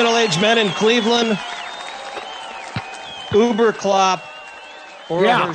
Middle 0.00 0.16
aged 0.16 0.40
men 0.40 0.56
in 0.56 0.70
Cleveland. 0.70 1.38
Uber 3.32 3.74
Klopp. 3.74 4.22
Or 5.10 5.22
Yeah. 5.26 5.52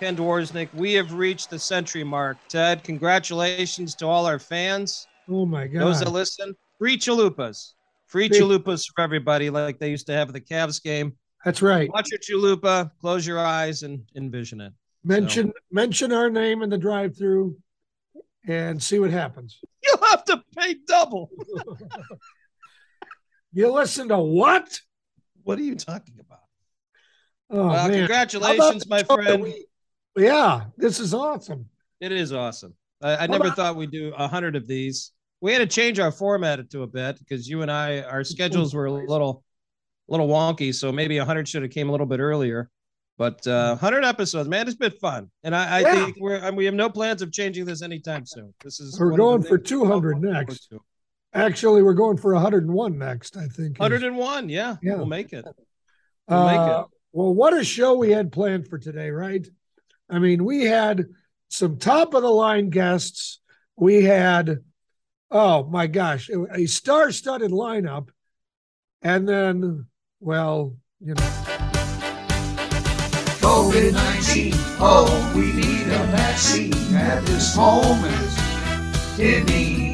Ken 0.00 0.16
Dworsnik. 0.16 0.72
We 0.72 0.94
have 0.94 1.12
reached 1.12 1.50
the 1.50 1.58
century 1.58 2.04
mark. 2.04 2.38
Ted, 2.48 2.82
congratulations 2.82 3.94
to 3.96 4.06
all 4.06 4.24
our 4.24 4.38
fans. 4.38 5.06
Oh 5.28 5.44
my 5.44 5.66
God! 5.66 5.82
Those 5.82 6.00
that 6.00 6.10
listen. 6.10 6.56
Free 6.78 6.96
chalupas. 6.96 7.74
Free 8.06 8.30
chalupas 8.30 8.86
for 8.86 9.02
everybody, 9.02 9.50
like 9.50 9.78
they 9.78 9.90
used 9.90 10.06
to 10.06 10.14
have 10.14 10.28
at 10.28 10.32
the 10.32 10.40
Cavs 10.40 10.82
game. 10.82 11.12
That's 11.44 11.60
right. 11.60 11.90
Watch 11.92 12.12
your 12.12 12.20
chalupa, 12.20 12.92
close 12.98 13.26
your 13.26 13.40
eyes, 13.40 13.82
and 13.82 14.08
envision 14.16 14.62
it. 14.62 14.72
Mention 15.04 15.52
mention 15.70 16.12
our 16.12 16.30
name 16.30 16.62
in 16.62 16.70
the 16.70 16.78
drive-through 16.78 17.58
and 18.48 18.82
see 18.82 18.98
what 18.98 19.10
happens. 19.10 19.60
You'll 19.84 20.06
have 20.12 20.24
to 20.24 20.42
pay 20.56 20.76
double. 20.86 21.30
You 23.54 23.72
listen 23.72 24.08
to 24.08 24.18
what? 24.18 24.80
What 25.44 25.58
are 25.58 25.62
you 25.62 25.76
talking 25.76 26.16
about? 26.18 26.40
Oh 27.50 27.68
well, 27.68 27.88
man. 27.88 27.98
Congratulations, 27.98 28.86
my 28.88 29.02
friend. 29.04 29.42
we- 29.44 29.66
yeah, 30.16 30.64
this 30.76 31.00
is 31.00 31.12
awesome. 31.14 31.66
It 32.00 32.12
is 32.12 32.32
awesome. 32.32 32.74
I, 33.02 33.16
I 33.16 33.26
never 33.26 33.44
about- 33.46 33.56
thought 33.56 33.76
we'd 33.76 33.90
do 33.90 34.12
a 34.16 34.26
hundred 34.28 34.56
of 34.56 34.66
these. 34.66 35.12
We 35.40 35.52
had 35.52 35.58
to 35.58 35.66
change 35.66 35.98
our 35.98 36.10
format 36.10 36.68
to 36.70 36.82
a 36.82 36.86
bit 36.86 37.18
because 37.18 37.48
you 37.48 37.62
and 37.62 37.70
I, 37.70 38.00
our 38.00 38.24
schedules 38.24 38.74
were 38.74 38.86
a 38.86 38.92
little, 38.92 39.44
little 40.08 40.26
wonky. 40.28 40.74
So 40.74 40.90
maybe 40.90 41.18
a 41.18 41.24
hundred 41.24 41.46
should 41.48 41.62
have 41.62 41.70
came 41.70 41.88
a 41.88 41.92
little 41.92 42.06
bit 42.06 42.18
earlier. 42.20 42.70
But 43.18 43.46
uh, 43.46 43.76
hundred 43.76 44.04
episodes, 44.04 44.48
man, 44.48 44.66
it's 44.66 44.76
been 44.76 44.90
fun, 44.92 45.30
and 45.44 45.54
I, 45.54 45.76
I 45.78 45.80
Yeah. 45.80 46.04
think 46.06 46.16
we're 46.18 46.34
and 46.36 46.56
we 46.56 46.64
have 46.64 46.74
no 46.74 46.88
plans 46.88 47.22
of 47.22 47.30
changing 47.30 47.64
this 47.64 47.80
anytime 47.82 48.26
soon. 48.26 48.52
This 48.64 48.80
is 48.80 48.98
We're 48.98 49.10
one 49.12 49.12
of 49.12 49.18
the 49.18 49.22
going 49.22 49.42
for 49.42 49.58
200 49.58 50.20
next. 50.22 50.72
Actually, 51.34 51.82
we're 51.82 51.94
going 51.94 52.16
for 52.16 52.32
101 52.32 52.96
next, 52.96 53.36
I 53.36 53.48
think. 53.48 53.78
101, 53.78 54.48
yeah, 54.48 54.76
Yeah. 54.82 54.94
we'll 54.96 55.06
make 55.06 55.32
it. 55.32 55.44
We'll 56.28 56.46
make 56.46 56.58
Uh, 56.58 56.84
well, 57.12 57.34
what 57.34 57.54
a 57.58 57.64
show 57.64 57.96
we 57.98 58.10
had 58.12 58.30
planned 58.32 58.68
for 58.68 58.78
today, 58.78 59.10
right? 59.10 59.46
I 60.08 60.18
mean, 60.20 60.44
we 60.44 60.64
had 60.64 61.06
some 61.48 61.76
top 61.78 62.14
of 62.14 62.22
the 62.22 62.30
line 62.30 62.70
guests. 62.70 63.40
We 63.76 64.04
had, 64.04 64.58
oh 65.30 65.64
my 65.64 65.86
gosh, 65.88 66.30
a 66.52 66.66
star 66.66 67.10
studded 67.10 67.50
lineup. 67.50 68.08
And 69.02 69.28
then, 69.28 69.86
well, 70.20 70.76
you 71.00 71.14
know, 71.14 71.22
COVID 73.40 73.92
19. 73.92 74.52
Oh, 74.80 75.32
we 75.36 75.52
need 75.52 75.82
a 75.88 76.06
vaccine 76.10 76.72
at 76.94 77.24
this 77.26 77.56
moment. 77.56 78.14
It 79.18 79.46
means 79.48 79.93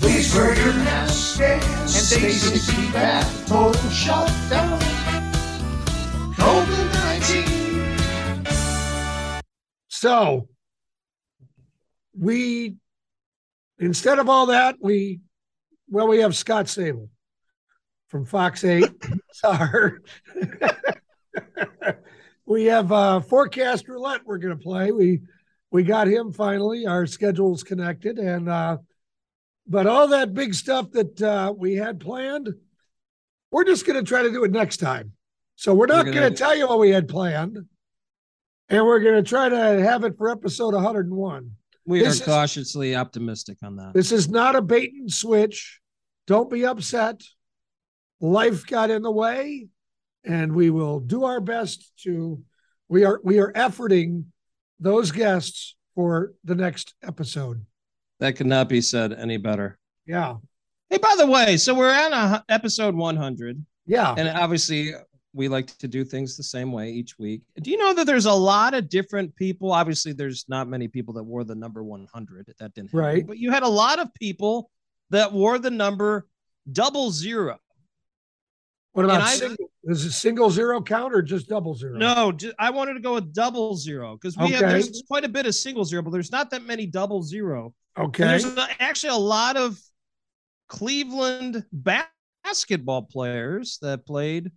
Please 0.00 0.34
wear 0.34 0.56
your 0.56 0.72
mask 0.72 1.40
and 1.40 1.90
stay 1.90 2.30
six 2.30 2.92
back. 2.92 3.26
Total 3.46 3.90
shutdown. 3.90 4.80
COVID 6.36 6.92
19. 8.44 9.42
so 9.88 10.48
we, 12.18 12.76
instead 13.78 14.18
of 14.18 14.30
all 14.30 14.46
that, 14.46 14.76
we, 14.80 15.20
well, 15.88 16.08
we 16.08 16.20
have 16.20 16.34
Scott 16.34 16.68
Sable 16.68 17.10
from 18.08 18.24
Fox 18.24 18.64
8. 18.64 18.90
Sorry. 19.32 19.92
we 22.46 22.64
have 22.64 22.90
uh, 22.90 23.20
forecast 23.20 23.86
roulette 23.86 24.22
we're 24.24 24.38
going 24.38 24.56
to 24.56 24.62
play. 24.62 24.92
We 24.92 25.20
we 25.70 25.84
got 25.84 26.08
him 26.08 26.32
finally. 26.32 26.86
Our 26.86 27.06
schedule's 27.06 27.62
connected, 27.62 28.18
and 28.18 28.48
uh, 28.48 28.78
but 29.70 29.86
all 29.86 30.08
that 30.08 30.34
big 30.34 30.52
stuff 30.52 30.90
that 30.90 31.22
uh, 31.22 31.54
we 31.56 31.76
had 31.76 32.00
planned, 32.00 32.50
we're 33.52 33.64
just 33.64 33.86
going 33.86 33.98
to 33.98 34.06
try 34.06 34.22
to 34.22 34.30
do 34.30 34.42
it 34.44 34.50
next 34.50 34.78
time. 34.78 35.12
So 35.54 35.74
we're 35.74 35.86
not 35.86 36.04
going 36.04 36.16
gonna- 36.16 36.30
tell 36.32 36.56
you 36.56 36.66
what 36.68 36.80
we 36.80 36.90
had 36.90 37.06
planned, 37.08 37.56
and 38.68 38.84
we're 38.84 39.00
going 39.00 39.22
to 39.22 39.28
try 39.28 39.48
to 39.48 39.56
have 39.56 40.04
it 40.04 40.18
for 40.18 40.28
episode 40.28 40.74
101. 40.74 41.52
We 41.86 42.00
are 42.00 42.04
This 42.04 42.20
is- 42.20 42.26
cautiously 42.26 42.96
optimistic 42.96 43.58
on 43.62 43.76
that. 43.76 43.94
This 43.94 44.10
is 44.12 44.28
not 44.28 44.56
a 44.56 44.62
bait 44.62 44.92
and 44.92 45.10
switch. 45.10 45.80
Don't 46.26 46.50
be 46.50 46.66
upset. 46.66 47.22
Life 48.20 48.66
got 48.66 48.90
in 48.90 49.02
the 49.02 49.10
way, 49.10 49.68
and 50.24 50.54
we 50.54 50.70
will 50.70 51.00
do 51.00 51.24
our 51.24 51.40
best 51.40 51.92
to. 52.02 52.42
We 52.88 53.04
are 53.04 53.20
we 53.24 53.38
are 53.38 53.52
efforting 53.52 54.24
those 54.78 55.10
guests 55.10 55.76
for 55.94 56.32
the 56.44 56.54
next 56.54 56.94
episode. 57.02 57.64
That 58.20 58.36
could 58.36 58.46
not 58.46 58.68
be 58.68 58.80
said 58.80 59.12
any 59.12 59.36
better. 59.38 59.78
Yeah, 60.06 60.36
Hey, 60.90 60.98
by 60.98 61.14
the 61.16 61.26
way, 61.26 61.56
so 61.56 61.72
we're 61.72 61.94
on 61.94 62.12
a, 62.12 62.44
episode 62.48 62.96
100, 62.96 63.64
yeah. 63.86 64.12
and 64.18 64.28
obviously 64.28 64.92
we 65.32 65.46
like 65.46 65.68
to 65.78 65.86
do 65.86 66.04
things 66.04 66.36
the 66.36 66.42
same 66.42 66.72
way 66.72 66.90
each 66.90 67.16
week. 67.16 67.42
Do 67.62 67.70
you 67.70 67.78
know 67.78 67.94
that 67.94 68.08
there's 68.08 68.26
a 68.26 68.32
lot 68.32 68.74
of 68.74 68.88
different 68.88 69.36
people? 69.36 69.70
Obviously, 69.70 70.12
there's 70.12 70.46
not 70.48 70.66
many 70.66 70.88
people 70.88 71.14
that 71.14 71.22
wore 71.22 71.44
the 71.44 71.54
number 71.54 71.84
100. 71.84 72.46
That 72.58 72.74
didn't 72.74 72.88
happen. 72.88 72.98
Right. 72.98 73.24
But 73.24 73.38
you 73.38 73.52
had 73.52 73.62
a 73.62 73.68
lot 73.68 74.00
of 74.00 74.12
people 74.14 74.68
that 75.10 75.32
wore 75.32 75.60
the 75.60 75.70
number 75.70 76.26
double 76.72 77.12
zero. 77.12 77.58
What 78.92 79.04
about 79.04 79.20
and 79.20 79.24
I- 79.24 79.34
single? 79.34 79.69
Is 79.84 80.04
it 80.04 80.12
single 80.12 80.50
zero 80.50 80.82
count 80.82 81.14
or 81.14 81.22
just 81.22 81.48
double 81.48 81.74
zero? 81.74 81.96
No, 81.96 82.32
I 82.58 82.70
wanted 82.70 82.94
to 82.94 83.00
go 83.00 83.14
with 83.14 83.32
double 83.32 83.76
zero 83.76 84.16
because 84.16 84.36
we 84.36 84.50
have 84.50 84.60
there's 84.60 85.02
quite 85.08 85.24
a 85.24 85.28
bit 85.28 85.46
of 85.46 85.54
single 85.54 85.84
zero, 85.84 86.02
but 86.02 86.10
there's 86.10 86.30
not 86.30 86.50
that 86.50 86.64
many 86.64 86.86
double 86.86 87.22
zero. 87.22 87.74
And 87.96 88.06
Okay. 88.08 88.24
there's 88.24 88.44
actually 88.78 89.10
a 89.10 89.16
lot 89.16 89.56
of 89.56 89.78
Cleveland 90.68 91.64
basketball 91.72 93.02
players 93.02 93.78
that 93.82 94.06
played 94.06 94.50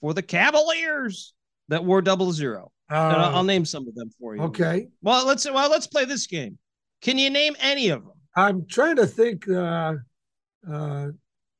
for 0.00 0.12
the 0.12 0.22
Cavaliers 0.22 1.34
that 1.68 1.84
wore 1.84 2.02
double 2.02 2.32
zero. 2.32 2.70
And 2.90 2.98
I'll, 2.98 3.34
Uh, 3.34 3.36
I'll 3.38 3.44
name 3.44 3.64
some 3.64 3.88
of 3.88 3.94
them 3.94 4.10
for 4.20 4.36
you. 4.36 4.42
okay. 4.42 4.88
Well, 5.02 5.26
let's 5.26 5.48
well 5.50 5.70
let's 5.70 5.86
play 5.86 6.04
this 6.04 6.26
game. 6.26 6.58
Can 7.00 7.16
you 7.16 7.30
name 7.30 7.56
any 7.60 7.88
of 7.88 8.02
them? 8.02 8.12
I'm 8.36 8.66
trying 8.66 8.96
to 8.96 9.06
think. 9.06 9.48
Uh, 9.48 9.94
uh, 10.68 11.08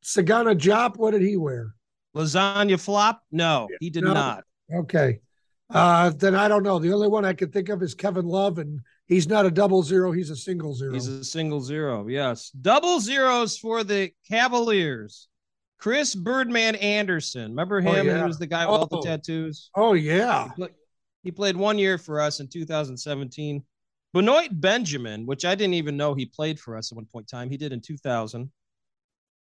Sagana 0.03 0.55
Diop. 0.59 0.97
What 0.99 1.13
did 1.13 1.23
he 1.23 1.37
wear? 1.37 1.75
Lasagna 2.15 2.79
flop? 2.81 3.23
No, 3.33 3.69
he 3.81 3.91
did 3.91 4.05
No. 4.05 4.13
not. 4.15 4.45
Okay. 4.73 5.21
Uh, 5.71 6.11
then 6.11 6.35
I 6.35 6.47
don't 6.49 6.63
know. 6.63 6.79
The 6.79 6.93
only 6.93 7.09
one 7.09 7.25
I 7.25 7.33
can 7.33 7.51
think 7.51 7.69
of 7.69 7.83
is 7.83 7.95
Kevin 7.95 8.27
Love, 8.27 8.59
and 8.59 8.81
he's 9.07 9.27
not 9.27 9.47
a 9.47 9.51
double 9.51 9.83
zero. 9.83 10.13
He's 10.13 10.31
a 10.31 10.37
single 10.37 10.75
zero. 10.75 10.93
He's 10.93 11.09
a 11.09 11.25
single 11.25 11.61
zero. 11.61 12.07
Yes. 12.07 12.51
Double 12.51 13.01
zeros 13.01 13.59
for 13.59 13.83
the 13.83 14.13
Cavaliers. 14.29 15.29
Chris 15.79 16.15
Birdman 16.15 16.77
Andersen. 16.77 17.51
Remember 17.51 17.81
him? 17.81 17.95
Oh, 17.95 18.03
yeah. 18.03 18.19
He 18.19 18.25
was 18.25 18.39
the 18.39 18.47
guy 18.47 18.65
with 18.67 18.79
all 18.81 18.87
the 18.87 18.99
Oh. 18.99 19.03
tattoos. 19.03 19.71
oh 19.75 19.95
yeah. 19.95 20.49
He 21.25 21.31
played 21.31 21.57
one 21.57 21.79
year 21.79 21.97
for 21.99 22.21
us 22.21 22.41
in 22.41 22.49
2017. 22.49 23.63
Benoit 24.13 24.49
Benjamin, 24.61 25.27
which 25.27 25.45
I 25.45 25.55
didn't 25.55 25.75
even 25.75 25.97
know 25.97 26.15
he 26.15 26.27
played 26.27 26.61
for 26.61 26.77
us 26.77 26.93
at 26.93 26.97
one 26.97 27.07
point 27.07 27.25
in 27.33 27.39
time, 27.39 27.51
he 27.51 27.57
did 27.57 27.73
in 27.73 27.81
2000. 27.81 28.51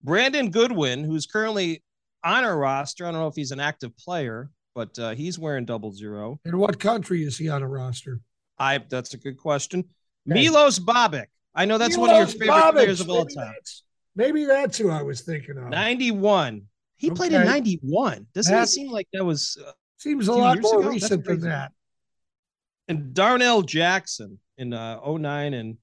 Brandon 0.03 0.51
Goodwin, 0.51 1.05
who's 1.05 1.27
currently 1.27 1.83
on 2.25 2.45
our 2.45 2.57
roster. 2.59 3.07
I 3.07 3.11
don't 3.13 3.21
know 3.21 3.29
if 3.29 3.35
he's 3.35 3.51
an 3.53 3.61
active 3.61 3.97
player, 3.97 4.51
but 4.75 4.99
uh, 4.99 5.11
he's 5.15 5.39
wearing 5.39 5.65
double 5.65 5.93
zero. 5.93 6.41
In 6.45 6.59
what 6.59 6.79
country 6.79 7.23
is 7.25 7.39
he 7.39 7.49
on 7.49 7.63
a 7.63 7.69
roster? 7.69 8.21
I 8.59 8.79
that's 8.79 9.15
a 9.15 9.19
good 9.19 9.39
question. 9.39 9.81
Okay. 10.31 10.41
Milos 10.41 10.79
Babic. 10.79 11.27
I 11.55 11.65
know 11.65 11.79
that's 11.79 11.97
one 11.97 12.11
of 12.11 12.17
your 12.17 12.27
favorite 12.27 12.49
Babic. 12.51 12.73
players 12.73 13.01
of 13.01 13.11
all 13.11 13.25
Maybe 13.25 13.35
time. 13.35 13.47
that's- 13.47 13.83
Maybe 14.17 14.45
that's 14.45 14.77
who 14.77 14.91
I 14.91 15.03
was 15.03 15.21
thinking 15.23 15.57
of. 15.57 15.69
91. 15.69 16.63
He 16.97 17.11
played 17.11 17.33
in 17.33 17.45
91. 17.47 18.27
Doesn't 18.35 18.53
it 18.53 18.57
That- 18.57 18.69
seem 18.69 18.91
like 18.91 19.09
that 19.13 19.25
was 19.25 19.57
uh, 19.67 19.73
Seems 19.99 20.29
a 20.29 20.33
lot 20.33 20.61
more 20.61 20.81
ago? 20.81 20.89
Recent 20.91 21.25
than 21.25 21.41
that. 21.41 21.73
and 22.89 23.15
Darnell 23.15 23.63
Jackson 23.63 24.39
in 24.59 24.73
uh 24.73 25.01
09 25.05 25.55
and 25.55 25.79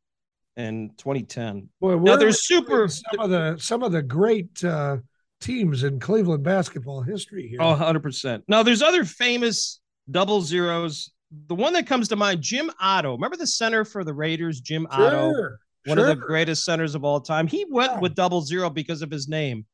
and 0.55 0.97
2010. 0.97 1.69
Boy, 1.79 1.95
Now 1.97 2.15
there's 2.15 2.45
super 2.45 2.87
some 2.87 3.19
of 3.19 3.29
the 3.29 3.57
some 3.59 3.81
of 3.83 3.91
the 3.91 4.01
great 4.01 4.63
uh, 4.63 4.97
teams 5.39 5.83
in 5.83 5.99
Cleveland 5.99 6.43
basketball 6.43 7.01
history 7.01 7.47
here. 7.47 7.59
Oh, 7.61 7.75
100%. 7.75 8.43
Now, 8.47 8.63
there's 8.63 8.81
other 8.81 9.05
famous 9.05 9.79
double 10.09 10.41
zeros. 10.41 11.11
The 11.47 11.55
one 11.55 11.73
that 11.73 11.87
comes 11.87 12.07
to 12.09 12.15
mind, 12.15 12.41
Jim 12.41 12.71
Otto. 12.79 13.13
Remember 13.13 13.35
the 13.37 13.47
center 13.47 13.83
for 13.85 14.03
the 14.03 14.13
Raiders, 14.13 14.61
Jim 14.61 14.87
Otto, 14.89 15.31
sure, 15.31 15.59
one 15.85 15.99
of 15.99 16.05
the 16.07 16.15
greatest 16.15 16.63
centers 16.65 16.95
of 16.95 17.03
all 17.03 17.19
time. 17.19 17.47
He 17.47 17.65
went 17.69 17.93
Yeah. 17.93 17.99
with 17.99 18.15
double 18.15 18.41
zero 18.41 18.69
because 18.69 19.01
of 19.01 19.11
his 19.11 19.27
name. 19.27 19.65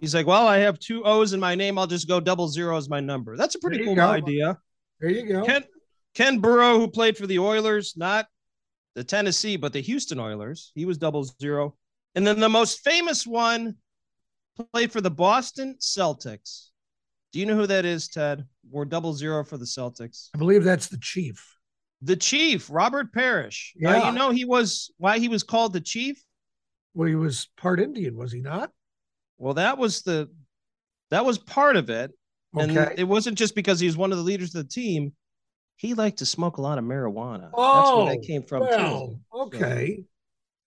He's 0.00 0.14
like, 0.14 0.26
well, 0.26 0.46
I 0.46 0.58
have 0.58 0.78
two 0.78 1.04
O's 1.04 1.32
in 1.32 1.40
my 1.40 1.54
name. 1.54 1.78
I'll 1.78 1.86
just 1.86 2.08
go 2.08 2.20
double 2.20 2.48
zero 2.48 2.76
as 2.76 2.88
my 2.88 3.00
number. 3.00 3.36
That's 3.36 3.54
a 3.54 3.58
pretty 3.60 3.84
cool 3.84 3.94
go. 3.94 4.06
idea. 4.08 4.58
There 5.00 5.10
you 5.10 5.26
go. 5.26 5.44
Ken 5.44 5.64
Ken 6.14 6.38
Burrough, 6.40 6.78
who 6.78 6.88
played 6.88 7.16
for 7.16 7.26
the 7.26 7.38
Oilers, 7.38 7.94
not 7.96 8.26
the 8.94 9.04
Tennessee, 9.04 9.56
but 9.56 9.72
the 9.72 9.80
Houston 9.80 10.18
Oilers. 10.18 10.72
He 10.74 10.84
was 10.86 10.98
double 10.98 11.24
zero. 11.40 11.76
And 12.14 12.26
then 12.26 12.40
the 12.40 12.48
most 12.48 12.80
famous 12.80 13.26
one 13.26 13.76
played 14.72 14.92
for 14.92 15.00
the 15.00 15.10
Boston 15.10 15.76
Celtics. 15.80 16.68
Do 17.32 17.40
you 17.40 17.46
know 17.46 17.56
who 17.56 17.66
that 17.66 17.84
is, 17.84 18.08
Ted? 18.08 18.46
We're 18.70 18.84
double 18.84 19.12
zero 19.12 19.44
for 19.44 19.58
the 19.58 19.64
Celtics. 19.64 20.28
I 20.34 20.38
believe 20.38 20.64
that's 20.64 20.88
the 20.88 20.98
chief. 20.98 21.56
The 22.02 22.16
Chief, 22.16 22.68
Robert 22.70 23.12
Parish. 23.12 23.74
Uh, 23.76 23.90
yeah. 23.90 24.10
you 24.10 24.18
know 24.18 24.30
he 24.30 24.44
was 24.44 24.90
why 24.98 25.18
he 25.18 25.28
was 25.28 25.42
called 25.42 25.72
the 25.72 25.80
Chief 25.80 26.22
Well, 26.94 27.08
he 27.08 27.14
was 27.14 27.48
part 27.56 27.80
Indian, 27.80 28.16
was 28.16 28.32
he 28.32 28.40
not? 28.40 28.70
Well, 29.38 29.54
that 29.54 29.78
was 29.78 30.02
the 30.02 30.30
that 31.10 31.24
was 31.24 31.38
part 31.38 31.76
of 31.76 31.90
it. 31.90 32.12
And 32.58 32.76
it 32.96 33.04
wasn't 33.04 33.36
just 33.36 33.54
because 33.54 33.80
he 33.80 33.86
was 33.86 33.98
one 33.98 34.12
of 34.12 34.18
the 34.18 34.24
leaders 34.24 34.54
of 34.54 34.62
the 34.66 34.72
team. 34.72 35.12
He 35.76 35.92
liked 35.92 36.18
to 36.18 36.26
smoke 36.26 36.56
a 36.56 36.62
lot 36.62 36.78
of 36.78 36.84
marijuana. 36.84 37.50
Oh, 37.52 37.74
That's 37.74 37.96
where 37.96 38.06
that 38.06 38.18
oh, 38.22 38.26
came 38.26 38.42
from 38.42 38.60
well, 38.60 39.08
too. 39.08 39.58
okay. 39.58 40.04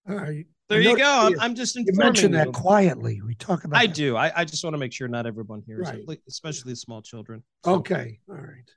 All 0.08 0.16
right. 0.16 0.46
There 0.70 0.78
I 0.78 0.82
you 0.82 0.90
noticed 0.90 1.04
go. 1.04 1.20
I'm, 1.26 1.32
you- 1.32 1.38
I'm 1.42 1.56
just 1.56 1.76
You 1.76 1.80
informing 1.88 2.06
mentioned 2.06 2.34
that 2.36 2.48
you. 2.48 2.52
quietly. 2.54 3.22
We 3.26 3.34
talk 3.36 3.64
about 3.64 3.80
I 3.80 3.88
that. 3.88 3.96
do. 3.96 4.16
I, 4.16 4.32
I 4.36 4.46
just 4.46 4.64
want 4.64 4.76
to 4.76 4.78
make 4.78 4.94
sure 4.94 5.08
not 5.08 5.26
everyone 5.26 5.64
hears 5.66 5.88
Right. 5.88 6.04
it, 6.08 6.22
especially 6.28 6.76
small 6.76 7.02
children. 7.02 7.44
So- 7.66 7.76
Okay. 7.76 8.20
All 8.30 8.36
right. 8.36 8.70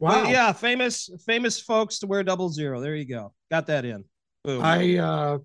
But 0.00 0.24
Wow. 0.24 0.30
yeah, 0.30 0.52
famous 0.52 1.10
famous 1.26 1.60
folks 1.60 1.98
to 2.00 2.06
wear 2.06 2.22
double 2.22 2.48
zero. 2.50 2.80
There 2.80 2.94
you 2.94 3.04
go. 3.04 3.32
Got 3.50 3.66
that 3.66 3.84
in. 3.84 4.04
Boom. 4.44 4.62
I 4.62 4.96
uh 4.98 5.38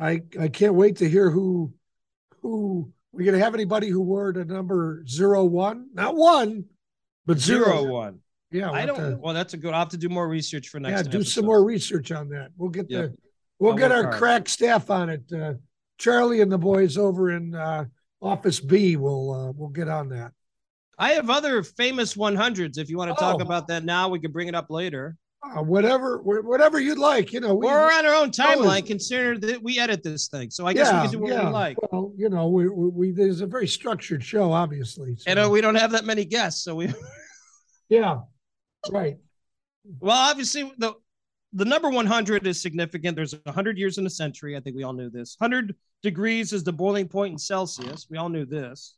I 0.00 0.22
I 0.38 0.46
can't 0.48 0.74
wait 0.74 0.96
to 0.98 1.08
hear 1.10 1.30
who 1.30 1.74
who 2.40 2.92
we 3.10 3.24
gonna 3.24 3.40
have 3.40 3.54
anybody 3.54 3.88
who 3.88 4.00
wore 4.00 4.32
the 4.32 4.44
number 4.44 5.02
zero 5.08 5.44
one, 5.44 5.88
not 5.94 6.14
one, 6.14 6.66
but 7.26 7.38
zero 7.40 7.64
zero. 7.80 7.84
one. 7.92 8.20
Yeah, 8.52 8.70
I 8.70 8.84
we'll 8.84 8.94
don't. 8.94 9.10
to- 9.10 9.16
well, 9.16 9.34
that's 9.34 9.54
a 9.54 9.56
good. 9.56 9.74
I'll 9.74 9.80
have 9.80 9.88
to 9.88 9.96
do 9.96 10.08
more 10.08 10.28
research 10.28 10.68
for 10.68 10.78
next. 10.78 11.02
Time. 11.02 11.12
Yeah, 11.12 11.18
do 11.18 11.24
some 11.24 11.44
more 11.46 11.64
research 11.64 12.12
on 12.12 12.28
that. 12.28 12.50
We'll 12.56 12.70
get 12.70 12.88
Yep. 12.88 13.10
the 13.10 13.16
we'll 13.58 13.72
I'll 13.72 13.78
get 13.78 13.92
our 13.92 14.04
hard. 14.04 14.14
crack 14.14 14.48
staff 14.48 14.90
on 14.90 15.08
it. 15.10 15.22
Uh, 15.32 15.54
Charlie 15.98 16.40
and 16.40 16.50
the 16.52 16.58
boys 16.58 16.96
over 16.96 17.30
in 17.32 17.54
uh, 17.54 17.84
Office 18.22 18.60
B 18.60 18.96
will 18.96 19.32
uh, 19.32 19.52
we'll 19.52 19.68
get 19.70 19.88
on 19.88 20.08
that. 20.10 20.32
I 20.98 21.12
have 21.12 21.30
other 21.30 21.62
famous 21.62 22.14
100s. 22.14 22.76
If 22.78 22.90
you 22.90 22.98
want 22.98 23.10
to 23.10 23.16
talk 23.16 23.36
Oh. 23.38 23.42
about 23.42 23.68
that 23.68 23.84
now, 23.84 24.08
we 24.08 24.18
can 24.18 24.32
bring 24.32 24.48
it 24.48 24.54
up 24.54 24.66
later. 24.68 25.16
Uh, 25.40 25.62
whatever 25.62 26.18
whatever 26.22 26.80
you'd 26.80 26.98
like, 26.98 27.32
you 27.32 27.38
know. 27.38 27.54
We, 27.54 27.66
We're 27.68 27.92
on 27.92 28.04
our 28.04 28.14
own 28.14 28.32
timeline. 28.32 28.56
Always. 28.66 28.82
Consider 28.82 29.38
that 29.38 29.62
we 29.62 29.78
edit 29.78 30.02
this 30.02 30.26
thing, 30.26 30.50
so 30.50 30.66
I 30.66 30.72
guess 30.72 30.92
we 30.92 30.98
can 31.02 31.10
do 31.10 31.18
what 31.20 31.30
yeah. 31.32 31.46
we 31.46 31.52
like. 31.52 31.76
Well, 31.92 32.12
you 32.16 32.28
know, 32.28 32.48
we, 32.48 32.68
we, 32.68 32.88
we 32.88 33.10
there's 33.12 33.40
a 33.40 33.46
very 33.46 33.68
structured 33.68 34.24
show, 34.24 34.50
obviously. 34.52 35.14
so- 35.14 35.24
And 35.30 35.38
uh, 35.38 35.48
we 35.48 35.60
don't 35.60 35.76
have 35.76 35.92
that 35.92 36.04
many 36.04 36.24
guests, 36.24 36.64
so 36.64 36.74
we. 36.74 36.92
yeah, 37.88 38.18
right. 38.90 39.18
Well, 40.00 40.16
obviously 40.18 40.72
the 40.78 40.94
the 41.52 41.64
number 41.64 41.88
100 41.90 42.46
is 42.46 42.60
significant. 42.60 43.16
There's 43.16 43.34
100 43.44 43.78
years 43.78 43.98
in 43.98 44.06
a 44.06 44.10
century. 44.10 44.56
I 44.56 44.60
think 44.60 44.76
we 44.76 44.82
all 44.82 44.92
knew 44.92 45.10
this. 45.10 45.36
100 45.38 45.74
degrees 46.02 46.52
is 46.52 46.62
the 46.64 46.72
boiling 46.72 47.08
point 47.08 47.32
in 47.32 47.38
Celsius. 47.38 48.06
We 48.10 48.18
all 48.18 48.28
knew 48.28 48.44
this. 48.44 48.96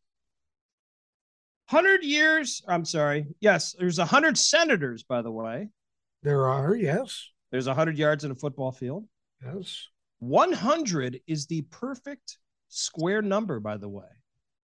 100 1.71 2.03
years, 2.03 2.63
I'm 2.67 2.85
sorry. 2.85 3.27
Yes, 3.41 3.77
there's 3.79 3.99
100 3.99 4.37
senators, 4.37 5.05
by 5.05 5.23
the 5.23 5.31
way. 5.31 5.69
There 6.23 6.47
are, 6.49 6.75
yes, 6.75 7.29
There's 7.53 7.67
100 7.67 7.97
yards 7.97 8.25
in 8.25 8.31
a 8.31 8.35
football 8.35 8.73
field. 8.73 9.07
yes. 9.45 9.87
100 10.19 11.21
is 11.27 11.47
the 11.47 11.63
perfect 11.63 12.37
square 12.69 13.23
number, 13.23 13.59
by 13.59 13.77
the 13.79 13.89
way. 13.89 14.05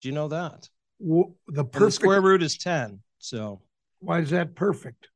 Do 0.02 0.08
you 0.10 0.14
know 0.16 0.28
that? 0.30 0.68
W- 1.00 1.34
the 1.48 1.64
And 1.64 1.72
the 1.86 1.92
square 1.92 2.22
root 2.22 2.42
is 2.42 2.58
10. 2.58 3.00
So 3.20 3.62
Why 4.00 4.20
is 4.20 4.32
that 4.32 4.56
perfect? 4.56 5.10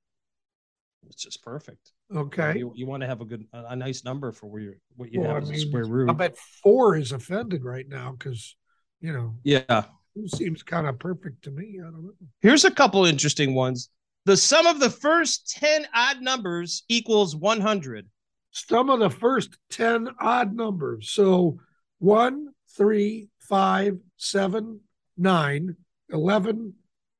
it's 1.10 1.24
just 1.24 1.42
perfect. 1.44 1.92
Okay. 2.16 2.58
You, 2.60 2.72
you 2.76 2.86
want 2.88 3.02
to 3.02 3.08
have 3.08 3.22
a 3.22 3.26
good, 3.26 3.46
a, 3.54 3.66
a 3.70 3.76
nice 3.76 4.04
number 4.04 4.32
for 4.32 4.48
where 4.48 4.62
you're, 4.62 4.78
what 4.96 5.12
you 5.12 5.20
Well, 5.22 5.36
have 5.36 5.50
I 5.50 5.52
as 5.54 5.64
a 5.64 5.68
square 5.68 5.86
root. 5.86 6.10
I 6.10 6.14
bet 6.14 6.38
four 6.64 6.96
is 6.96 7.12
offended 7.12 7.66
right 7.66 7.88
now 7.88 8.16
because, 8.18 8.56
you 9.02 9.12
know, 9.14 9.36
Yeah. 9.44 9.84
seems 10.28 10.64
kind 10.64 10.88
of 10.88 11.00
perfect 11.00 11.44
to 11.44 11.52
me. 11.52 11.80
I 11.82 11.84
don't 11.86 12.04
know. 12.04 12.14
Here's 12.42 12.66
a 12.66 12.72
couple 12.72 13.06
interesting 13.06 13.54
ones. 13.54 13.90
The 14.26 14.38
sum 14.38 14.68
of 14.68 14.80
the 14.80 14.90
first 14.90 15.50
10 15.58 15.88
odd 15.94 16.22
numbers 16.22 16.84
equals 16.90 17.36
100. 17.36 18.08
Sum 18.52 18.90
of 18.90 19.00
the 19.00 19.10
first 19.10 19.58
10 19.72 20.10
odd 20.20 20.54
numbers. 20.56 21.12
So 21.12 21.60
one, 22.00 22.50
three, 22.76 23.30
five, 23.40 23.98
seven, 24.18 24.80
nine, 25.18 25.76
11, 26.12 26.74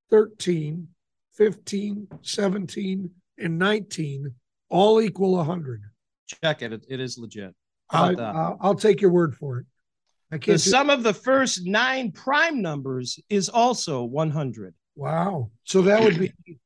13, 0.10 0.88
15, 1.34 2.08
17, 2.22 3.10
and 3.38 3.60
19 3.60 4.34
all 4.70 5.02
equal 5.02 5.36
100. 5.38 5.82
Check 6.44 6.62
it. 6.62 6.74
It, 6.74 6.86
it 6.90 7.00
is 7.00 7.18
legit. 7.18 7.54
I, 7.90 8.14
I'll, 8.16 8.58
I'll 8.60 8.76
take 8.76 9.00
your 9.02 9.12
word 9.12 9.36
for 9.36 9.60
it. 9.60 9.66
I 10.32 10.36
The 10.36 10.40
can't. 10.40 10.64
do- 10.64 10.70
sum 10.70 10.90
of 10.90 11.04
the 11.04 11.14
first 11.14 11.66
nine 11.66 12.12
prime 12.12 12.62
numbers 12.62 13.20
is 13.30 13.48
also 13.50 14.04
100. 14.04 14.74
wow. 14.96 15.50
So 15.64 15.82
that 15.84 16.02
would 16.02 16.20
be 16.20 16.34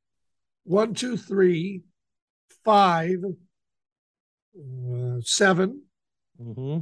one, 0.63 0.93
two, 0.95 1.15
three, 1.17 1.81
five, 2.65 3.17
uh, 4.57 5.17
seven, 5.21 5.83
hmm 6.41 6.79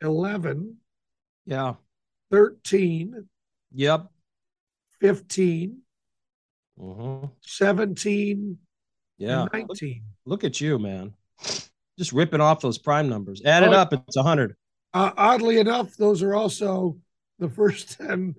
11, 0.00 0.76
Yeah. 1.46 1.74
13, 2.30 3.26
Yep. 3.72 4.06
15, 5.00 5.78
hmm 6.78 7.24
17, 7.42 8.58
Yeah. 9.20 9.46
and 9.52 9.68
Look, 9.68 9.78
look 10.24 10.44
at 10.44 10.60
you, 10.60 10.78
man. 10.78 11.12
Just 11.98 12.12
ripping 12.12 12.40
off 12.40 12.60
those 12.60 12.78
prime 12.78 13.08
numbers. 13.08 13.42
Add 13.44 13.62
it 13.62 13.68
Oh. 13.68 13.72
up. 13.72 13.92
It's 13.92 14.16
100. 14.16 14.56
Uh, 14.94 15.12
oddly 15.16 15.58
enough, 15.58 15.94
those 15.96 16.22
are 16.22 16.34
also 16.34 16.96
the 17.38 17.48
first 17.48 17.98
10 17.98 18.34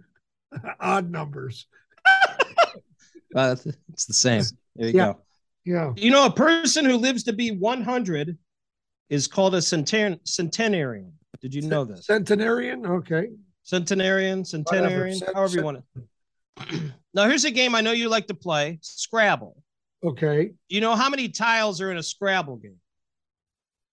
odd 0.79 1.09
numbers. 1.09 1.67
Uh, 3.33 3.55
it's 3.93 4.03
the 4.07 4.13
same. 4.13 4.43
There 4.75 4.89
you 4.89 4.93
Yeah. 4.93 5.13
go. 5.13 5.19
Yeah. 5.63 5.93
You 5.95 6.11
know, 6.11 6.25
a 6.25 6.31
person 6.33 6.83
who 6.83 6.97
lives 6.97 7.23
to 7.23 7.31
be 7.31 7.51
100 7.51 8.37
is 9.09 9.25
called 9.25 9.55
a 9.55 9.61
centen- 9.61 10.19
centenarian. 10.25 11.13
Did 11.39 11.53
you 11.53 11.61
know 11.61 11.85
this? 11.85 12.05
Centenarian. 12.07 12.85
Okay. 12.85 13.29
Centenarian, 13.63 14.43
centenarian, 14.43 15.15
Cent- 15.17 15.33
however 15.33 15.55
you 15.57 15.63
want 15.63 15.83
it. 16.57 16.91
now, 17.13 17.25
here's 17.29 17.45
a 17.45 17.51
game 17.51 17.73
I 17.73 17.79
know 17.79 17.93
you 17.93 18.09
like 18.09 18.27
to 18.27 18.33
play 18.33 18.79
Scrabble. 18.81 19.60
Okay. 20.03 20.51
You 20.69 20.81
know 20.81 20.95
how 20.95 21.09
many 21.09 21.29
tiles 21.29 21.79
are 21.81 21.91
in 21.91 21.97
a 21.97 22.03
Scrabble 22.03 22.57
game? 22.57 22.77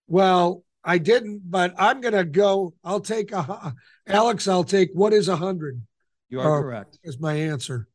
Well, 0.07 0.65
I 0.85 0.99
didn't, 0.99 1.43
but 1.51 1.75
I'm 1.79 2.01
going 2.01 2.15
to 2.15 2.25
go. 2.25 2.75
I'll 2.83 3.01
take 3.01 3.33
a, 3.33 3.75
Alex, 4.07 4.49
I'll 4.49 4.65
take 4.65 4.91
what 4.95 5.13
is 5.13 5.29
a 5.29 5.33
100 5.33 5.81
You 6.31 6.41
are 6.41 6.59
Oh. 6.59 6.63
correct. 6.63 6.99
Is 7.03 7.19
my 7.21 7.35
answer 7.35 7.89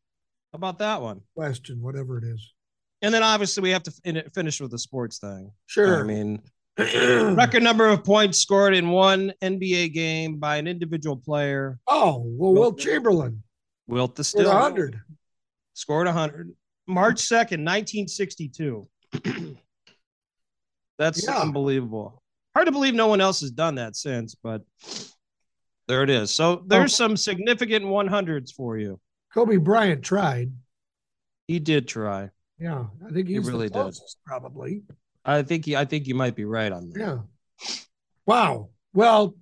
How 0.52 0.58
about 0.58 0.80
that 0.80 1.02
one? 1.02 1.22
question, 1.36 1.82
whatever 1.82 2.18
it 2.20 2.24
is. 2.24 2.54
And 3.02 3.14
then 3.14 3.24
obviously 3.24 3.64
we 3.64 3.72
have 3.72 3.84
to 3.84 3.92
fin- 3.92 4.30
finish 4.34 4.62
with 4.62 4.72
the 4.72 4.80
sports 4.80 5.18
thing. 5.18 5.52
Sure. 5.66 6.00
I 6.02 6.04
mean, 6.04 6.40
record 6.78 7.64
number 7.64 7.88
of 7.88 8.04
points 8.04 8.40
scored 8.40 8.74
in 8.76 8.90
one 8.90 9.34
NBA 9.42 9.94
game 9.94 10.38
by 10.38 10.58
an 10.58 10.68
individual 10.68 11.18
player. 11.18 11.80
oh, 11.88 12.24
well, 12.26 12.54
Wilt 12.54 12.80
Chamberlain 12.80 13.44
Wilt 13.88 14.16
the 14.16 14.24
Stilt 14.24 14.48
100. 14.48 15.00
scored 15.74 16.06
100 16.08 16.52
March 16.88 17.18
2nd, 17.22 17.63
1962. 17.66 18.88
That's 20.98 21.25
Yeah. 21.25 21.40
unbelievable. 21.40 22.22
Hard 22.56 22.68
to 22.68 22.72
believe 22.72 22.94
no 22.94 23.08
one 23.08 23.22
else 23.22 23.42
has 23.42 23.52
done 23.52 23.75
that 23.75 23.96
since, 23.96 24.36
but 24.36 24.62
there 25.88 26.04
it 26.04 26.10
is. 26.10 26.32
So 26.32 26.63
there's 26.68 26.96
some 26.96 27.18
significant 27.18 27.86
100s 27.86 28.54
for 28.54 28.78
you. 28.78 29.00
Kobe 29.34 29.58
Bryant 29.58 30.04
tried. 30.04 30.52
He 31.48 31.60
did 31.60 31.88
try. 31.88 32.30
Yeah. 32.60 32.86
I 33.08 33.12
think 33.12 33.28
he's 33.28 33.48
really 33.48 33.70
the 33.70 33.86
did. 33.86 33.98
probably. 34.25 34.84
I 35.25 35.42
think 35.42 35.66
he, 35.66 35.75
I 35.75 35.86
think 35.86 36.08
you 36.08 36.16
might 36.16 36.36
be 36.36 36.46
right 36.46 36.72
on 36.72 36.90
that. 36.92 37.00
Yeah. 37.00 37.18
Wow. 38.25 38.70
Well, 38.94 39.36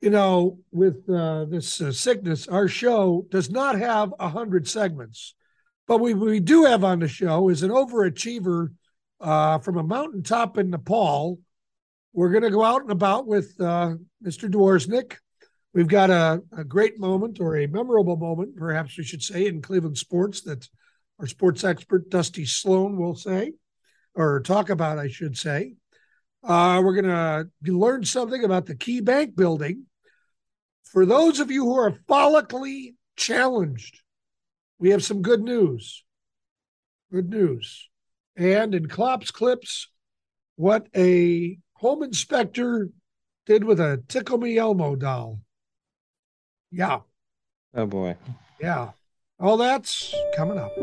you 0.00 0.10
know, 0.10 0.58
with 0.72 1.08
uh, 1.08 1.44
this 1.46 1.80
uh, 1.80 1.92
sickness, 1.92 2.48
our 2.48 2.68
show 2.68 3.24
does 3.30 3.50
not 3.50 3.78
have 3.78 4.12
a 4.18 4.28
hundred 4.28 4.68
segments, 4.68 5.34
but 5.86 5.98
we 5.98 6.14
we 6.14 6.40
do 6.40 6.64
have 6.64 6.84
on 6.84 7.00
the 7.00 7.08
show 7.08 7.48
is 7.48 7.62
an 7.62 7.70
overachiever 7.70 8.68
uh, 9.20 9.58
from 9.58 9.76
a 9.76 9.82
mountaintop 9.82 10.58
in 10.58 10.70
Nepal. 10.70 11.38
We're 12.12 12.30
going 12.30 12.44
to 12.44 12.50
go 12.50 12.62
out 12.62 12.82
and 12.82 12.92
about 12.92 13.26
with 13.26 13.54
uh, 13.60 13.94
Mr. 14.24 14.48
Dworsnik. 14.48 15.16
We've 15.72 15.88
got 15.88 16.10
a, 16.10 16.40
a 16.56 16.62
great 16.62 17.00
moment 17.00 17.40
or 17.40 17.56
a 17.56 17.66
memorable 17.66 18.16
moment, 18.16 18.56
perhaps 18.56 18.96
we 18.96 19.02
should 19.02 19.22
say, 19.22 19.46
in 19.46 19.60
Cleveland 19.60 19.98
sports 19.98 20.42
that 20.42 20.68
our 21.18 21.26
sports 21.26 21.64
expert 21.64 22.10
Dusty 22.10 22.44
Sloan 22.44 22.96
will 22.96 23.16
say 23.16 23.54
or 24.14 24.40
talk 24.40 24.70
about, 24.70 24.98
I 24.98 25.08
should 25.08 25.36
say. 25.36 25.74
Uh, 26.44 26.80
we're 26.84 27.00
going 27.00 27.04
to 27.64 27.76
learn 27.76 28.04
something 28.04 28.44
about 28.44 28.66
the 28.66 28.76
Key 28.76 29.00
Bank 29.00 29.34
building. 29.34 29.86
For 30.84 31.04
those 31.04 31.40
of 31.40 31.50
you 31.50 31.64
who 31.64 31.76
are 31.76 31.98
follically 32.08 32.94
challenged, 33.16 34.03
we 34.84 34.90
have 34.90 35.02
some 35.02 35.22
good 35.22 35.40
news. 35.42 36.04
Good 37.10 37.30
news. 37.30 37.88
And 38.36 38.74
in 38.74 38.86
Klopp's 38.86 39.30
clips, 39.30 39.88
what 40.56 40.88
a 40.94 41.56
home 41.72 42.02
inspector 42.02 42.90
did 43.46 43.64
with 43.64 43.80
a 43.80 44.02
Tickle 44.08 44.36
Me 44.36 44.58
Elmo 44.58 44.94
doll. 44.94 45.40
Yeah, 46.70 47.00
Oh 47.74 47.86
boy. 47.86 48.16
yeah. 48.60 48.90
All 49.40 49.56
that's 49.56 50.14
coming 50.36 50.58
up. 50.58 50.76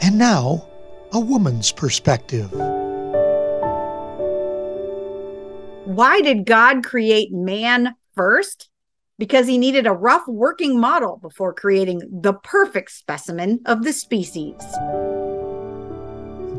And 0.00 0.16
now, 0.16 0.64
a 1.12 1.18
woman's 1.18 1.72
perspective. 1.72 2.52
Why 5.86 6.20
did 6.20 6.46
God 6.46 6.84
create 6.84 7.32
man 7.32 7.96
first? 8.14 8.68
Because 9.18 9.46
he 9.46 9.56
needed 9.56 9.86
a 9.86 9.92
rough 9.92 10.26
working 10.28 10.78
model 10.78 11.16
before 11.16 11.54
creating 11.54 12.02
the 12.10 12.34
perfect 12.34 12.90
specimen 12.90 13.60
of 13.64 13.82
the 13.82 13.92
species. 13.92 14.54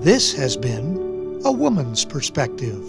This 0.03 0.33
has 0.33 0.57
been 0.57 1.41
a 1.45 1.51
woman's 1.51 2.03
perspective. 2.03 2.81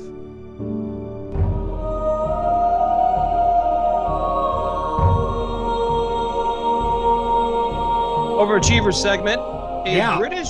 Overachiever 8.38 8.94
segment. 8.94 9.40
A 9.40 9.96
Yeah. 9.96 10.18
British 10.18 10.48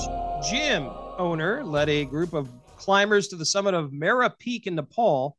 gym 0.49 0.89
owner 1.17 1.63
led 1.63 1.89
a 1.89 2.05
group 2.05 2.33
of 2.33 2.47
climbers 2.77 3.27
to 3.29 3.35
the 3.35 3.45
summit 3.45 3.73
of 3.73 3.91
Mera 3.91 4.29
Peak 4.29 4.67
in 4.67 4.75
Nepal. 4.75 5.35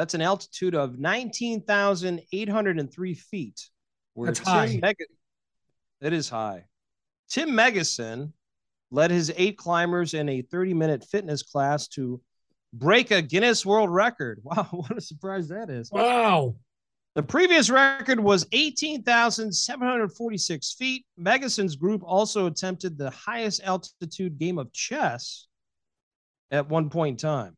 That's 0.00 0.14
an 0.14 0.22
altitude 0.22 0.74
of 0.74 0.98
19,803 0.98 3.14
feet. 3.14 3.68
That's 4.16 4.40
Tim 4.40 4.50
high. 4.50 4.78
Meg- 4.80 4.96
it 6.00 6.14
is 6.14 6.30
high. 6.30 6.64
Tim 7.28 7.50
Megison 7.50 8.32
led 8.90 9.10
his 9.10 9.30
eight 9.36 9.58
climbers 9.58 10.14
in 10.14 10.30
a 10.30 10.40
30 10.40 10.72
minute 10.72 11.04
fitness 11.04 11.42
class 11.42 11.86
to 11.88 12.18
break 12.72 13.10
a 13.10 13.20
Guinness 13.20 13.66
World 13.66 13.90
Record. 13.90 14.40
Wow, 14.44 14.68
what 14.70 14.96
a 14.96 15.02
surprise 15.02 15.48
that 15.48 15.68
is. 15.68 15.92
Wow. 15.92 16.56
The 17.14 17.22
previous 17.22 17.68
record 17.68 18.20
was 18.20 18.46
18,746 18.52 20.72
feet. 20.78 21.04
Megason's 21.20 21.76
group 21.76 22.02
also 22.06 22.46
attempted 22.46 22.96
the 22.96 23.10
highest 23.10 23.60
altitude 23.64 24.38
game 24.38 24.56
of 24.56 24.72
chess 24.72 25.46
at 26.50 26.70
one 26.70 26.88
point 26.88 27.22
in 27.22 27.28
time. 27.28 27.54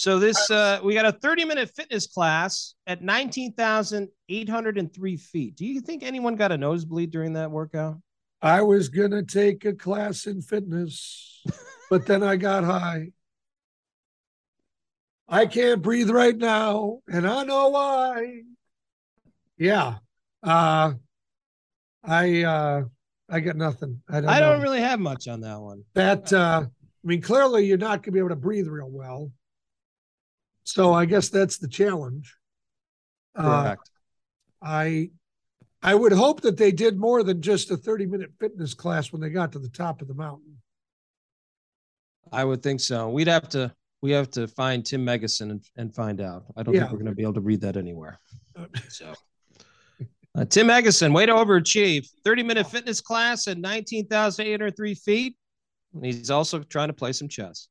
So 0.00 0.18
this 0.18 0.50
uh, 0.50 0.80
we 0.82 0.94
got 0.94 1.04
a 1.04 1.12
30 1.12 1.44
minute 1.44 1.70
fitness 1.76 2.06
class 2.06 2.74
at 2.86 3.02
19,803 3.02 5.16
feet. 5.18 5.56
Do 5.56 5.66
you 5.66 5.82
think 5.82 6.02
anyone 6.02 6.36
got 6.36 6.52
a 6.52 6.56
nosebleed 6.56 7.10
during 7.10 7.34
that 7.34 7.50
workout? 7.50 7.98
I 8.40 8.62
was 8.62 8.88
going 8.88 9.10
to 9.10 9.22
take 9.22 9.66
a 9.66 9.74
class 9.74 10.24
in 10.24 10.40
fitness, 10.40 11.44
but 11.90 12.06
then 12.06 12.22
I 12.22 12.36
got 12.36 12.64
high. 12.64 13.08
I 15.28 15.44
can't 15.44 15.82
breathe 15.82 16.08
right 16.08 16.34
now, 16.34 17.00
and 17.06 17.28
I 17.28 17.44
know 17.44 17.68
why. 17.68 18.40
Yeah. 19.58 19.96
Uh 20.42 20.94
I 22.02 22.44
uh 22.44 22.84
I 23.28 23.40
got 23.40 23.56
nothing. 23.56 24.00
I 24.08 24.22
don't 24.22 24.30
I 24.30 24.40
don't 24.40 24.62
really 24.62 24.80
have 24.80 24.98
much 24.98 25.28
on 25.28 25.42
that 25.42 25.60
one. 25.60 25.84
that 25.92 26.32
uh 26.32 26.62
I 26.64 27.06
mean 27.06 27.20
clearly 27.20 27.66
you're 27.66 27.76
not 27.76 28.02
gonna 28.02 28.14
be 28.14 28.18
able 28.18 28.30
to 28.30 28.36
breathe 28.36 28.66
real 28.66 28.88
well. 28.88 29.30
So 30.64 30.92
I 30.92 31.04
guess 31.04 31.28
that's 31.28 31.58
the 31.58 31.68
challenge. 31.68 32.34
Uh, 33.34 33.62
Correct. 33.62 33.90
I 34.62 35.10
I 35.82 35.94
would 35.94 36.12
hope 36.12 36.42
that 36.42 36.56
they 36.58 36.72
did 36.72 36.98
more 36.98 37.22
than 37.22 37.40
just 37.40 37.70
a 37.70 37.76
30 37.76 38.06
minute 38.06 38.30
fitness 38.38 38.74
class 38.74 39.12
when 39.12 39.20
they 39.22 39.30
got 39.30 39.52
to 39.52 39.58
the 39.58 39.68
top 39.70 40.02
of 40.02 40.08
the 40.08 40.14
mountain. 40.14 40.56
I 42.32 42.44
would 42.44 42.62
think 42.62 42.80
so. 42.80 43.08
We'd 43.08 43.28
have 43.28 43.48
to 43.50 43.72
we 44.02 44.12
have 44.12 44.30
to 44.30 44.46
find 44.48 44.84
Tim 44.84 45.04
Megason 45.04 45.50
and, 45.50 45.62
and 45.76 45.94
find 45.94 46.20
out. 46.20 46.44
I 46.56 46.62
don't 46.62 46.74
Yeah. 46.74 46.80
think 46.82 46.92
we're 46.92 46.98
going 46.98 47.06
to 47.12 47.14
be 47.14 47.22
able 47.22 47.34
to 47.34 47.40
read 47.40 47.60
that 47.62 47.76
anywhere. 47.76 48.18
So, 48.88 49.12
uh, 50.34 50.44
Tim 50.46 50.68
Megason, 50.68 51.14
way 51.14 51.26
to 51.26 51.32
overachieve. 51.32 52.06
30 52.24 52.42
minute 52.42 52.66
fitness 52.70 53.00
class 53.00 53.46
at 53.48 53.58
19,803 53.58 54.94
feet. 54.94 55.36
And 55.94 56.04
he's 56.04 56.30
also 56.30 56.62
trying 56.62 56.88
to 56.88 56.94
play 56.94 57.12
some 57.12 57.28
chess. 57.28 57.68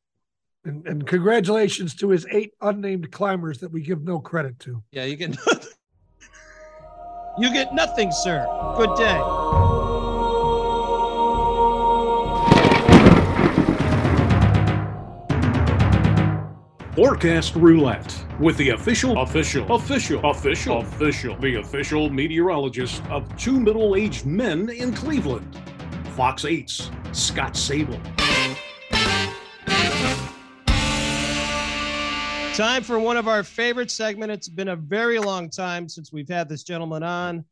And, 0.65 0.85
and 0.85 1.07
congratulations 1.07 1.95
to 1.95 2.09
his 2.09 2.27
eight 2.31 2.53
unnamed 2.61 3.11
climbers 3.11 3.59
that 3.59 3.71
we 3.71 3.81
give 3.81 4.03
no 4.03 4.19
credit 4.19 4.59
to. 4.59 4.83
Yeah, 4.91 5.05
you 5.05 5.15
get 5.15 5.37
you 7.37 7.53
get 7.53 7.73
nothing, 7.73 8.11
sir. 8.11 8.45
Good 8.75 8.95
day. 8.97 9.19
Forecast 16.99 17.55
Roulette 17.55 18.25
with 18.41 18.57
the 18.57 18.71
official, 18.71 19.21
official, 19.21 19.73
official, 19.73 20.29
official, 20.29 20.79
official, 20.79 21.35
the 21.37 21.55
official 21.55 22.09
meteorologist 22.09 23.01
of 23.05 23.33
two 23.37 23.57
middle 23.57 23.95
aged 23.95 24.25
men 24.25 24.69
in 24.69 24.93
Cleveland. 24.93 25.57
Fox 26.17 26.43
8's 26.43 26.91
Scott 27.13 27.55
Sable. 27.55 28.01
Time 32.59 32.83
for 32.83 32.99
one 32.99 33.15
of 33.15 33.29
our 33.29 33.41
favorite 33.41 33.89
segments. 33.89 34.33
It's 34.35 34.49
been 34.49 34.67
a 34.67 34.75
very 34.75 35.17
long 35.17 35.49
time 35.49 35.87
since 35.87 36.11
we've 36.11 36.27
had 36.27 36.49
this 36.49 36.63
gentleman 36.63 37.03
on. 37.03 37.45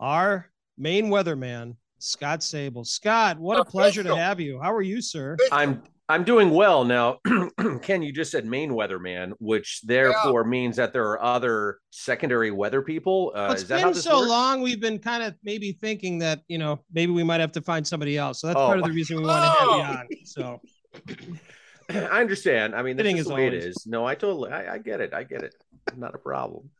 Our 0.00 0.50
main 0.78 1.10
weatherman, 1.10 1.76
Scott 1.98 2.42
Sable. 2.42 2.82
Scott, 2.82 3.38
what 3.38 3.60
a 3.60 3.64
pleasure 3.66 4.02
to 4.02 4.16
have 4.16 4.40
you. 4.40 4.58
How 4.58 4.72
are 4.72 4.80
you, 4.80 5.02
sir? 5.02 5.36
I'm 5.52 5.82
I'm 6.08 6.24
doing 6.24 6.48
well 6.48 6.82
now. 6.82 7.18
Ken, 7.82 8.00
you 8.00 8.10
just 8.10 8.30
said 8.30 8.46
main 8.46 8.70
weatherman, 8.70 9.32
which 9.38 9.82
therefore 9.84 10.44
means 10.44 10.76
that 10.76 10.94
there 10.94 11.04
are 11.10 11.22
other 11.22 11.76
secondary 11.90 12.50
weather 12.52 12.80
people. 12.80 13.32
Uh, 13.36 13.50
it's 13.52 13.64
is 13.64 13.68
that 13.68 13.80
how 13.80 13.88
been 13.88 13.94
this 13.96 14.04
so 14.04 14.20
works? 14.20 14.30
long. 14.30 14.62
We've 14.62 14.80
been 14.80 14.98
kind 14.98 15.22
of 15.22 15.34
maybe 15.44 15.72
thinking 15.72 16.18
that 16.20 16.40
you 16.48 16.56
know 16.56 16.80
maybe 16.90 17.12
we 17.12 17.22
might 17.22 17.40
have 17.40 17.52
to 17.52 17.60
find 17.60 17.86
somebody 17.86 18.16
else. 18.16 18.40
So 18.40 18.46
that's 18.46 18.56
Oh. 18.58 18.64
part 18.64 18.78
of 18.78 18.86
the 18.86 18.92
reason 18.92 19.18
we 19.18 19.24
want 19.26 19.44
to 19.44 19.50
have 19.50 19.68
you 19.68 19.82
on. 19.82 20.24
So 20.24 20.60
I 22.10 22.20
understand. 22.20 22.74
I 22.74 22.82
mean, 22.82 22.96
that's 22.96 23.08
just 23.10 23.28
the 23.28 23.34
way 23.34 23.46
it 23.46 23.54
is. 23.54 23.86
No, 23.86 24.06
I 24.06 24.14
totally, 24.14 24.50
I, 24.50 24.74
I 24.74 24.78
get 24.78 25.00
it. 25.00 25.12
I 25.14 25.24
get 25.24 25.42
it. 25.42 25.54
Not 25.96 26.14
a 26.14 26.18
problem. 26.18 26.70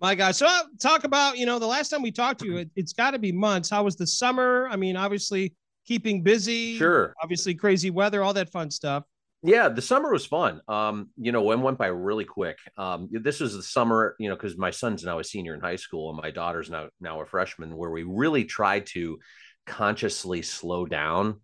my 0.00 0.14
God, 0.14 0.34
so 0.34 0.46
uh, 0.46 0.62
talk 0.80 1.04
about 1.04 1.38
you 1.38 1.46
know 1.46 1.58
the 1.58 1.66
last 1.66 1.88
time 1.88 2.02
we 2.02 2.10
talked 2.10 2.40
to 2.40 2.46
you, 2.46 2.56
it, 2.58 2.70
it's 2.76 2.92
got 2.92 3.12
to 3.12 3.18
be 3.18 3.32
months. 3.32 3.70
How 3.70 3.84
was 3.84 3.96
the 3.96 4.06
summer? 4.06 4.68
I 4.70 4.76
mean, 4.76 4.96
obviously 4.96 5.54
keeping 5.86 6.22
busy. 6.22 6.76
Sure. 6.76 7.14
Obviously 7.22 7.54
crazy 7.54 7.90
weather, 7.90 8.22
all 8.22 8.34
that 8.34 8.50
fun 8.50 8.70
stuff. 8.70 9.04
Yeah, 9.42 9.68
the 9.70 9.80
summer 9.80 10.12
was 10.12 10.26
fun. 10.26 10.60
Um, 10.68 11.08
you 11.16 11.32
know, 11.32 11.42
when 11.42 11.62
went 11.62 11.78
by 11.78 11.86
really 11.86 12.26
quick. 12.26 12.58
Um, 12.76 13.08
this 13.10 13.40
was 13.40 13.54
the 13.54 13.62
summer, 13.62 14.14
you 14.18 14.28
know, 14.28 14.36
because 14.36 14.58
my 14.58 14.70
son's 14.70 15.02
now 15.02 15.18
a 15.18 15.24
senior 15.24 15.54
in 15.54 15.60
high 15.60 15.76
school 15.76 16.10
and 16.10 16.18
my 16.20 16.30
daughter's 16.30 16.68
now 16.68 16.88
now 17.00 17.20
a 17.22 17.26
freshman, 17.26 17.76
where 17.76 17.90
we 17.90 18.02
really 18.02 18.44
tried 18.44 18.86
to 18.86 19.18
consciously 19.66 20.42
slow 20.42 20.84
down. 20.84 21.40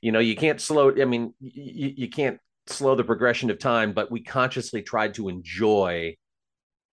You 0.00 0.12
know, 0.12 0.18
you 0.18 0.36
can't 0.36 0.60
slow. 0.60 0.94
I 1.00 1.04
mean, 1.04 1.34
you, 1.40 1.92
you 1.96 2.08
can't 2.08 2.38
slow 2.66 2.94
the 2.94 3.04
progression 3.04 3.50
of 3.50 3.58
time, 3.58 3.92
but 3.92 4.10
we 4.10 4.22
consciously 4.22 4.82
tried 4.82 5.14
to 5.14 5.28
enjoy 5.28 6.16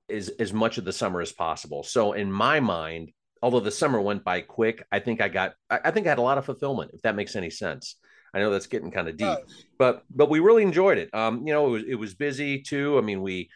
as 0.09 0.29
as 0.29 0.53
much 0.53 0.79
of 0.79 0.85
the 0.85 0.93
summer 0.93 1.21
as 1.21 1.33
possible. 1.33 1.83
So 1.83 2.13
in 2.13 2.31
my 2.31 2.61
mind, 2.61 3.13
although 3.43 3.61
the 3.61 3.71
summer 3.71 4.01
went 4.01 4.25
by 4.25 4.41
quick, 4.41 4.85
I 4.91 4.99
think 5.01 5.21
I 5.21 5.29
got 5.29 5.55
I, 5.69 5.81
I 5.87 5.91
think 5.91 6.07
I 6.07 6.11
had 6.11 6.19
a 6.19 6.23
lot 6.23 6.39
of 6.39 6.45
fulfillment, 6.45 6.93
if 6.95 7.03
that 7.03 7.17
makes 7.17 7.37
any 7.37 7.51
sense. 7.51 7.97
I 8.33 8.39
know 8.39 8.51
that's 8.51 8.67
getting 8.67 8.93
kind 8.93 9.09
of 9.09 9.17
deep 9.17 9.39
but 9.81 10.05
but 10.15 10.29
we 10.29 10.41
really 10.41 10.63
enjoyed 10.63 10.99
it. 10.99 11.13
Um, 11.15 11.47
you 11.47 11.55
know, 11.55 11.69
it 11.69 11.71
was 11.71 11.83
it 11.89 11.95
was 11.95 12.15
busy 12.15 12.61
too. 12.61 12.99
I 12.99 13.01
mean, 13.01 13.23
we 13.23 13.49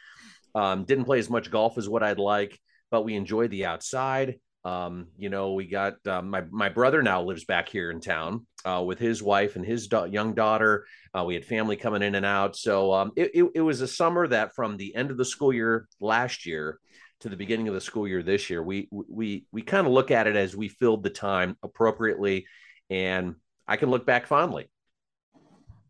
um, 0.54 0.84
didn't 0.84 1.04
play 1.04 1.18
as 1.18 1.28
much 1.28 1.50
golf 1.50 1.76
as 1.76 1.88
what 1.88 2.02
I'd 2.02 2.18
like, 2.18 2.58
but 2.90 3.02
we 3.02 3.14
enjoyed 3.14 3.50
the 3.50 3.66
outside. 3.66 4.36
Um, 4.64 5.08
you 5.18 5.28
know, 5.28 5.52
we 5.52 5.66
got 5.66 5.94
um, 6.06 6.30
my 6.30 6.42
my 6.50 6.70
brother 6.70 7.02
now 7.02 7.22
lives 7.22 7.44
back 7.44 7.68
here 7.68 7.90
in 7.90 8.00
town 8.00 8.46
uh, 8.64 8.82
with 8.84 8.98
his 8.98 9.22
wife 9.22 9.56
and 9.56 9.64
his 9.64 9.88
da- 9.88 10.04
young 10.04 10.34
daughter. 10.34 10.86
Uh, 11.14 11.24
we 11.24 11.34
had 11.34 11.44
family 11.44 11.76
coming 11.76 12.02
in 12.02 12.14
and 12.14 12.24
out, 12.24 12.56
so 12.56 12.92
um, 12.92 13.12
it, 13.14 13.30
it 13.34 13.50
it 13.56 13.60
was 13.60 13.82
a 13.82 13.88
summer 13.88 14.26
that 14.26 14.54
from 14.54 14.76
the 14.78 14.94
end 14.94 15.10
of 15.10 15.18
the 15.18 15.24
school 15.24 15.52
year 15.52 15.86
last 16.00 16.46
year 16.46 16.78
to 17.20 17.28
the 17.28 17.36
beginning 17.36 17.68
of 17.68 17.74
the 17.74 17.80
school 17.80 18.08
year 18.08 18.22
this 18.22 18.48
year, 18.48 18.62
we 18.62 18.88
we 18.90 19.44
we 19.52 19.60
kind 19.60 19.86
of 19.86 19.92
look 19.92 20.10
at 20.10 20.26
it 20.26 20.34
as 20.34 20.56
we 20.56 20.68
filled 20.68 21.02
the 21.02 21.10
time 21.10 21.56
appropriately, 21.62 22.46
and 22.88 23.34
I 23.68 23.76
can 23.76 23.90
look 23.90 24.06
back 24.06 24.26
fondly. 24.26 24.70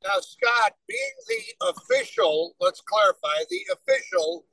Now, 0.03 0.21
Scott, 0.21 0.75
being 0.87 1.01
the 1.29 1.69
official, 1.69 2.55
let's 2.61 2.81
clarify, 2.81 3.43
the 3.49 3.61
official 3.73 4.45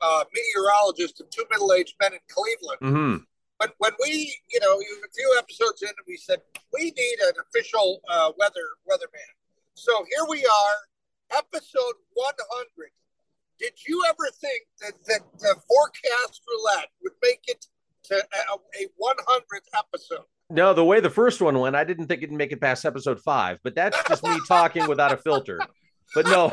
uh, 0.00 0.24
meteorologist 0.32 1.20
of 1.20 1.28
two 1.30 1.44
middle-aged 1.50 1.94
men 2.00 2.12
in 2.12 2.20
Cleveland. 2.28 2.78
hmm 2.80 3.24
But 3.58 3.74
when 3.78 3.92
we, 4.02 4.36
you 4.50 4.60
know, 4.60 4.74
a 4.78 5.08
few 5.14 5.34
episodes 5.38 5.82
in, 5.82 5.88
we 6.06 6.16
said 6.16 6.40
we 6.74 6.92
need 6.96 7.18
an 7.26 7.34
official 7.48 8.00
uh, 8.08 8.32
weather 8.38 8.68
weatherman. 8.88 9.32
So 9.74 9.92
here 10.10 10.26
we 10.28 10.44
are, 10.44 11.38
episode 11.38 11.94
100. 12.14 12.90
Did 13.58 13.72
you 13.86 14.02
ever 14.08 14.30
think 14.38 14.62
that 14.80 14.92
that 15.06 15.20
the 15.38 15.56
forecast 15.66 16.42
roulette 16.46 16.88
would 17.02 17.12
make 17.22 17.44
it 17.46 17.66
to 18.04 18.16
a, 18.16 18.54
a 18.54 18.88
100th 19.00 19.78
episode? 19.78 20.24
No, 20.50 20.74
the 20.74 20.84
way 20.84 21.00
the 21.00 21.10
first 21.10 21.40
one 21.40 21.58
went, 21.58 21.74
I 21.74 21.84
didn't 21.84 22.06
think 22.06 22.22
it'd 22.22 22.34
make 22.34 22.52
it 22.52 22.60
past 22.60 22.84
episode 22.84 23.20
five, 23.20 23.58
but 23.64 23.74
that's 23.74 23.96
just 24.06 24.22
me 24.22 24.38
talking 24.46 24.86
without 24.86 25.12
a 25.12 25.16
filter. 25.16 25.58
But 26.14 26.26
no, 26.26 26.52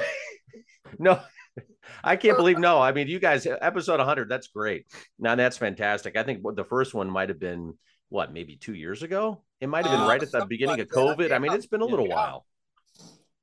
no, 1.00 1.20
I 2.04 2.16
can't 2.16 2.38
believe 2.38 2.58
no. 2.58 2.82
I 2.82 2.92
mean, 2.92 3.08
you 3.08 3.20
guys, 3.20 3.46
episode 3.46 4.00
100, 4.00 4.30
that's 4.30 4.48
great. 4.48 4.86
Now 5.20 5.36
that's 5.36 5.58
fantastic. 5.58 6.18
I 6.18 6.24
think 6.24 6.42
the 6.56 6.64
first 6.66 6.94
one 6.94 7.10
might 7.10 7.30
have 7.30 7.40
been 7.40 7.78
what, 8.10 8.32
maybe 8.34 8.56
two 8.56 8.74
years 8.74 9.04
ago? 9.04 9.44
It 9.60 9.68
might 9.68 9.86
have 9.86 9.94
been 9.94 10.02
Uh, 10.02 10.08
right 10.08 10.22
at 10.22 10.32
the 10.32 10.46
beginning 10.46 10.78
like 10.78 10.82
of 10.82 10.88
COVID. 10.90 11.30
that, 11.30 11.34
I 11.34 11.40
mean, 11.40 11.54
it's 11.54 11.66
been 11.68 11.82
a 11.82 11.86
little 11.86 12.08
Yeah. 12.08 12.16
while. 12.16 12.46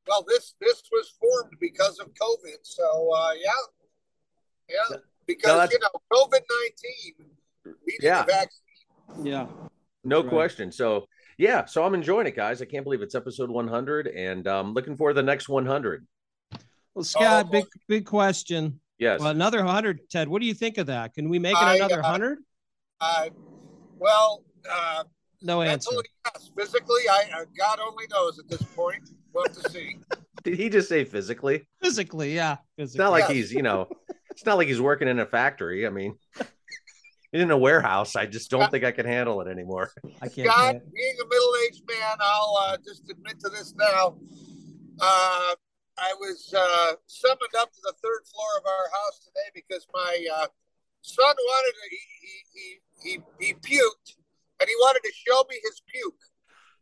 Well, 0.07 0.25
this 0.27 0.55
this 0.61 0.83
was 0.91 1.11
formed 1.21 1.57
because 1.61 1.99
of 2.01 2.09
COVID. 2.15 2.59
So 2.63 3.13
uh, 3.15 3.33
yeah, 3.35 3.51
Yeah, 4.69 4.97
because 5.27 5.71
that's- 5.71 5.73
you 5.73 5.79
know 5.79 5.89
COVID 6.13 6.41
nineteen. 6.61 7.37
We 7.65 7.99
Yeah. 8.01 8.23
a 8.23 8.27
vaccine. 8.27 9.25
Yeah. 9.25 9.47
No 10.05 10.21
right. 10.23 10.29
question. 10.29 10.73
So 10.73 11.07
yeah, 11.39 11.65
so 11.65 11.85
I'm 11.85 11.95
enjoying 11.95 12.27
it, 12.27 12.37
guys. 12.37 12.61
I 12.61 12.65
can't 12.67 12.85
believe 12.85 13.03
it's 13.03 13.15
episode 13.15 13.51
100, 13.51 14.09
and 14.09 14.47
um, 14.47 14.75
looking 14.75 14.97
for 14.97 15.13
the 15.15 15.23
next 15.23 15.49
100. 15.49 16.07
Well, 17.01 17.05
Scott, 17.05 17.47
Oh, 17.49 17.51
big 17.51 17.65
big 17.89 18.05
question. 18.05 18.79
Yes. 18.99 19.21
Well, 19.21 19.31
another 19.31 19.65
hundred, 19.65 20.01
Ted. 20.11 20.29
What 20.29 20.43
do 20.43 20.47
you 20.47 20.53
think 20.53 20.77
of 20.77 20.87
that? 20.89 21.15
Can 21.15 21.31
we 21.31 21.39
make 21.39 21.55
it 21.55 21.63
I, 21.63 21.77
another 21.77 22.01
uh, 22.05 22.07
hundred? 22.11 22.39
Uh, 23.01 23.31
well, 23.99 24.45
uh, 24.71 25.05
No 25.41 25.63
answer. 25.63 25.91
yes. 26.27 26.51
Physically, 26.55 27.03
I 27.11 27.25
uh, 27.41 27.45
God 27.59 27.79
only 27.81 28.05
knows 28.11 28.39
at 28.39 28.49
this 28.49 28.63
point. 28.63 29.09
We'll 29.33 29.45
have 29.47 29.57
to 29.63 29.71
see. 29.71 29.97
Did 30.45 30.59
he 30.59 30.69
just 30.69 30.91
say 30.91 31.05
physically? 31.05 31.67
Physically, 31.83 32.35
yeah. 32.35 32.59
It's 32.77 32.95
not 32.95 33.11
like 33.11 33.23
Yes. 33.23 33.31
he's, 33.31 33.53
you 33.53 33.63
know, 33.63 33.89
it's 34.31 34.45
not 34.45 34.59
like 34.59 34.69
he's 34.69 34.81
working 34.81 35.09
in 35.09 35.19
a 35.21 35.27
factory. 35.27 35.87
I 35.87 35.91
mean, 35.91 36.17
in 37.33 37.51
a 37.51 37.57
warehouse. 37.57 38.17
I 38.17 38.27
just 38.27 38.51
don't 38.51 38.71
think 38.71 38.85
I 38.85 38.93
can 38.93 39.07
handle 39.07 39.41
it 39.41 39.49
anymore. 39.49 39.91
I 40.21 40.29
can't. 40.29 40.51
Scott, 40.51 40.75
being 40.95 41.17
a 41.23 41.27
middle-aged 41.27 41.83
man, 41.89 42.17
I'll 42.21 42.59
uh, 42.61 42.77
just 42.85 43.09
admit 43.11 43.41
to 43.41 43.49
this 43.49 43.75
now. 43.75 44.19
Uh, 45.01 45.55
I 45.99 46.15
was 46.19 46.53
uh, 46.57 46.93
summoned 47.07 47.55
up 47.59 47.73
to 47.73 47.81
the 47.83 47.95
third 48.03 48.23
floor 48.27 48.51
of 48.59 48.67
our 48.67 48.87
house 48.91 49.19
today 49.25 49.51
because 49.55 49.87
my 49.93 50.27
uh, 50.35 50.47
son 51.03 51.35
wanted 51.37 51.73
to. 51.73 51.87
He, 51.91 52.01
he 52.23 52.35
he 52.55 52.67
he 53.03 53.47
he 53.47 53.55
puked, 53.55 54.17
and 54.61 54.69
he 54.69 54.75
wanted 54.81 55.03
to 55.05 55.13
show 55.13 55.45
me 55.51 55.57
his 55.63 55.83
puke. 55.87 56.23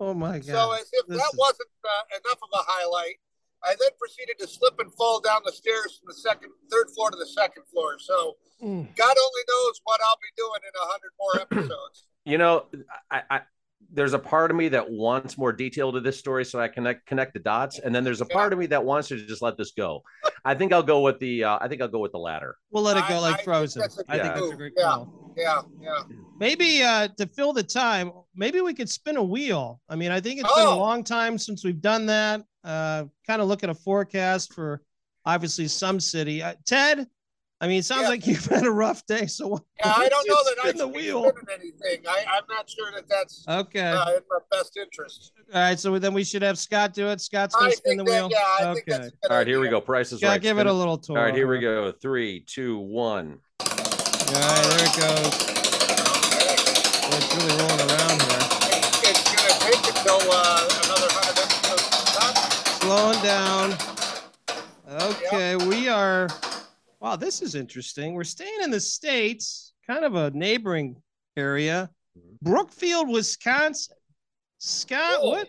Oh 0.01 0.15
my 0.15 0.39
god. 0.39 0.47
So 0.47 0.73
as 0.73 0.89
if 0.93 1.07
This 1.07 1.19
that 1.19 1.31
is- 1.33 1.39
wasn't 1.39 1.71
uh, 1.85 2.17
enough 2.23 2.39
of 2.43 2.49
a 2.55 2.63
highlight, 2.67 3.17
I 3.65 3.75
then 3.81 3.91
proceeded 3.99 4.39
to 4.41 4.47
slip 4.47 4.79
and 4.79 4.93
fall 4.95 5.21
down 5.21 5.41
the 5.45 5.53
stairs 5.53 5.99
from 5.99 6.07
the 6.09 6.15
second, 6.15 6.51
third 6.71 6.91
floor 6.95 7.11
to 7.11 7.17
the 7.17 7.27
second 7.27 7.65
floor. 7.73 7.99
So 7.99 8.37
Mm. 8.61 8.93
God 8.97 9.17
only 9.17 9.43
knows 9.49 9.81
what 9.85 10.01
I'll 10.03 10.19
be 10.21 10.35
doing 10.37 10.61
in 10.67 10.75
a 10.83 10.87
hundred 10.91 11.13
more 11.17 11.41
episodes. 11.71 12.09
You 12.25 12.39
know, 12.39 12.67
I, 13.09 13.23
I 13.31 13.41
there's 13.93 14.13
a 14.13 14.19
part 14.19 14.51
of 14.51 14.57
me 14.57 14.69
that 14.69 14.91
wants 14.91 15.39
more 15.39 15.53
detail 15.53 15.93
to 15.93 16.01
this 16.01 16.19
story 16.19 16.45
so 16.45 16.61
I 16.61 16.69
connect 16.69 17.07
connect 17.07 17.33
the 17.33 17.39
dots, 17.41 17.79
and 17.79 17.95
then 17.95 18.05
there's 18.05 18.21
a 18.21 18.27
part 18.27 18.53
of 18.53 18.59
me 18.59 18.67
that 18.67 18.85
wants 18.85 19.09
to 19.09 19.17
just 19.27 19.41
let 19.43 19.57
this 19.57 19.73
go. 19.73 20.03
I 20.45 20.55
think 20.55 20.73
I'll 20.73 20.83
go 20.83 21.01
with 21.01 21.19
the 21.19 21.45
uh, 21.45 21.59
I 21.61 21.69
think 21.69 21.81
I'll 21.81 21.89
go 21.89 22.01
with 22.01 22.13
the 22.13 22.19
latter. 22.19 22.57
We'll 22.71 22.83
let 22.83 22.97
it 22.97 23.05
go 23.09 23.15
I- 23.15 23.17
I 23.17 23.21
like 23.21 23.37
think 23.37 23.45
Frozen. 23.45 23.81
that's 23.81 23.99
a 23.99 24.05
I 24.09 24.19
think 24.19 24.35
good 24.35 24.43
that's 24.43 24.53
a 24.53 24.57
great 24.57 24.73
Yeah. 24.77 24.85
call. 24.85 25.33
yeah, 25.37 25.61
yeah. 25.81 26.03
Maybe 26.39 26.83
uh, 26.83 27.09
to 27.17 27.27
fill 27.27 27.53
the 27.53 27.63
time, 27.63 28.13
maybe 28.35 28.61
we 28.61 28.75
could 28.75 28.91
spin 28.91 29.17
a 29.17 29.23
wheel. 29.23 29.81
I 29.89 29.97
mean, 29.97 30.11
I 30.11 30.21
think 30.21 30.41
it's 30.41 30.55
been 30.55 30.67
a 30.67 30.71
Oh. 30.71 30.79
long 30.79 31.03
time 31.03 31.39
since 31.39 31.65
we've 31.65 31.81
done 31.81 32.07
that. 32.07 32.43
Uh, 32.65 33.05
kind 33.27 33.41
of 33.41 33.49
look 33.49 33.65
at 33.65 33.71
a 33.71 33.75
forecast 33.75 34.53
for 34.53 34.83
obviously 35.25 35.67
some 35.69 35.99
city. 35.99 36.43
Uh, 36.43 36.55
Ted, 36.67 37.07
I 37.61 37.67
mean, 37.67 37.81
it 37.81 37.85
sounds 37.85 38.03
Yeah. 38.03 38.09
like 38.11 38.25
you've 38.27 38.45
had 38.47 38.65
a 38.65 38.71
rough 38.71 39.05
day. 39.07 39.27
So 39.27 39.49
why 39.49 39.59
Yeah, 39.81 39.93
I 39.97 40.09
don't 40.09 40.29
know 40.29 40.37
that 40.45 40.55
I 40.65 40.69
spin 40.69 40.77
the 40.79 40.85
should 40.85 40.93
be 40.95 40.99
wheel. 41.01 41.23
spinning 41.29 41.61
anything. 41.83 42.05
I, 42.09 42.25
I'm 42.37 42.45
not 42.49 42.71
sure 42.71 42.93
that 42.95 43.09
that's 43.09 43.45
Okay. 43.49 43.81
uh, 43.81 44.11
in 44.11 44.21
my 44.31 44.39
best 44.53 44.77
interest. 44.77 45.33
All 45.53 45.61
right. 45.61 45.79
So 45.79 45.99
then 45.99 46.15
we 46.15 46.23
should 46.23 46.43
have 46.43 46.57
Scott 46.59 46.95
do 46.95 47.09
it. 47.09 47.21
Scott's 47.21 47.55
gonna 47.57 47.67
I 47.69 47.71
spin 47.73 47.97
the 47.97 48.05
that, 48.05 48.11
wheel. 48.13 48.29
yeah, 48.31 48.39
I 48.71 48.75
think 48.75 48.89
okay. 48.89 48.93
that's 48.93 49.07
a 49.09 49.11
good 49.11 49.31
All 49.31 49.37
right, 49.39 49.47
here 49.47 49.59
we 49.61 49.69
go. 49.69 49.81
Price 49.81 50.13
is 50.13 50.21
Scott, 50.21 50.31
right. 50.31 50.41
give 50.43 50.57
it 50.59 50.61
Spin 50.61 50.67
a 50.69 50.73
little 50.73 50.99
tour. 50.99 51.19
All 51.19 51.25
right, 51.25 51.35
here 51.35 51.49
we 51.49 51.59
go. 51.59 51.91
Three, 51.91 52.41
two, 52.41 52.79
one. 52.79 53.41
All 53.61 53.67
right, 53.67 54.63
there 54.65 54.85
it 54.85 54.97
goes. 54.97 55.31
Boy, 55.49 57.17
It's 57.17 57.35
really 57.35 57.57
rolling 57.59 57.91
around 57.91 58.23
here. 58.23 58.45
It's 59.03 59.25
gonna 59.35 59.59
take 59.59 59.83
until 59.97 60.21
uh, 60.31 60.69
another 60.85 61.09
hundred 61.11 61.39
episodes 61.43 61.87
slowing 62.81 63.21
down. 63.23 63.77
Okay, 65.11 65.57
we 65.57 65.89
are. 65.89 66.29
Wow, 67.01 67.17
this 67.17 67.43
is 67.43 67.55
interesting. 67.55 68.15
We're 68.15 68.25
staying 68.25 68.61
in 68.63 68.71
the 68.71 68.81
states, 68.81 69.73
kind 69.87 70.05
of 70.05 70.15
a 70.17 70.31
neighboring 70.31 70.97
area, 71.37 71.91
Brookfield, 72.43 73.09
Wisconsin. 73.09 73.97
Scott, 74.59 75.19
Cool. 75.21 75.31
what 75.31 75.49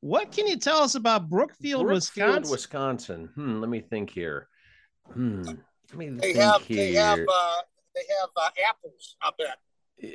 what 0.00 0.32
can 0.32 0.46
you 0.46 0.58
tell 0.58 0.78
us 0.82 0.94
about 0.96 1.30
Brookfield, 1.30 1.86
Wisconsin? 1.86 2.50
Wisconsin. 2.50 3.30
Hmm, 3.34 3.60
let 3.60 3.70
me 3.70 3.80
think 3.80 4.10
here. 4.10 4.48
Hmm. 5.12 5.42
Let 5.42 5.96
me 5.96 6.10
They 6.10 6.32
think 6.34 6.36
have 6.36 6.62
here. 6.62 6.76
they 6.76 6.92
have 6.92 7.18
uh, 7.20 7.56
they 7.94 8.02
have 8.20 8.30
uh, 8.36 8.50
apples. 8.68 9.16
I 9.22 9.30
bet. 9.38 9.56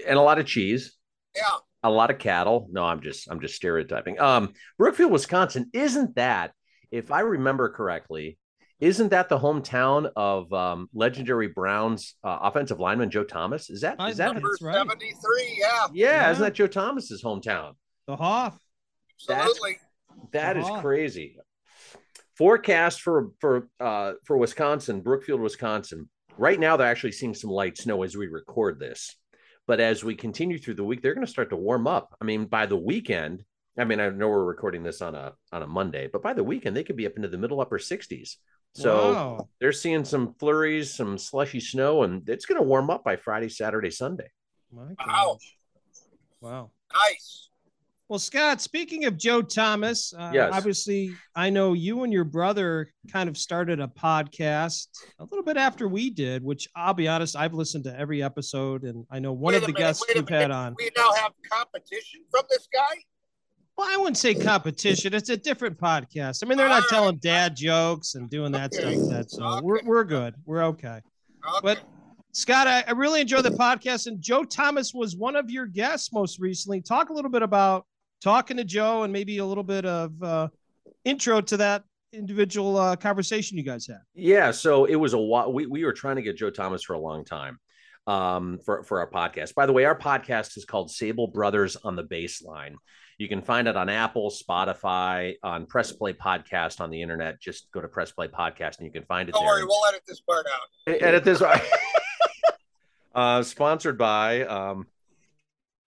and 0.08 0.18
a 0.18 0.22
lot 0.22 0.38
of 0.40 0.46
cheese. 0.46 0.96
Yeah. 1.36 1.44
a 1.84 1.90
lot 1.90 2.10
of 2.12 2.18
cattle. 2.20 2.68
No, 2.72 2.84
I'm 2.84 3.02
just 3.02 3.30
I'm 3.32 3.40
just 3.40 3.56
stereotyping. 3.56 4.20
Um, 4.20 4.54
Brookfield, 4.78 5.12
Wisconsin, 5.12 5.70
isn't 5.74 6.16
that, 6.16 6.54
if 6.92 7.12
I 7.12 7.22
remember 7.22 7.70
correctly, 7.70 8.38
isn't 8.80 9.10
that 9.10 9.28
the 9.30 9.38
hometown 9.38 10.10
of 10.16 10.52
um, 10.54 10.90
legendary 10.94 11.48
Browns 11.48 12.16
uh, 12.24 12.40
offensive 12.42 12.80
lineman 12.80 13.10
Joe 13.10 13.24
Thomas? 13.24 13.70
Is 13.70 13.82
that 13.82 13.98
I 14.00 14.10
is 14.10 14.18
that. 14.18 14.34
Number 14.34 14.56
right. 14.62 14.76
seventy 14.76 15.12
three. 15.12 15.58
Yeah. 15.60 15.88
yeah, 15.94 16.08
Yeah. 16.24 16.32
Isn't 16.32 16.44
that 16.44 16.54
Joe 16.54 16.68
Thomas's 16.68 17.24
hometown? 17.24 17.74
the 18.08 18.16
Hoff. 18.16 18.58
Absolutely. 19.30 19.78
That 20.32 20.58
is 20.58 20.66
Uh-huh. 20.66 20.82
crazy. 20.82 21.38
Forecast 22.38 23.02
for 23.02 23.32
for 23.40 23.68
uh, 23.80 24.14
for 24.26 24.38
Wisconsin, 24.38 25.02
Brookfield, 25.02 25.42
Wisconsin. 25.42 26.10
Right 26.38 26.60
now, 26.60 26.78
they're 26.78 26.88
actually 26.88 27.12
seeing 27.12 27.34
some 27.34 27.50
light 27.50 27.78
snow 27.78 28.04
as 28.04 28.16
we 28.16 28.28
record 28.28 28.80
this. 28.80 29.16
But 29.68 29.80
as 29.82 30.04
we 30.04 30.16
continue 30.16 30.58
through 30.58 30.76
the 30.76 30.84
week, 30.86 31.02
they're 31.02 31.14
going 31.14 31.26
to 31.26 31.32
start 31.32 31.50
to 31.52 31.56
warm 31.58 31.86
up. 31.86 32.16
I 32.20 32.26
mean, 32.26 32.46
by 32.46 32.66
the 32.66 32.78
weekend, 32.78 33.44
I 33.78 33.84
mean, 33.84 34.00
I 34.00 34.10
know 34.10 34.30
we're 34.30 34.44
recording 34.44 34.84
this 34.84 35.02
on 35.02 35.16
a 35.16 35.34
on 35.52 35.62
a 35.64 35.68
Monday, 35.68 36.08
but 36.12 36.24
by 36.24 36.34
the 36.34 36.44
weekend, 36.44 36.76
they 36.76 36.84
could 36.84 36.96
be 36.96 37.06
up 37.06 37.18
into 37.18 37.28
the 37.28 37.38
middle 37.38 37.60
upper 37.62 37.78
60s. 37.78 38.38
So 38.80 39.12
Wow. 39.12 39.50
they're 39.60 39.74
seeing 39.74 40.06
some 40.06 40.34
flurries, 40.36 40.94
some 40.94 41.18
slushy 41.18 41.60
snow, 41.60 42.04
and 42.04 42.28
it's 42.30 42.46
going 42.46 42.62
to 42.62 42.66
warm 42.66 42.90
up 42.90 43.04
by 43.04 43.18
Friday, 43.18 43.50
Saturday, 43.50 43.92
Sunday. 43.92 44.30
My 44.72 44.94
Wow. 45.06 45.38
Wow. 46.40 46.72
Nice. 46.94 47.50
Well, 48.08 48.20
Scott, 48.20 48.62
speaking 48.62 49.04
of 49.06 49.18
Joe 49.18 49.42
Thomas, 49.42 50.14
uh, 50.14 50.32
Yes. 50.34 50.52
obviously, 50.54 51.14
I 51.36 51.50
know 51.50 51.74
you 51.74 52.04
and 52.04 52.14
your 52.14 52.24
brother 52.24 52.92
kind 53.12 53.28
of 53.28 53.38
started 53.38 53.82
a 53.82 53.88
podcast 53.88 54.88
a 55.20 55.26
little 55.26 55.44
bit 55.44 55.58
after 55.58 55.88
we 55.90 56.10
did, 56.10 56.42
which 56.42 56.68
I'll 56.74 56.94
be 56.94 57.08
honest, 57.10 57.36
I've 57.36 57.54
listened 57.54 57.84
to 57.84 58.00
every 58.00 58.24
episode, 58.24 58.84
and 58.84 59.06
I 59.12 59.20
know 59.20 59.34
one 59.34 59.52
Wait 59.54 59.58
of 59.58 59.62
the 59.64 59.68
minute, 59.74 59.78
guests 59.80 60.06
wait 60.08 60.16
a 60.16 60.20
you've 60.22 60.30
had 60.30 60.52
on. 60.52 60.76
We 60.80 60.90
now 60.96 61.12
have 61.14 61.34
competition 61.52 62.22
from 62.32 62.44
this 62.50 62.68
guy. 62.74 63.04
Well, 63.80 63.88
I 63.90 63.96
wouldn't 63.96 64.18
say 64.18 64.36
competition; 64.36 65.14
it's 65.14 65.30
a 65.30 65.38
different 65.38 65.78
podcast. 65.78 66.44
I 66.44 66.48
mean, 66.50 66.58
they're 66.58 66.68
not 66.68 66.84
All 66.84 66.90
telling 66.90 67.16
right. 67.16 67.22
dad 67.22 67.56
jokes 67.56 68.16
and 68.16 68.30
doing 68.30 68.52
that 68.52 68.76
Okay. 68.76 68.98
stuff. 68.98 69.10
That 69.10 69.32
so 69.32 69.62
we're 69.64 69.80
we're 69.86 70.04
good. 70.04 70.36
We're 70.46 70.64
okay. 70.66 70.98
Okay. 70.98 71.60
But 71.64 71.82
Scott, 72.34 72.68
I, 72.68 72.84
I 72.86 72.92
really 72.92 73.22
enjoy 73.22 73.42
the 73.42 73.52
podcast, 73.52 74.08
and 74.08 74.22
Joe 74.22 74.44
Thomas 74.44 74.94
was 74.94 75.16
one 75.16 75.38
of 75.38 75.50
your 75.50 75.66
guests 75.66 76.12
most 76.12 76.40
recently. 76.40 76.82
Talk 76.82 77.10
a 77.10 77.14
little 77.14 77.32
bit 77.32 77.42
about 77.42 77.86
talking 78.22 78.58
to 78.58 78.66
Joe, 78.66 79.04
and 79.04 79.14
maybe 79.14 79.38
a 79.38 79.46
little 79.46 79.64
bit 79.64 79.86
of 79.86 80.22
uh, 80.22 80.50
intro 81.06 81.40
to 81.40 81.56
that 81.56 81.86
individual 82.12 82.76
uh, 82.76 82.98
conversation 82.98 83.58
you 83.58 83.64
guys 83.64 83.88
had. 83.88 84.00
Yeah, 84.14 84.52
so 84.52 84.84
it 84.84 84.96
was 84.98 85.14
a 85.14 85.18
while. 85.18 85.54
We, 85.54 85.68
we 85.68 85.86
were 85.86 85.94
trying 85.94 86.18
to 86.18 86.22
get 86.22 86.36
Joe 86.36 86.50
Thomas 86.50 86.84
for 86.84 86.96
a 86.96 87.00
long 87.00 87.24
time 87.24 87.58
um, 88.08 88.60
for, 88.66 88.84
for 88.84 89.00
our 89.00 89.10
podcast. 89.10 89.56
By 89.56 89.68
the 89.68 89.72
way, 89.72 89.86
our 89.86 89.98
podcast 89.98 90.58
is 90.58 90.66
called 90.66 90.92
Sable 90.92 91.28
Brothers 91.28 91.78
on 91.78 91.96
the 91.96 92.04
Baseline. 92.04 92.74
You 93.20 93.28
can 93.28 93.42
find 93.42 93.68
it 93.68 93.76
on 93.76 93.90
Apple, 93.90 94.32
Spotify, 94.32 95.36
on 95.44 95.66
Press 95.66 95.92
Play 95.92 96.14
Podcast 96.14 96.80
on 96.80 96.90
the 96.90 97.02
internet. 97.02 97.42
Just 97.42 97.70
go 97.74 97.82
to 97.82 97.88
Press 97.90 98.14
Play 98.14 98.30
Podcast 98.30 98.78
and 98.78 98.86
you 98.86 98.94
can 98.94 99.04
find 99.04 99.28
it 99.28 99.34
Don't 99.34 99.44
there. 99.44 99.56
worry, 99.56 99.66
we'll 99.66 99.86
edit 99.90 100.04
this 100.08 100.22
part 100.22 100.46
out. 100.48 101.02
Edit 101.02 101.26
this. 101.26 101.44
uh, 103.16 103.44
sponsored 103.44 103.98
by 103.98 104.44
um, 104.46 104.88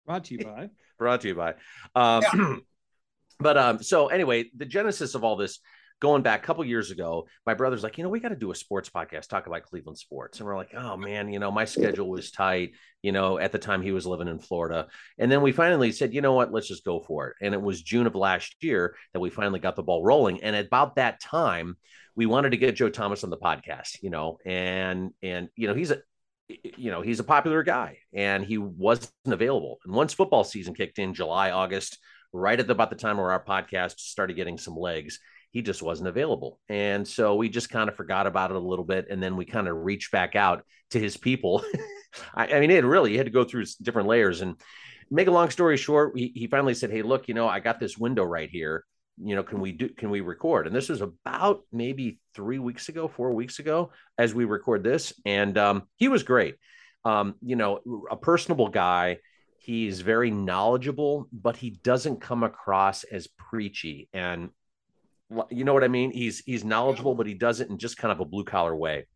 Brought 0.06 0.24
to 0.24 0.34
you 0.34 0.44
by. 0.44 0.70
brought 0.98 1.20
to 1.20 1.28
you 1.28 1.36
by. 1.36 1.54
Um, 1.94 2.64
but 3.38 3.56
um, 3.56 3.80
so 3.80 4.08
anyway, 4.08 4.50
the 4.56 4.66
genesis 4.66 5.14
of 5.14 5.22
all 5.22 5.36
this, 5.36 5.60
going 6.00 6.22
back 6.22 6.42
a 6.42 6.46
couple 6.46 6.64
years 6.64 6.90
ago, 6.90 7.28
my 7.46 7.54
brother's 7.54 7.82
like, 7.82 7.98
you 7.98 8.04
know, 8.04 8.10
we 8.10 8.20
got 8.20 8.30
to 8.30 8.36
do 8.36 8.50
a 8.50 8.54
sports 8.54 8.88
podcast, 8.88 9.28
talk 9.28 9.46
about 9.46 9.62
Cleveland 9.64 9.98
sports, 9.98 10.38
and 10.38 10.46
we're 10.46 10.56
like, 10.56 10.74
oh 10.74 10.96
man, 10.96 11.32
you 11.32 11.38
know, 11.38 11.50
my 11.50 11.66
schedule 11.66 12.08
was 12.08 12.30
tight. 12.30 12.72
You 13.02 13.12
know, 13.12 13.38
at 13.38 13.52
the 13.52 13.58
time 13.58 13.82
he 13.82 13.92
was 13.92 14.06
living 14.06 14.28
in 14.28 14.38
Florida, 14.38 14.88
and 15.18 15.30
then 15.30 15.42
we 15.42 15.52
finally 15.52 15.92
said, 15.92 16.14
you 16.14 16.20
know 16.20 16.32
what, 16.32 16.52
let's 16.52 16.68
just 16.68 16.84
go 16.84 17.00
for 17.00 17.28
it. 17.28 17.36
And 17.40 17.54
it 17.54 17.62
was 17.62 17.82
June 17.82 18.06
of 18.06 18.14
last 18.14 18.56
year 18.62 18.96
that 19.12 19.20
we 19.20 19.30
finally 19.30 19.60
got 19.60 19.76
the 19.76 19.82
ball 19.82 20.02
rolling. 20.02 20.42
And 20.42 20.56
about 20.56 20.96
that 20.96 21.20
time, 21.20 21.76
we 22.16 22.26
wanted 22.26 22.50
to 22.50 22.56
get 22.56 22.76
Joe 22.76 22.88
Thomas 22.88 23.22
on 23.22 23.30
the 23.30 23.36
podcast. 23.36 24.02
You 24.02 24.10
know, 24.10 24.38
and 24.44 25.10
and 25.22 25.48
you 25.54 25.68
know, 25.68 25.74
he's 25.74 25.90
a 25.90 25.98
you 26.76 26.90
know 26.90 27.02
he's 27.02 27.20
a 27.20 27.24
popular 27.24 27.62
guy 27.62 27.98
and 28.12 28.44
he 28.44 28.58
wasn't 28.58 29.12
available 29.26 29.78
and 29.84 29.94
once 29.94 30.12
football 30.12 30.42
season 30.42 30.74
kicked 30.74 30.98
in 30.98 31.14
july 31.14 31.52
august 31.52 31.98
right 32.32 32.58
at 32.58 32.66
the, 32.66 32.72
about 32.72 32.90
the 32.90 32.96
time 32.96 33.18
where 33.18 33.30
our 33.30 33.44
podcast 33.44 34.00
started 34.00 34.34
getting 34.34 34.58
some 34.58 34.74
legs 34.74 35.20
he 35.52 35.62
just 35.62 35.82
wasn't 35.82 36.08
available 36.08 36.58
and 36.68 37.06
so 37.06 37.34
we 37.34 37.48
just 37.48 37.70
kind 37.70 37.88
of 37.88 37.96
forgot 37.96 38.26
about 38.26 38.50
it 38.50 38.56
a 38.56 38.60
little 38.60 38.84
bit 38.84 39.06
and 39.10 39.22
then 39.22 39.36
we 39.36 39.44
kind 39.44 39.68
of 39.68 39.76
reached 39.76 40.10
back 40.12 40.36
out 40.36 40.64
to 40.90 40.98
his 40.98 41.16
people 41.16 41.64
I, 42.34 42.54
I 42.54 42.60
mean 42.60 42.70
it 42.70 42.84
really 42.84 43.12
you 43.12 43.18
had 43.18 43.26
to 43.26 43.32
go 43.32 43.44
through 43.44 43.64
different 43.82 44.08
layers 44.08 44.40
and 44.40 44.56
make 45.10 45.28
a 45.28 45.32
long 45.32 45.50
story 45.50 45.76
short 45.76 46.16
he, 46.16 46.32
he 46.34 46.46
finally 46.46 46.74
said 46.74 46.90
hey 46.90 47.02
look 47.02 47.28
you 47.28 47.34
know 47.34 47.48
i 47.48 47.60
got 47.60 47.80
this 47.80 47.98
window 47.98 48.24
right 48.24 48.48
here 48.48 48.84
you 49.22 49.36
know, 49.36 49.42
can 49.42 49.60
we 49.60 49.72
do, 49.72 49.88
can 49.90 50.10
we 50.10 50.20
record? 50.20 50.66
And 50.66 50.74
this 50.74 50.88
was 50.88 51.02
about 51.02 51.62
maybe 51.72 52.18
three 52.34 52.58
weeks 52.58 52.88
ago, 52.88 53.06
four 53.06 53.32
weeks 53.32 53.58
ago, 53.58 53.92
as 54.18 54.34
we 54.34 54.44
record 54.44 54.82
this. 54.82 55.12
And 55.24 55.56
um, 55.58 55.82
he 55.96 56.08
was 56.08 56.22
great. 56.22 56.56
Um, 57.04 57.34
you 57.42 57.56
know, 57.56 57.80
a 58.10 58.16
personable 58.16 58.68
guy. 58.68 59.18
He's 59.58 60.00
very 60.00 60.30
knowledgeable, 60.30 61.28
but 61.32 61.56
he 61.56 61.70
doesn't 61.70 62.22
come 62.22 62.42
across 62.42 63.04
as 63.04 63.26
preachy. 63.26 64.08
And 64.12 64.50
you 65.50 65.64
know 65.64 65.74
what 65.74 65.84
I 65.84 65.88
mean? 65.88 66.10
He's 66.10 66.40
he's 66.40 66.64
knowledgeable, 66.64 67.14
but 67.14 67.26
he 67.26 67.34
does 67.34 67.60
it 67.60 67.70
in 67.70 67.78
just 67.78 67.96
kind 67.96 68.12
of 68.12 68.20
a 68.20 68.24
blue 68.24 68.44
collar 68.44 68.74
way. 68.74 69.06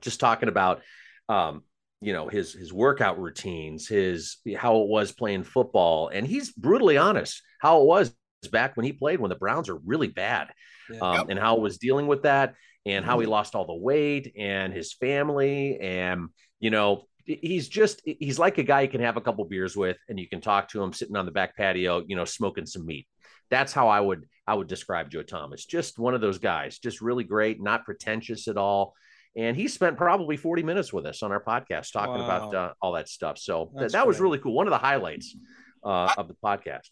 Just 0.00 0.20
talking 0.20 0.48
about 0.48 0.82
um, 1.28 1.62
you 2.04 2.12
know 2.12 2.28
his 2.28 2.52
his 2.52 2.72
workout 2.72 3.18
routines 3.18 3.88
his 3.88 4.36
how 4.56 4.82
it 4.82 4.88
was 4.88 5.10
playing 5.10 5.42
football 5.42 6.08
and 6.08 6.26
he's 6.26 6.52
brutally 6.52 6.98
honest 6.98 7.42
how 7.60 7.80
it 7.80 7.86
was 7.86 8.14
back 8.52 8.76
when 8.76 8.84
he 8.84 8.92
played 8.92 9.20
when 9.20 9.30
the 9.30 9.36
browns 9.36 9.70
are 9.70 9.78
really 9.78 10.08
bad 10.08 10.48
yeah. 10.90 10.98
um, 11.00 11.14
yep. 11.14 11.26
and 11.30 11.38
how 11.38 11.56
it 11.56 11.62
was 11.62 11.78
dealing 11.78 12.06
with 12.06 12.24
that 12.24 12.54
and 12.84 13.06
how 13.06 13.18
he 13.18 13.24
mm-hmm. 13.24 13.32
lost 13.32 13.54
all 13.54 13.66
the 13.66 13.74
weight 13.74 14.34
and 14.38 14.74
his 14.74 14.92
family 14.92 15.78
and 15.80 16.28
you 16.60 16.70
know 16.70 17.04
he's 17.24 17.68
just 17.68 18.02
he's 18.04 18.38
like 18.38 18.58
a 18.58 18.62
guy 18.62 18.82
you 18.82 18.88
can 18.88 19.00
have 19.00 19.16
a 19.16 19.20
couple 19.22 19.42
beers 19.46 19.74
with 19.74 19.96
and 20.10 20.20
you 20.20 20.28
can 20.28 20.42
talk 20.42 20.68
to 20.68 20.82
him 20.82 20.92
sitting 20.92 21.16
on 21.16 21.24
the 21.24 21.32
back 21.32 21.56
patio 21.56 22.02
you 22.06 22.16
know 22.16 22.26
smoking 22.26 22.66
some 22.66 22.84
meat 22.84 23.06
that's 23.48 23.72
how 23.72 23.88
i 23.88 23.98
would 23.98 24.26
i 24.46 24.54
would 24.54 24.68
describe 24.68 25.10
joe 25.10 25.22
thomas. 25.22 25.64
Just 25.64 25.98
one 25.98 26.14
of 26.14 26.20
those 26.20 26.38
guys 26.38 26.78
just 26.78 27.00
really 27.00 27.24
great 27.24 27.60
not 27.62 27.84
pretentious 27.84 28.48
at 28.48 28.56
all. 28.56 28.94
And 29.36 29.56
he 29.56 29.66
spent 29.66 29.96
probably 29.96 30.36
40 30.36 30.62
minutes 30.62 30.92
with 30.92 31.06
us 31.06 31.22
on 31.22 31.32
our 31.32 31.42
podcast 31.42 31.92
talking 31.92 32.20
wow. 32.20 32.24
about 32.24 32.54
uh, 32.54 32.72
all 32.80 32.92
that 32.92 33.08
stuff. 33.08 33.36
So 33.36 33.72
th- 33.76 33.90
that 33.90 33.98
great. 33.98 34.06
was 34.06 34.20
really 34.20 34.38
cool. 34.38 34.54
One 34.54 34.68
of 34.68 34.70
the 34.70 34.78
highlights 34.78 35.34
uh, 35.82 36.14
of 36.16 36.28
the 36.28 36.34
podcast. 36.34 36.90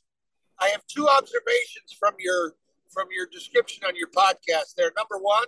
I 0.58 0.68
have 0.68 0.82
two 0.86 1.08
observations 1.08 1.96
from 1.98 2.14
your 2.18 2.54
from 2.90 3.08
your 3.16 3.26
description 3.32 3.84
on 3.86 3.96
your 3.96 4.08
podcast 4.08 4.74
there. 4.76 4.92
Number 4.96 5.18
one 5.18 5.46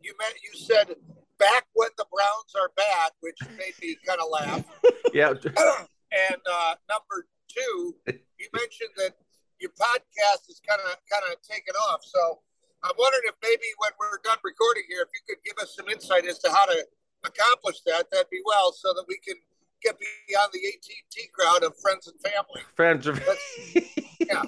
you 0.00 0.14
meant 0.18 0.34
you 0.42 0.58
said 0.58 0.94
back 1.38 1.66
when 1.74 1.90
the 1.96 2.06
browns 2.12 2.54
are 2.60 2.70
bad 2.76 3.10
which 3.20 3.38
made 3.56 3.74
me 3.82 3.96
kind 4.06 4.20
of 4.20 4.28
laugh. 4.30 4.64
Yeah. 5.14 5.32
And 6.10 6.40
uh, 6.50 6.74
number 6.88 7.26
two 7.48 7.94
you 8.06 8.48
mentioned 8.54 8.90
that 8.96 9.12
your 9.12 9.17
podcast 9.78 10.50
is 10.50 10.60
kind 10.66 10.80
of 10.84 10.98
kind 11.06 11.24
of 11.30 11.40
taken 11.42 11.74
off 11.88 12.02
so 12.02 12.42
I'm 12.82 12.94
wondering 12.98 13.22
if 13.26 13.34
maybe 13.42 13.66
when 13.78 13.90
we're 13.98 14.18
done 14.22 14.38
recording 14.44 14.84
here, 14.88 15.02
if 15.02 15.08
you 15.10 15.22
could 15.26 15.42
give 15.44 15.58
us 15.62 15.74
some 15.74 15.88
insight 15.88 16.26
as 16.26 16.38
to 16.40 16.50
how 16.50 16.64
to 16.66 16.86
accomplish 17.24 17.80
that, 17.86 18.06
that'd 18.10 18.30
be 18.30 18.40
well, 18.44 18.72
so 18.72 18.92
that 18.94 19.04
we 19.08 19.18
can 19.18 19.34
get 19.82 19.96
beyond 19.98 20.50
the 20.52 20.60
AT&T 20.60 21.28
crowd 21.32 21.64
of 21.64 21.76
friends 21.78 22.06
and 22.06 22.20
family. 22.20 22.62
Friends 22.76 23.06
of 23.06 23.18
yeah. 24.20 24.42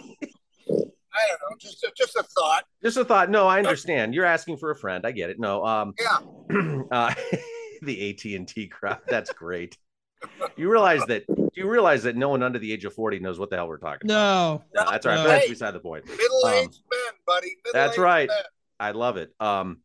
I 1.12 1.26
don't 1.26 1.40
know, 1.42 1.56
just 1.58 1.82
a, 1.82 1.90
just 1.96 2.14
a 2.14 2.22
thought. 2.22 2.64
Just 2.82 2.96
a 2.96 3.04
thought. 3.04 3.30
No, 3.30 3.48
I 3.48 3.58
understand. 3.58 4.14
You're 4.14 4.24
asking 4.24 4.58
for 4.58 4.70
a 4.70 4.76
friend. 4.76 5.04
I 5.04 5.10
get 5.10 5.30
it. 5.30 5.40
No, 5.40 5.64
um, 5.66 5.94
yeah. 5.98 6.82
uh, 6.92 7.12
the 7.82 8.10
AT 8.10 8.24
and 8.36 8.46
T 8.46 8.68
crowd. 8.68 9.00
That's 9.08 9.32
great. 9.32 9.76
You 10.56 10.70
realize 10.70 11.04
that 11.06 11.26
Do 11.26 11.48
you 11.54 11.68
realize 11.68 12.02
that 12.04 12.16
no 12.16 12.28
one 12.28 12.42
under 12.42 12.58
the 12.58 12.72
age 12.72 12.84
of 12.84 12.94
40 12.94 13.20
knows 13.20 13.38
what 13.38 13.50
the 13.50 13.56
hell 13.56 13.68
we're 13.68 13.78
talking 13.78 14.08
no. 14.08 14.62
about. 14.72 14.86
No, 14.86 14.90
that's 14.90 15.06
right. 15.06 15.14
No. 15.16 15.26
That's 15.26 15.48
beside 15.48 15.72
the 15.72 15.80
point. 15.80 16.06
Middle-aged 16.06 16.66
um, 16.66 16.82
men, 16.90 17.12
buddy. 17.26 17.56
that's 17.72 17.98
right. 17.98 18.28
Men. 18.28 18.38
I 18.78 18.92
love 18.92 19.16
it. 19.16 19.32
Um, 19.40 19.78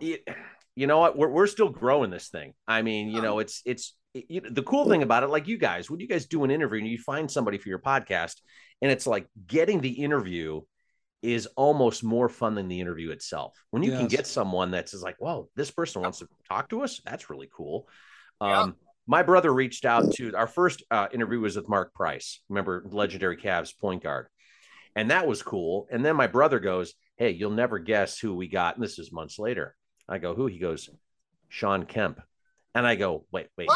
it, 0.00 0.26
you 0.74 0.86
know 0.86 0.98
what? 0.98 1.16
We're, 1.16 1.28
we're 1.28 1.46
still 1.46 1.68
growing 1.68 2.10
this 2.10 2.28
thing. 2.28 2.54
I 2.66 2.82
mean, 2.82 3.08
you 3.08 3.20
know, 3.20 3.38
it's, 3.38 3.62
it's, 3.64 3.94
it, 4.14 4.54
the 4.54 4.62
cool 4.62 4.88
thing 4.88 5.02
about 5.02 5.22
it, 5.22 5.28
like 5.28 5.48
you 5.48 5.58
guys, 5.58 5.90
when 5.90 6.00
you 6.00 6.08
guys 6.08 6.26
do 6.26 6.44
an 6.44 6.50
interview 6.50 6.80
and 6.80 6.88
you 6.88 6.98
find 6.98 7.30
somebody 7.30 7.58
for 7.58 7.68
your 7.68 7.78
podcast, 7.78 8.40
and 8.80 8.90
it's 8.90 9.06
like 9.06 9.26
getting 9.46 9.80
the 9.80 9.90
interview 9.90 10.60
is 11.22 11.46
almost 11.56 12.02
more 12.02 12.28
fun 12.28 12.54
than 12.54 12.68
the 12.68 12.80
interview 12.80 13.10
itself. 13.10 13.56
When 13.70 13.82
you 13.82 13.92
yes. 13.92 14.00
can 14.00 14.08
get 14.08 14.26
someone 14.26 14.70
that's 14.72 14.92
like, 14.94 15.16
"Whoa, 15.18 15.48
this 15.54 15.70
person 15.70 16.02
wants 16.02 16.18
to 16.18 16.28
talk 16.48 16.68
to 16.70 16.82
us," 16.82 17.00
that's 17.04 17.30
really 17.30 17.48
cool. 17.54 17.86
Um, 18.40 18.50
yeah 18.50 18.88
my 19.12 19.22
brother 19.22 19.52
reached 19.52 19.84
out 19.84 20.10
to 20.14 20.34
our 20.34 20.46
first 20.46 20.82
uh, 20.90 21.06
interview 21.12 21.38
was 21.38 21.54
with 21.54 21.68
Mark 21.68 21.92
Price. 21.92 22.40
Remember, 22.48 22.82
legendary 22.86 23.36
Cavs 23.36 23.78
point 23.78 24.02
guard, 24.02 24.28
and 24.96 25.10
that 25.10 25.26
was 25.26 25.42
cool. 25.42 25.86
And 25.90 26.02
then 26.02 26.16
my 26.16 26.26
brother 26.26 26.58
goes, 26.58 26.94
"Hey, 27.18 27.32
you'll 27.32 27.50
never 27.50 27.78
guess 27.78 28.18
who 28.18 28.34
we 28.34 28.48
got." 28.48 28.74
And 28.74 28.82
this 28.82 28.98
is 28.98 29.12
months 29.12 29.38
later. 29.38 29.76
I 30.08 30.16
go, 30.16 30.34
"Who?" 30.34 30.46
He 30.46 30.58
goes, 30.58 30.88
"Shawn 31.50 31.84
Kemp." 31.84 32.22
And 32.74 32.86
I 32.86 32.94
go, 32.94 33.26
"Wait, 33.30 33.48
wait, 33.58 33.68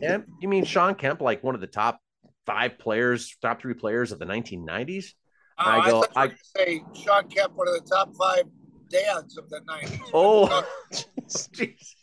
Kemp? 0.00 0.26
You 0.40 0.48
mean 0.48 0.64
Shawn 0.64 0.94
Kemp, 0.94 1.20
like 1.20 1.44
one 1.44 1.54
of 1.54 1.60
the 1.60 1.66
top 1.66 2.00
five 2.46 2.78
players, 2.78 3.36
top 3.42 3.60
three 3.60 3.74
players 3.74 4.10
of 4.10 4.18
the 4.18 4.24
1990s?" 4.24 5.12
Oh, 5.58 5.64
I 5.66 5.90
go, 5.90 6.06
I, 6.16 6.24
I 6.24 6.32
say 6.56 6.82
Shawn 6.94 7.28
Kemp, 7.28 7.56
one 7.56 7.68
of 7.68 7.74
the 7.74 7.86
top 7.86 8.16
five 8.16 8.44
dads 8.88 9.36
of 9.36 9.50
the 9.50 9.60
90s. 9.60 10.00
Oh, 10.14 10.66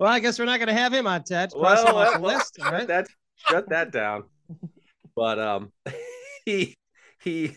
Well, 0.00 0.10
I 0.10 0.18
guess 0.18 0.38
we're 0.38 0.46
not 0.46 0.58
going 0.58 0.68
to 0.68 0.74
have 0.74 0.94
him 0.94 1.06
on 1.06 1.24
Ted. 1.24 1.52
Cross 1.52 1.84
well, 1.84 1.94
well, 1.94 2.20
list, 2.22 2.58
right? 2.58 2.88
that, 2.88 3.06
shut 3.36 3.68
that 3.68 3.92
down. 3.92 4.24
But 5.14 5.38
um, 5.38 5.72
he 6.46 6.78
he, 7.22 7.54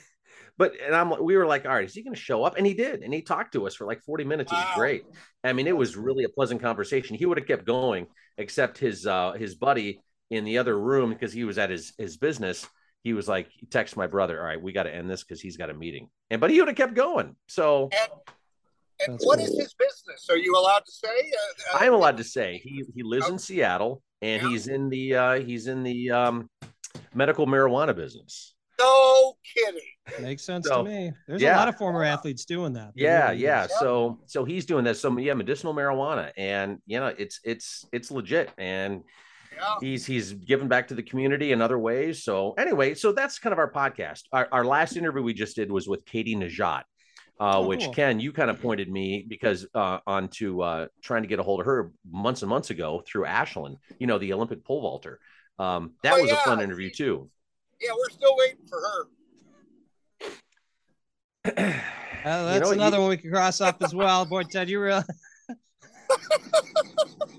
but 0.58 0.74
and 0.86 0.94
I'm 0.94 1.24
we 1.24 1.38
were 1.38 1.46
like, 1.48 1.66
all 1.66 1.72
right, 1.72 1.86
is 1.86 1.94
he 1.94 2.04
going 2.04 2.14
to 2.14 2.20
show 2.20 2.44
up? 2.44 2.58
And 2.58 2.68
he 2.68 2.74
did, 2.74 3.02
and 3.02 3.14
he 3.14 3.22
talked 3.22 3.54
to 3.54 3.66
us 3.66 3.76
for 3.76 3.88
like 3.88 4.02
40 4.04 4.26
minutes. 4.26 4.52
It 4.52 4.56
was 4.56 4.76
great. 4.76 5.06
I 5.46 5.54
mean, 5.54 5.68
it 5.68 5.78
was 5.78 5.96
really 5.96 6.26
a 6.26 6.30
pleasant 6.30 6.62
conversation. 6.62 7.16
He 7.16 7.26
would 7.26 7.38
have 7.38 7.48
kept 7.48 7.66
going, 7.66 8.08
except 8.38 8.78
his 8.78 9.08
uh 9.08 9.32
his 9.32 9.56
buddy 9.56 10.02
in 10.30 10.44
the 10.44 10.58
other 10.58 10.78
room 10.78 11.12
because 11.12 11.32
he 11.32 11.46
was 11.46 11.58
at 11.58 11.70
his 11.70 11.94
his 11.98 12.18
business. 12.18 12.68
He 13.06 13.14
was 13.14 13.30
like, 13.30 13.48
text 13.70 13.96
my 13.96 14.08
brother, 14.08 14.40
all 14.40 14.46
right, 14.46 14.62
we 14.62 14.74
got 14.74 14.84
to 14.84 14.94
end 14.94 15.10
this 15.10 15.24
because 15.24 15.40
he's 15.40 15.56
got 15.56 15.70
a 15.70 15.74
meeting. 15.74 16.10
And 16.30 16.42
but 16.42 16.50
he 16.50 16.60
would 16.60 16.68
have 16.68 16.78
kept 16.78 16.94
going. 16.94 17.38
So. 17.48 17.90
And- 19.00 19.10
and 19.10 19.14
That's 19.16 19.26
what 19.26 19.40
cool. 19.40 19.48
is 19.48 19.58
his 19.58 19.74
business? 19.74 20.28
Are 20.30 20.38
you 20.38 20.56
allowed 20.56 20.86
to 20.86 20.92
say? 20.92 21.08
Uh, 21.08 21.76
uh, 21.76 21.80
I'm 21.82 21.94
allowed 21.94 22.18
to 22.18 22.24
say 22.24 22.62
he 22.64 22.84
he 22.96 23.04
lives 23.04 23.30
in 23.30 23.38
Seattle 23.38 24.02
and 24.24 24.42
yeah. 24.42 24.50
he's 24.50 24.68
in 24.68 24.90
the 24.90 25.16
uh, 25.16 25.34
he's 25.42 25.68
in 25.68 25.84
the 25.84 26.10
um, 26.12 26.50
medical 27.14 27.46
marijuana 27.46 27.96
business. 27.96 28.56
No 28.80 29.36
kidding. 29.54 29.82
Makes 30.22 30.44
sense 30.44 30.68
so, 30.68 30.84
to 30.84 30.90
me. 30.90 31.12
There's 31.28 31.42
yeah. 31.42 31.56
a 31.56 31.60
lot 31.60 31.68
of 31.68 31.78
former 31.78 32.04
athletes 32.04 32.46
doing 32.46 32.74
that. 32.74 32.92
yeah, 32.96 33.32
yeah. 33.32 33.68
So 33.68 34.20
so 34.26 34.46
he's 34.46 34.66
doing 34.66 34.86
that. 34.86 34.98
So 34.98 35.16
yeah, 35.18 35.34
medicinal 35.34 35.74
marijuana, 35.74 36.32
and 36.38 36.80
you 36.86 37.00
know 37.00 37.08
it's 37.08 37.40
it's 37.44 37.86
it's 37.92 38.12
legit, 38.12 38.50
and 38.58 39.04
yeah. 39.56 39.76
he's 39.82 40.06
he's 40.06 40.34
given 40.34 40.68
back 40.68 40.88
to 40.88 40.96
the 40.96 41.04
community 41.04 41.52
in 41.52 41.62
other 41.62 41.78
ways. 41.78 42.24
So 42.24 42.54
anyway, 42.54 42.94
so 42.94 43.12
that's 43.12 43.40
kind 43.40 43.54
of 43.54 43.60
our 43.60 43.72
podcast. 43.72 44.22
Our, 44.32 44.48
our 44.52 44.66
last 44.66 44.96
interview 44.96 45.22
we 45.22 45.34
just 45.34 45.56
did 45.56 45.72
was 45.72 45.88
with 45.88 46.06
Katie 46.06 46.36
Nageotte 46.36 46.84
uh, 47.40 47.60
oh, 47.60 47.68
which 47.68 47.86
cool. 47.86 47.94
Ken, 47.94 48.20
you 48.20 48.32
kind 48.32 48.50
of 48.50 48.62
pointed 48.62 48.90
me 48.90 49.26
because 49.28 49.66
uh, 49.74 50.00
onto 50.06 50.62
uh, 50.62 50.88
trying 51.02 51.24
to 51.24 51.28
get 51.28 51.40
a 51.40 51.44
hold 51.44 51.60
of 51.60 51.66
her 51.66 51.92
months 52.10 52.42
and 52.42 52.50
months 52.50 52.70
ago 52.70 53.04
through 53.06 53.26
Ashland, 53.26 53.78
you 54.00 54.08
know, 54.08 54.18
the 54.18 54.34
Olympic 54.34 54.64
pole 54.64 54.82
vaulter. 54.82 55.20
Um, 55.60 55.94
that 56.04 56.14
oh, 56.14 56.22
was 56.22 56.30
yeah. 56.30 56.42
a 56.42 56.44
fun 56.44 56.62
interview 56.62 56.90
too. 56.90 57.30
Yeah, 57.82 57.92
we're 57.98 58.10
still 58.10 58.36
waiting 58.38 58.66
for 58.70 58.80
her. 58.80 59.08
Uh, 61.46 61.74
that's 62.24 62.56
you 62.56 62.62
know, 62.62 62.72
another 62.72 62.98
you... 62.98 63.02
one 63.02 63.10
we 63.10 63.18
can 63.18 63.32
cross 63.32 63.62
off 63.62 63.82
as 63.82 63.94
well. 63.94 64.26
Boy, 64.26 64.44
Ted, 64.44 64.70
you 64.70 64.80
really, 64.80 65.04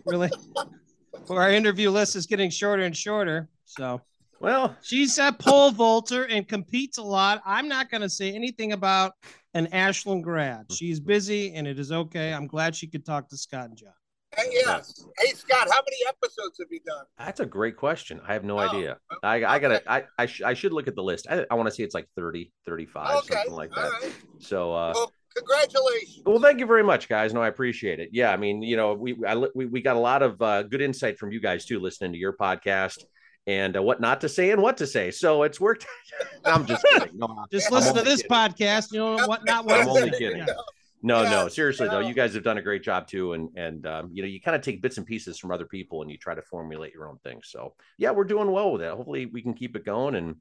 really, 0.05 0.31
well, 1.29 1.39
our 1.39 1.51
interview 1.51 1.91
list 1.91 2.17
is 2.17 2.27
getting 2.27 2.51
shorter 2.51 2.83
and 2.83 2.97
shorter. 2.97 3.49
So, 3.65 4.01
well, 4.41 4.77
she's 4.83 5.19
a 5.19 5.33
pole 5.33 5.71
vaulter 5.71 6.25
and 6.25 6.47
competes 6.47 6.99
a 6.99 7.03
lot. 7.03 7.43
I'm 7.45 7.69
not 7.69 7.91
going 7.91 8.03
to 8.03 8.11
say 8.11 8.33
anything 8.33 8.73
about 8.73 9.13
an 9.55 9.69
Ashland 9.69 10.25
grad. 10.25 10.67
She's 10.73 11.01
busy 11.01 11.55
and 11.55 11.67
it 11.67 11.79
is 11.79 11.93
okay. 11.93 12.33
I'm 12.33 12.47
glad 12.47 12.75
she 12.75 12.87
could 12.87 13.05
talk 13.05 13.29
to 13.29 13.37
Scott 13.37 13.71
and 13.71 13.77
John. 13.77 13.93
Hey, 14.37 14.49
yes. 14.53 15.07
Hey, 15.19 15.33
Scott, 15.33 15.69
how 15.71 15.81
many 15.81 15.97
episodes 16.09 16.59
have 16.59 16.67
you 16.71 16.81
done? 16.85 17.05
That's 17.19 17.39
a 17.39 17.47
great 17.47 17.77
question. 17.77 18.21
I 18.27 18.33
have 18.33 18.43
no 18.43 18.59
oh, 18.59 18.69
idea. 18.69 18.99
I, 19.23 19.45
I 19.45 19.59
gotta, 19.61 19.83
I, 19.91 20.05
I, 20.19 20.27
sh- 20.27 20.43
I 20.43 20.55
should 20.55 20.73
look 20.73 20.89
at 20.89 20.97
the 20.97 21.03
list. 21.05 21.29
I, 21.31 21.47
I 21.51 21.55
want 21.55 21.69
to 21.69 21.75
see 21.75 21.85
it's 21.85 21.95
like 21.95 22.09
30, 22.17 22.53
35, 22.67 23.17
okay. 23.19 23.35
something 23.35 23.53
like 23.53 23.71
that. 23.77 23.91
Right. 24.03 24.13
So, 24.41 24.75
uh, 24.75 24.93
well, 24.95 25.13
congratulations. 25.37 26.23
Well, 26.27 26.41
thank 26.41 26.59
you 26.59 26.67
very 26.67 26.83
much, 26.83 27.09
guys. 27.09 27.33
No, 27.33 27.43
I 27.43 27.49
appreciate 27.49 28.01
it. 28.01 28.09
Yeah. 28.13 28.33
I 28.33 28.37
mean, 28.37 28.61
you 28.61 28.77
know, 28.77 28.95
we, 28.95 29.17
I, 29.25 29.37
we, 29.55 29.67
we 29.67 29.81
got 29.81 29.95
a 29.95 30.01
lot 30.01 30.23
of 30.23 30.43
uh, 30.43 30.65
good 30.65 30.81
insight 30.81 31.17
from 31.17 31.31
you 31.31 31.41
guys 31.41 31.65
too, 31.65 31.79
listening 31.79 32.13
to 32.13 32.19
your 32.19 32.33
podcast 32.33 33.05
and 33.47 33.77
uh, 33.77 33.83
what 33.83 34.01
not 34.01 34.21
to 34.23 34.29
say 34.29 34.51
and 34.51 34.63
what 34.63 34.77
to 34.79 34.87
say. 34.87 35.11
So 35.11 35.43
it's 35.43 35.61
worked. 35.61 35.87
I'm 36.45 36.67
just 36.67 36.85
kidding. 36.85 37.19
No, 37.19 37.47
just 37.53 37.71
listen 37.71 37.95
to 37.95 38.03
this 38.03 38.23
kidding. 38.23 38.37
podcast. 38.37 38.93
You 38.93 39.01
know 39.01 39.27
what 39.27 39.45
not 39.45 39.65
what. 39.67 39.81
I'm 39.81 39.89
only 39.89 40.11
kidding. 40.11 40.39
Yeah. 40.39 40.55
No, 41.03 41.23
yeah. 41.23 41.31
no, 41.31 41.49
seriously 41.49 41.87
though, 41.87 41.99
you 41.99 42.15
guys 42.15 42.33
have 42.33 42.45
done 42.45 42.57
a 42.57 42.63
great 42.63 42.83
job 42.83 43.07
too, 43.07 43.35
and 43.35 43.51
and 43.57 43.87
um, 43.87 44.11
you 44.13 44.23
know 44.23 44.29
you 44.29 44.41
kind 44.41 44.57
of 44.57 44.63
take 44.63 44.81
bits 44.81 44.97
and 44.97 45.07
pieces 45.07 45.39
from 45.39 45.51
other 45.51 45.67
people 45.67 46.01
and 46.01 46.11
you 46.11 46.17
try 46.17 46.35
to 46.35 46.41
formulate 46.41 46.95
your 46.95 47.09
own 47.09 47.19
thing. 47.19 47.41
So 47.45 47.75
yeah, 47.99 48.13
we're 48.13 48.25
doing 48.25 48.51
well 48.51 48.73
with 48.73 48.81
it. 48.81 48.91
Hopefully 48.91 49.27
we 49.27 49.43
can 49.43 49.53
keep 49.53 49.77
it 49.77 49.85
going 49.85 50.15
and 50.15 50.37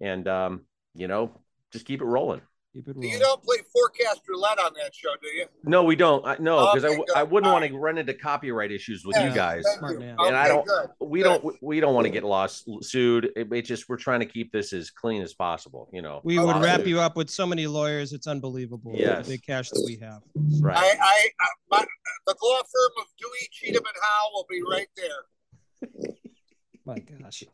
and 0.00 0.28
um, 0.28 0.66
you 0.94 1.08
know 1.08 1.40
just 1.72 1.86
keep 1.86 2.02
it 2.02 2.04
rolling. 2.04 2.42
Keep 2.74 2.88
it 2.88 2.96
You 2.98 3.20
don't 3.20 3.40
play 3.44 3.58
forecast 3.72 4.22
roulette 4.28 4.58
on 4.58 4.72
that 4.82 4.92
show, 4.92 5.10
do 5.22 5.28
you? 5.28 5.46
No, 5.62 5.84
we 5.84 5.94
don't. 5.94 6.26
I, 6.26 6.36
no, 6.40 6.58
oh, 6.58 6.72
because 6.74 6.84
I, 6.84 6.88
Okay, 6.88 6.96
w- 6.96 7.04
good. 7.06 7.16
I 7.16 7.22
wouldn't 7.22 7.46
All 7.46 7.52
want 7.52 7.62
right. 7.62 7.70
to 7.70 7.78
run 7.78 7.98
into 7.98 8.14
copyright 8.14 8.72
issues 8.72 9.04
with 9.06 9.14
Yeah, 9.16 9.28
you 9.28 9.34
guys. 9.34 9.62
Smart 9.78 9.92
you. 9.92 9.98
man. 10.00 10.16
And 10.18 10.34
I 10.36 10.48
don't- 10.48 10.66
good. 10.66 10.88
We 11.00 11.22
don't. 11.22 11.54
We 11.62 11.78
don't 11.78 11.94
want 11.94 12.06
to 12.06 12.10
get 12.10 12.24
lost, 12.24 12.68
sued. 12.82 13.30
It, 13.36 13.52
it 13.52 13.62
just 13.62 13.88
we're 13.88 13.96
trying 13.96 14.20
to 14.20 14.26
keep 14.26 14.50
this 14.50 14.72
as 14.72 14.90
clean 14.90 15.22
as 15.22 15.34
possible. 15.34 15.88
You 15.92 16.02
know. 16.02 16.20
We 16.24 16.38
would 16.40 16.56
wrap 16.56 16.78
Lawsuit. 16.78 16.86
you 16.88 17.00
up 17.00 17.16
with 17.16 17.30
so 17.30 17.46
many 17.46 17.68
lawyers. 17.68 18.12
It's 18.12 18.26
unbelievable. 18.26 18.92
Yes. 18.96 19.26
The 19.26 19.34
big 19.34 19.46
cash 19.46 19.70
that 19.70 19.82
we 19.86 19.96
have. 20.04 20.22
Right. 20.60 20.76
I, 20.76 20.96
I, 21.00 21.28
I 21.40 21.46
my, 21.70 21.84
the 22.26 22.34
law 22.42 22.56
firm 22.58 22.92
of 23.02 23.06
Dewey, 23.18 23.48
Cheatham, 23.52 23.84
and 23.86 23.96
Howe 24.02 24.30
will 24.32 24.46
be 24.50 24.60
right 24.68 24.88
there. 24.96 26.10
My 26.84 26.98
gosh. 26.98 27.44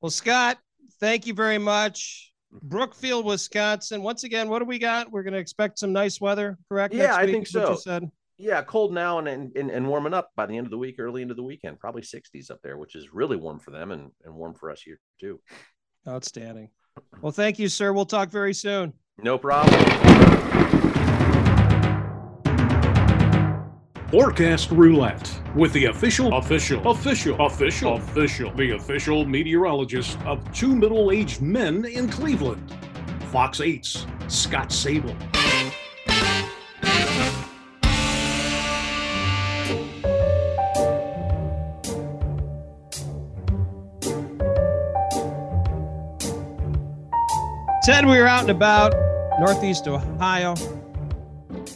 Well, 0.00 0.10
Scott, 0.10 0.58
thank 1.00 1.26
you 1.26 1.34
very 1.34 1.58
much. 1.58 2.29
Brookfield, 2.52 3.24
Wisconsin. 3.24 4.02
Once 4.02 4.24
again, 4.24 4.48
what 4.48 4.58
do 4.58 4.64
we 4.64 4.78
got? 4.78 5.10
We're 5.10 5.22
going 5.22 5.34
to 5.34 5.38
expect 5.38 5.78
some 5.78 5.92
nice 5.92 6.20
weather, 6.20 6.58
correct? 6.68 6.94
Yeah, 6.94 7.14
I 7.14 7.26
think 7.26 7.46
is 7.46 7.54
what 7.54 7.68
you 7.68 7.74
so. 7.76 7.80
said. 7.80 8.10
yeah, 8.38 8.62
cold 8.62 8.92
now 8.92 9.18
and, 9.18 9.28
and 9.28 9.56
and 9.56 9.70
and 9.70 9.86
warming 9.88 10.14
up 10.14 10.30
by 10.36 10.46
the 10.46 10.56
end 10.56 10.66
of 10.66 10.70
the 10.70 10.78
week, 10.78 10.96
early 10.98 11.22
into 11.22 11.34
the 11.34 11.42
weekend, 11.42 11.78
probably 11.78 12.02
60s 12.02 12.50
up 12.50 12.60
there, 12.62 12.76
which 12.78 12.96
is 12.96 13.12
really 13.12 13.36
warm 13.36 13.58
for 13.60 13.70
them 13.70 13.92
and 13.92 14.10
and 14.24 14.34
warm 14.34 14.54
for 14.54 14.70
us 14.70 14.82
here 14.82 14.98
too. 15.20 15.40
Outstanding. 16.08 16.70
Well, 17.20 17.32
thank 17.32 17.58
you, 17.58 17.68
sir. 17.68 17.92
We'll 17.92 18.06
talk 18.06 18.30
very 18.30 18.54
soon. 18.54 18.94
No 19.18 19.38
problem. 19.38 20.38
Forecast 24.10 24.72
Roulette 24.72 25.40
with 25.54 25.72
the 25.72 25.84
official, 25.84 26.34
official, 26.34 26.84
official, 26.90 27.46
official, 27.46 27.94
official, 27.94 28.52
the 28.54 28.72
official 28.72 29.24
meteorologist 29.24 30.18
of 30.22 30.52
two 30.52 30.74
middle 30.74 31.12
aged 31.12 31.40
men 31.40 31.84
in 31.84 32.08
Cleveland. 32.08 32.74
Fox 33.30 33.60
8's 33.60 34.08
Scott 34.26 34.72
Sable. 34.72 35.14
Ted, 47.84 48.04
we 48.04 48.18
were 48.18 48.26
out 48.26 48.40
and 48.40 48.50
about 48.50 48.92
Northeast 49.38 49.86
Ohio 49.86 50.56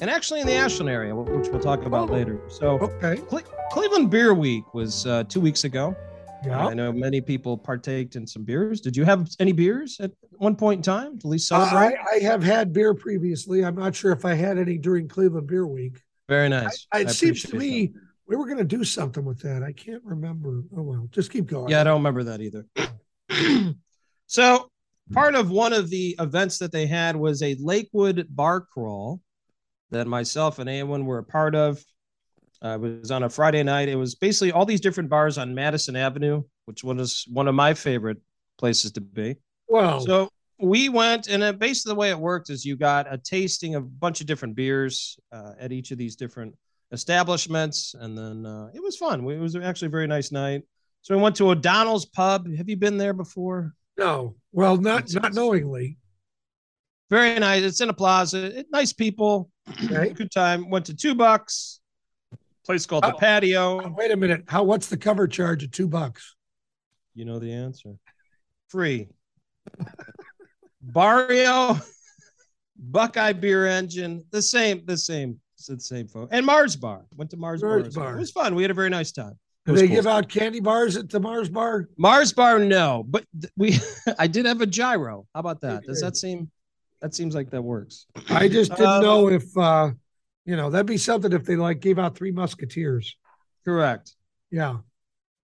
and 0.01 0.11
actually 0.11 0.41
in 0.41 0.47
the 0.47 0.53
Ashland 0.55 0.91
area, 0.91 1.15
which 1.15 1.49
we'll 1.49 1.61
talk 1.61 1.85
about 1.85 2.11
Oh. 2.11 2.13
later. 2.15 2.41
So, 2.49 2.79
Okay. 2.81 3.17
Cle- 3.29 3.43
Cleveland 3.71 4.11
Beer 4.11 4.35
Week 4.35 4.73
was 4.75 5.07
uh, 5.07 5.25
two 5.25 5.41
weeks 5.41 5.65
ago. 5.65 5.97
Yeah. 6.45 6.67
I 6.67 6.75
know 6.75 6.93
many 6.93 7.23
people 7.23 7.57
partaked 7.57 8.17
in 8.17 8.27
some 8.27 8.45
beers. 8.45 8.83
Did 8.83 8.97
you 8.97 9.05
have 9.05 9.31
any 9.41 9.53
beers 9.53 9.99
at 10.01 10.11
one 10.37 10.55
point 10.57 10.79
in 10.79 10.83
time 10.83 11.19
to 11.21 11.27
at 11.27 11.31
least 11.31 11.51
Uh. 11.51 11.57
I, 11.57 11.95
I 12.13 12.19
have 12.19 12.43
had 12.43 12.73
beer 12.73 12.93
previously. 12.95 13.65
I'm 13.65 13.75
not 13.77 13.95
sure 13.95 14.13
if 14.13 14.25
I 14.27 14.35
had 14.35 14.59
any 14.59 14.77
during 14.77 15.09
Cleveland 15.09 15.47
Beer 15.47 15.67
Week. 15.67 15.99
Very 16.29 16.49
nice. 16.51 16.87
I, 16.93 17.01
it 17.01 17.09
I 17.09 17.13
seems 17.13 17.43
to 17.45 17.57
me 17.57 17.95
we 18.27 18.37
were 18.37 18.45
going 18.47 18.59
to 18.59 18.65
do 18.65 18.85
something 18.85 19.25
with 19.25 19.41
that. 19.41 19.63
I 19.63 19.73
can't 19.73 20.03
remember. 20.05 20.63
Oh 20.77 20.83
well, 20.83 21.09
just 21.13 21.31
keep 21.31 21.47
going. 21.47 21.71
Yeah, 21.71 21.81
I 21.81 21.85
don't 21.85 21.99
remember 22.03 22.25
that 22.25 22.41
either. 22.43 22.67
so, 24.27 24.71
part 25.13 25.35
of 25.35 25.51
one 25.51 25.73
of 25.73 25.89
the 25.91 26.15
events 26.21 26.59
that 26.59 26.73
they 26.73 26.87
had 26.87 27.17
was 27.17 27.43
a 27.43 27.57
Lakewood 27.59 28.27
bar 28.31 28.61
crawl 28.63 29.21
that 29.95 30.07
myself 30.07 30.59
and 30.59 30.69
Awen 30.69 31.05
were 31.05 31.19
a 31.19 31.25
part 31.25 31.55
of. 31.55 31.83
Uh, 32.63 32.75
it 32.75 32.81
was 32.81 33.11
on 33.11 33.23
a 33.23 33.29
Friday 33.29 33.63
night. 33.63 33.89
It 33.89 33.97
was 33.97 34.15
basically 34.15 34.53
all 34.53 34.65
these 34.65 34.81
different 34.81 35.11
bars 35.11 35.39
on 35.39 35.55
Madison 35.55 35.97
Avenue, 35.97 36.43
which 36.65 36.83
was 36.83 37.27
one 37.31 37.49
of 37.49 37.55
my 37.55 37.75
favorite 37.75 38.19
places 38.59 38.93
to 38.93 39.01
be. 39.01 39.37
Wow. 39.69 39.99
So 39.99 40.29
we 40.59 40.89
went, 40.89 41.29
and 41.29 41.43
uh, 41.43 41.53
basically 41.53 41.91
the 41.91 41.99
way 41.99 42.11
it 42.11 42.19
worked 42.19 42.51
is 42.51 42.65
you 42.65 42.77
got 42.77 43.13
a 43.13 43.19
tasting 43.19 43.75
of 43.75 43.83
a 43.83 43.87
bunch 43.87 44.21
of 44.21 44.27
different 44.27 44.55
beers 44.55 45.19
uh, 45.33 45.53
at 45.59 45.73
each 45.73 45.91
of 45.91 45.99
these 45.99 46.17
different 46.17 46.55
establishments, 46.93 47.95
and 47.99 48.17
then 48.17 48.47
uh, 48.47 48.71
it 48.73 48.83
was 48.83 48.97
fun. 48.97 49.29
It 49.29 49.39
was 49.39 49.57
actually 49.57 49.87
a 49.87 49.91
very 49.91 50.07
nice 50.07 50.33
night. 50.33 50.63
So 51.03 51.15
we 51.15 51.23
went 51.23 51.37
to 51.37 51.51
O'Donnell's 51.51 52.07
Pub. 52.07 52.49
Have 52.57 52.69
you 52.69 52.77
been 52.77 52.97
there 52.97 53.13
before? 53.13 53.75
no. 53.97 54.37
Well, 54.53 54.77
not 54.77 55.13
not 55.13 55.35
knowingly. 55.35 55.99
Very 57.11 57.39
nice. 57.39 57.63
It's 57.63 57.81
in 57.81 57.89
a 57.91 57.95
plaza. 57.95 58.59
It, 58.61 58.67
nice 58.73 58.93
people. 58.93 59.51
Okay. 59.85 60.13
Good 60.13 60.31
time. 60.31 60.71
Went 60.71 60.87
to 60.87 60.95
Two 60.95 61.15
Bucks. 61.15 61.81
Place 62.65 62.87
called 62.87 63.05
the 63.05 63.15
Oh. 63.15 63.19
Patio. 63.19 63.81
Oh, 63.83 63.95
wait 63.97 64.11
a 64.11 64.17
minute. 64.17 64.45
How? 64.49 64.63
What's 64.63 64.89
the 64.89 64.97
cover 64.97 65.29
charge 65.29 65.63
at 65.65 65.73
two 65.73 65.87
bucks? 65.87 66.35
You 67.15 67.25
know 67.27 67.39
the 67.39 67.53
answer. 67.53 67.95
Free. 68.69 69.09
Barrio, 70.83 71.79
Buckeye 72.77 73.33
Beer 73.33 73.67
Engine, 73.67 74.25
the 74.31 74.43
same, 74.43 74.83
the 74.85 74.97
same, 74.97 75.41
it's 75.57 75.67
the 75.67 75.79
same 75.81 76.09
folks. 76.09 76.31
And 76.33 76.45
Mars 76.45 76.77
Bar. 76.77 77.05
Went 77.17 77.31
to 77.31 77.37
Mars, 77.37 77.63
Mars 77.63 77.83
Bar. 77.83 77.87
as. 77.89 77.95
Bar. 77.95 78.17
It 78.17 78.21
was 78.21 78.31
fun. 78.31 78.55
We 78.55 78.63
had 78.63 78.71
a 78.71 78.75
very 78.75 78.91
nice 78.91 79.13
time. 79.13 79.39
Do 79.67 79.75
they 79.75 79.87
cool. 79.87 79.97
give 79.97 80.07
out 80.07 80.29
candy 80.29 80.61
bars 80.61 80.97
at 80.97 81.09
the 81.09 81.19
Mars 81.21 81.49
Bar? 81.49 81.89
Mars 81.97 82.33
Bar? 82.35 82.59
No, 82.59 83.03
but 83.09 83.25
th- 83.41 83.53
we. 83.57 83.79
I 84.19 84.27
did 84.27 84.45
have 84.45 84.61
a 84.61 84.67
gyro. 84.67 85.27
How 85.35 85.41
about 85.41 85.63
that? 85.63 85.85
Does 85.85 86.01
that 86.03 86.17
seem? 86.17 86.51
That 87.05 87.15
seems 87.15 87.35
like 87.35 87.51
that 87.51 87.61
works. 87.61 88.07
I 88.31 88.49
just 88.49 88.71
didn't 88.71 88.87
Um, 88.87 89.03
know 89.03 89.29
if 89.29 89.55
uh 89.59 89.91
you 90.47 90.57
know 90.57 90.71
that'd 90.71 90.87
be 90.87 90.97
something 90.97 91.35
if 91.35 91.45
they 91.45 91.55
like 91.55 91.81
gave 91.81 91.99
out 91.99 92.17
three 92.17 92.31
musketeers. 92.33 93.15
Correct. 93.63 94.17
Yeah. 94.51 94.79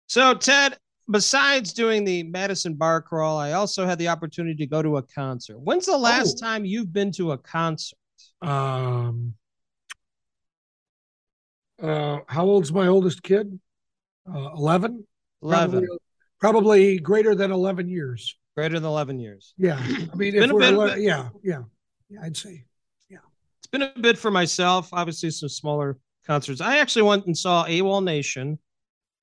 So 0.07 0.33
Ted, 0.33 0.77
besides 1.09 1.71
doing 1.71 2.03
the 2.03 2.23
Madison 2.23 2.73
Bar 2.73 3.01
Crawl, 3.03 3.37
I 3.37 3.53
also 3.53 3.85
had 3.85 3.97
the 3.99 4.09
opportunity 4.09 4.57
to 4.57 4.67
go 4.67 4.81
to 4.81 4.97
a 4.97 5.01
concert. 5.03 5.57
When's 5.57 5.85
the 5.85 5.97
last 5.97 6.39
Oh. 6.43 6.45
time 6.45 6.65
you've 6.65 6.91
been 6.91 7.13
to 7.13 7.31
a 7.31 7.37
concert? 7.37 7.97
Um 8.41 9.35
uh 11.81 12.19
how 12.27 12.45
old's 12.45 12.73
my 12.73 12.87
oldest 12.87 13.23
kid? 13.23 13.57
Uh 14.29 14.49
11? 14.57 15.07
11. 15.41 15.71
Probably, 15.71 15.87
probably 16.41 16.99
greater 16.99 17.33
than 17.33 17.53
11 17.53 17.87
years. 17.87 18.37
Greater 18.55 18.79
than 18.79 18.85
11 18.87 19.19
years. 19.19 19.53
Yeah. 19.57 19.77
I 19.79 20.15
mean, 20.15 20.33
Been 20.33 20.43
if 20.43 20.51
a 20.51 20.53
we're, 20.53 20.87
bit- 20.87 21.01
yeah, 21.01 21.29
yeah. 21.43 21.63
Yeah, 22.09 22.19
I'd 22.23 22.37
say. 22.37 22.63
Yeah. 23.09 23.17
It's 23.59 23.67
been 23.67 23.81
a 23.81 23.91
bit 23.99 24.17
for 24.17 24.31
myself. 24.31 24.89
Obviously, 24.93 25.29
some 25.31 25.49
smaller 25.49 25.97
concerts. 26.25 26.61
I 26.61 26.77
actually 26.77 27.01
went 27.03 27.25
and 27.25 27.37
saw 27.37 27.65
AWOL 27.65 28.03
Nation 28.03 28.59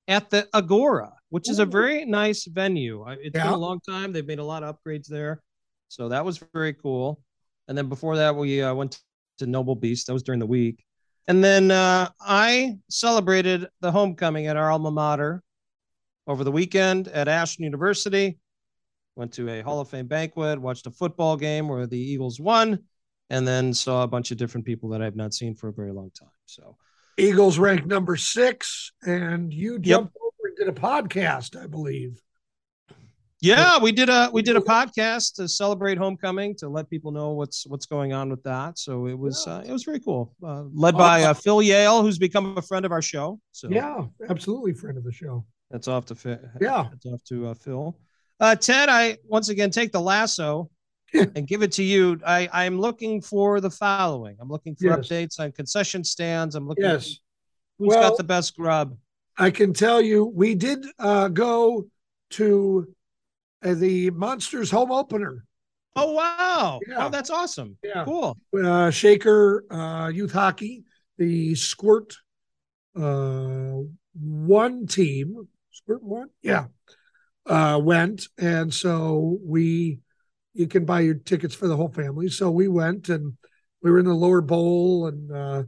at 0.07 0.29
the 0.29 0.47
Agora, 0.53 1.13
which 1.29 1.49
is 1.49 1.59
a 1.59 1.65
very 1.65 2.05
nice 2.05 2.45
venue. 2.45 3.05
It's 3.09 3.31
been 3.31 3.47
a 3.47 3.57
long 3.57 3.79
time. 3.87 4.11
They've 4.11 4.25
made 4.25 4.39
a 4.39 4.43
lot 4.43 4.63
of 4.63 4.75
upgrades 4.77 5.07
there. 5.07 5.41
So 5.87 6.09
that 6.09 6.25
was 6.25 6.43
very 6.53 6.73
cool. 6.73 7.21
And 7.67 7.77
then 7.77 7.87
before 7.87 8.17
that, 8.17 8.35
we 8.35 8.61
uh, 8.61 8.73
went 8.73 8.99
to 9.39 9.47
Noble 9.47 9.75
Beast. 9.75 10.07
That 10.07 10.13
was 10.13 10.23
during 10.23 10.39
the 10.39 10.45
week. 10.45 10.83
And 11.27 11.41
then 11.41 11.71
uh, 11.71 12.09
I 12.19 12.77
celebrated 12.89 13.69
the 13.79 13.91
homecoming 13.91 14.47
at 14.47 14.57
our 14.57 14.69
alma 14.69 14.91
mater 14.91 15.41
over 16.27 16.43
the 16.43 16.51
weekend 16.51 17.07
at 17.07 17.29
Ashland 17.29 17.63
University. 17.63 18.37
Went 19.15 19.31
to 19.33 19.47
a 19.49 19.61
Hall 19.61 19.79
of 19.79 19.89
Fame 19.89 20.07
banquet, 20.07 20.59
watched 20.59 20.87
a 20.87 20.91
football 20.91 21.37
game 21.37 21.67
where 21.67 21.85
the 21.85 21.99
Eagles 21.99 22.39
won, 22.39 22.79
and 23.29 23.47
then 23.47 23.73
saw 23.73 24.03
a 24.03 24.07
bunch 24.07 24.31
of 24.31 24.37
different 24.37 24.65
people 24.65 24.89
that 24.89 25.01
I've 25.03 25.15
not 25.15 25.33
seen 25.35 25.53
for 25.55 25.67
a 25.67 25.73
very 25.73 25.91
long 25.91 26.09
time. 26.19 26.29
So 26.47 26.77
Eagles 27.17 27.59
ranked 27.59 27.85
number 27.85 28.15
six, 28.15 28.91
and 29.05 29.53
you 29.53 29.73
Yep. 29.73 29.81
jumped 29.83 30.17
over 30.19 30.47
and 30.47 30.57
did 30.57 30.67
a 30.67 30.71
podcast, 30.71 31.61
I 31.61 31.67
believe. 31.67 32.19
yeah, 33.39 33.77
we 33.77 33.91
did 33.91 34.09
a 34.09 34.29
we 34.33 34.41
did 34.41 34.55
a 34.55 34.61
podcast 34.61 35.35
to 35.35 35.47
celebrate 35.47 35.99
homecoming 35.99 36.55
to 36.55 36.67
let 36.69 36.89
people 36.89 37.11
know 37.11 37.33
what's 37.33 37.67
what's 37.67 37.85
going 37.85 38.13
on 38.13 38.31
with 38.31 38.41
that. 38.43 38.79
So 38.79 39.05
it 39.05 39.17
was 39.19 39.45
uh, 39.45 39.63
it 39.67 39.71
was 39.71 39.83
very 39.83 39.99
cool, 39.99 40.33
uh, 40.43 40.63
led 40.73 40.97
by 40.97 41.21
uh, 41.23 41.35
Phil 41.35 41.61
Yale, 41.61 42.01
who's 42.01 42.17
become 42.17 42.57
a 42.57 42.63
friend 42.63 42.83
of 42.83 42.91
our 42.91 43.01
show. 43.01 43.39
So 43.51 43.69
Yeah, 43.69 44.05
absolutely, 44.27 44.73
friend 44.73 44.97
of 44.97 45.03
the 45.03 45.11
show. 45.11 45.45
that's 45.69 45.87
off 45.87 46.05
to. 46.07 46.39
Yeah. 46.59 46.87
that's 46.89 47.05
off 47.05 47.23
to 47.25 47.47
uh, 47.49 47.53
Phil. 47.53 47.95
Uh, 48.39 48.55
Ted, 48.55 48.89
I 48.89 49.17
once 49.25 49.49
again 49.49 49.69
take 49.71 49.91
the 49.91 50.01
lasso 50.01 50.69
and 51.13 51.47
give 51.47 51.61
it 51.63 51.71
to 51.73 51.83
you. 51.83 52.19
I 52.25 52.49
I'm 52.51 52.79
looking 52.79 53.21
for 53.21 53.61
the 53.61 53.69
following. 53.69 54.37
I'm 54.39 54.49
looking 54.49 54.75
for 54.75 54.87
Yes. 54.87 54.97
updates 54.99 55.39
on 55.39 55.51
concession 55.51 56.03
stands. 56.03 56.55
I'm 56.55 56.67
looking. 56.67 56.83
Yes. 56.85 57.19
Who's 57.79 57.89
Well- 57.89 58.09
got 58.09 58.17
the 58.17 58.23
best 58.23 58.55
grub? 58.57 58.97
I 59.37 59.49
can 59.49 59.73
tell 59.73 59.99
you, 59.99 60.25
we 60.25 60.53
did 60.53 60.85
uh, 60.99 61.27
go 61.27 61.87
to 62.31 62.93
uh, 63.65 63.73
the 63.73 64.11
Monsters 64.11 64.69
home 64.69 64.91
opener. 64.91 65.43
Oh 65.95 66.13
wow! 66.13 66.79
Yeah. 66.87 67.05
Oh, 67.05 67.09
that's 67.09 67.29
awesome. 67.31 67.77
Yeah. 67.83 68.03
Cool. 68.03 68.37
Uh, 68.63 68.89
Shaker 68.91 69.63
uh, 69.71 70.09
Youth 70.09 70.31
Hockey, 70.33 70.83
the 71.17 71.55
Squirt 71.55 72.15
uh, 72.95 73.79
one 74.13 74.85
team, 74.87 75.47
Squirt 75.71 76.03
one, 76.03 76.29
yeah, 76.43 76.65
uh, 77.45 77.79
went, 77.81 78.27
and 78.37 78.73
so 78.73 79.37
we, 79.43 79.99
you 80.53 80.67
can 80.67 80.85
buy 80.85 81.01
your 81.01 81.15
tickets 81.15 81.55
for 81.55 81.67
the 81.67 81.75
whole 81.75 81.89
family. 81.89 82.29
So 82.29 82.49
we 82.51 82.67
went, 82.67 83.09
and 83.09 83.33
we 83.81 83.91
were 83.91 83.99
in 83.99 84.05
the 84.05 84.13
lower 84.13 84.41
bowl, 84.41 85.07
and 85.07 85.31
uh, 85.31 85.63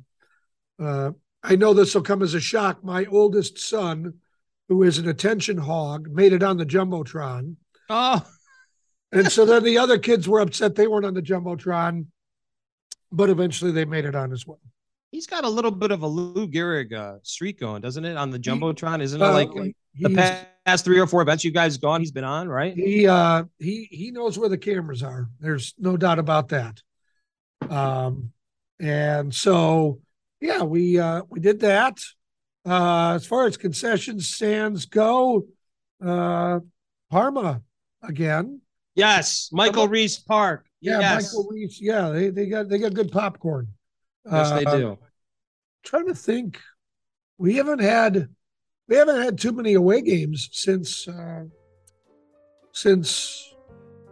uh, 0.81 1.11
I 1.43 1.55
know 1.55 1.73
this 1.73 1.93
will 1.93 2.01
come 2.01 2.21
as 2.21 2.33
a 2.33 2.39
shock. 2.39 2.83
My 2.83 3.05
oldest 3.05 3.59
son, 3.59 4.15
who 4.69 4.83
is 4.83 4.97
an 4.97 5.07
attention 5.07 5.57
hog, 5.57 6.07
made 6.09 6.33
it 6.33 6.43
on 6.43 6.57
the 6.57 6.65
jumbotron. 6.65 7.55
Oh, 7.89 8.25
And 9.11 9.31
so 9.31 9.45
then 9.45 9.63
the 9.63 9.77
other 9.77 9.97
kids 9.97 10.27
were 10.27 10.41
upset 10.41 10.75
they 10.75 10.87
weren't 10.87 11.05
on 11.05 11.13
the 11.13 11.21
jumbotron. 11.21 12.07
but 13.11 13.29
eventually 13.29 13.71
they 13.71 13.85
made 13.85 14.03
it 14.03 14.15
on 14.15 14.33
as 14.33 14.45
well. 14.45 14.59
He's 15.15 15.27
got 15.27 15.45
a 15.45 15.49
little 15.49 15.71
bit 15.71 15.91
of 15.91 16.01
a 16.03 16.07
Lou 16.07 16.45
Gehrig 16.45 16.91
uh, 16.91 17.19
streak 17.23 17.57
going, 17.61 17.81
doesn't 17.81 18.03
it? 18.03 18.17
On 18.17 18.31
the 18.31 18.37
jumbotron, 18.37 19.01
isn't 19.01 19.21
it? 19.21 19.25
Uh, 19.25 19.31
like 19.31 19.49
the 19.53 19.73
he's- 20.09 20.45
past 20.65 20.83
three 20.83 20.99
or 20.99 21.07
four 21.07 21.21
events 21.21 21.45
you 21.45 21.51
guys 21.51 21.77
gone, 21.77 22.01
he's 22.01 22.11
been 22.11 22.25
on, 22.25 22.49
right? 22.49 22.73
he 22.75 23.07
uh 23.07 23.45
he 23.57 23.87
he 23.89 24.11
knows 24.11 24.37
where 24.37 24.49
the 24.49 24.57
cameras 24.57 25.01
are 25.03 25.29
there's 25.39 25.73
no 25.79 25.95
doubt 25.95 26.19
about 26.19 26.49
that 26.49 26.81
um 27.69 28.31
and 28.81 29.33
so 29.33 29.99
yeah 30.41 30.63
we 30.63 30.99
uh 30.99 31.21
we 31.29 31.39
did 31.39 31.61
that 31.61 31.97
uh 32.67 33.13
as 33.15 33.25
far 33.25 33.45
as 33.45 33.55
concession 33.57 34.19
stands 34.19 34.85
go 34.85 35.45
uh 36.03 36.59
parma 37.09 37.61
again 38.03 38.59
Yes, 38.95 39.49
Michael 39.53 39.87
Reese 39.87 40.17
Park. 40.17 40.65
yeah 40.81 40.99
yes, 40.99 41.23
michael 41.31 41.47
reese 41.51 41.79
yeah 41.79 42.09
they 42.09 42.29
they 42.31 42.47
got 42.47 42.67
they 42.69 42.79
got 42.79 42.93
good 42.93 43.11
popcorn 43.11 43.67
yes, 44.29 44.49
they 44.51 44.65
Uh, 44.65 44.77
do. 44.77 44.97
Trying 45.85 46.07
to 46.07 46.15
think 46.15 46.59
we 47.37 47.55
haven't 47.55 47.79
had 47.79 48.27
we 48.89 48.95
haven't 48.97 49.21
had 49.21 49.37
too 49.37 49.51
many 49.51 49.73
away 49.75 50.01
games 50.01 50.49
since 50.51 51.07
uh 51.07 51.43
since 52.71 53.53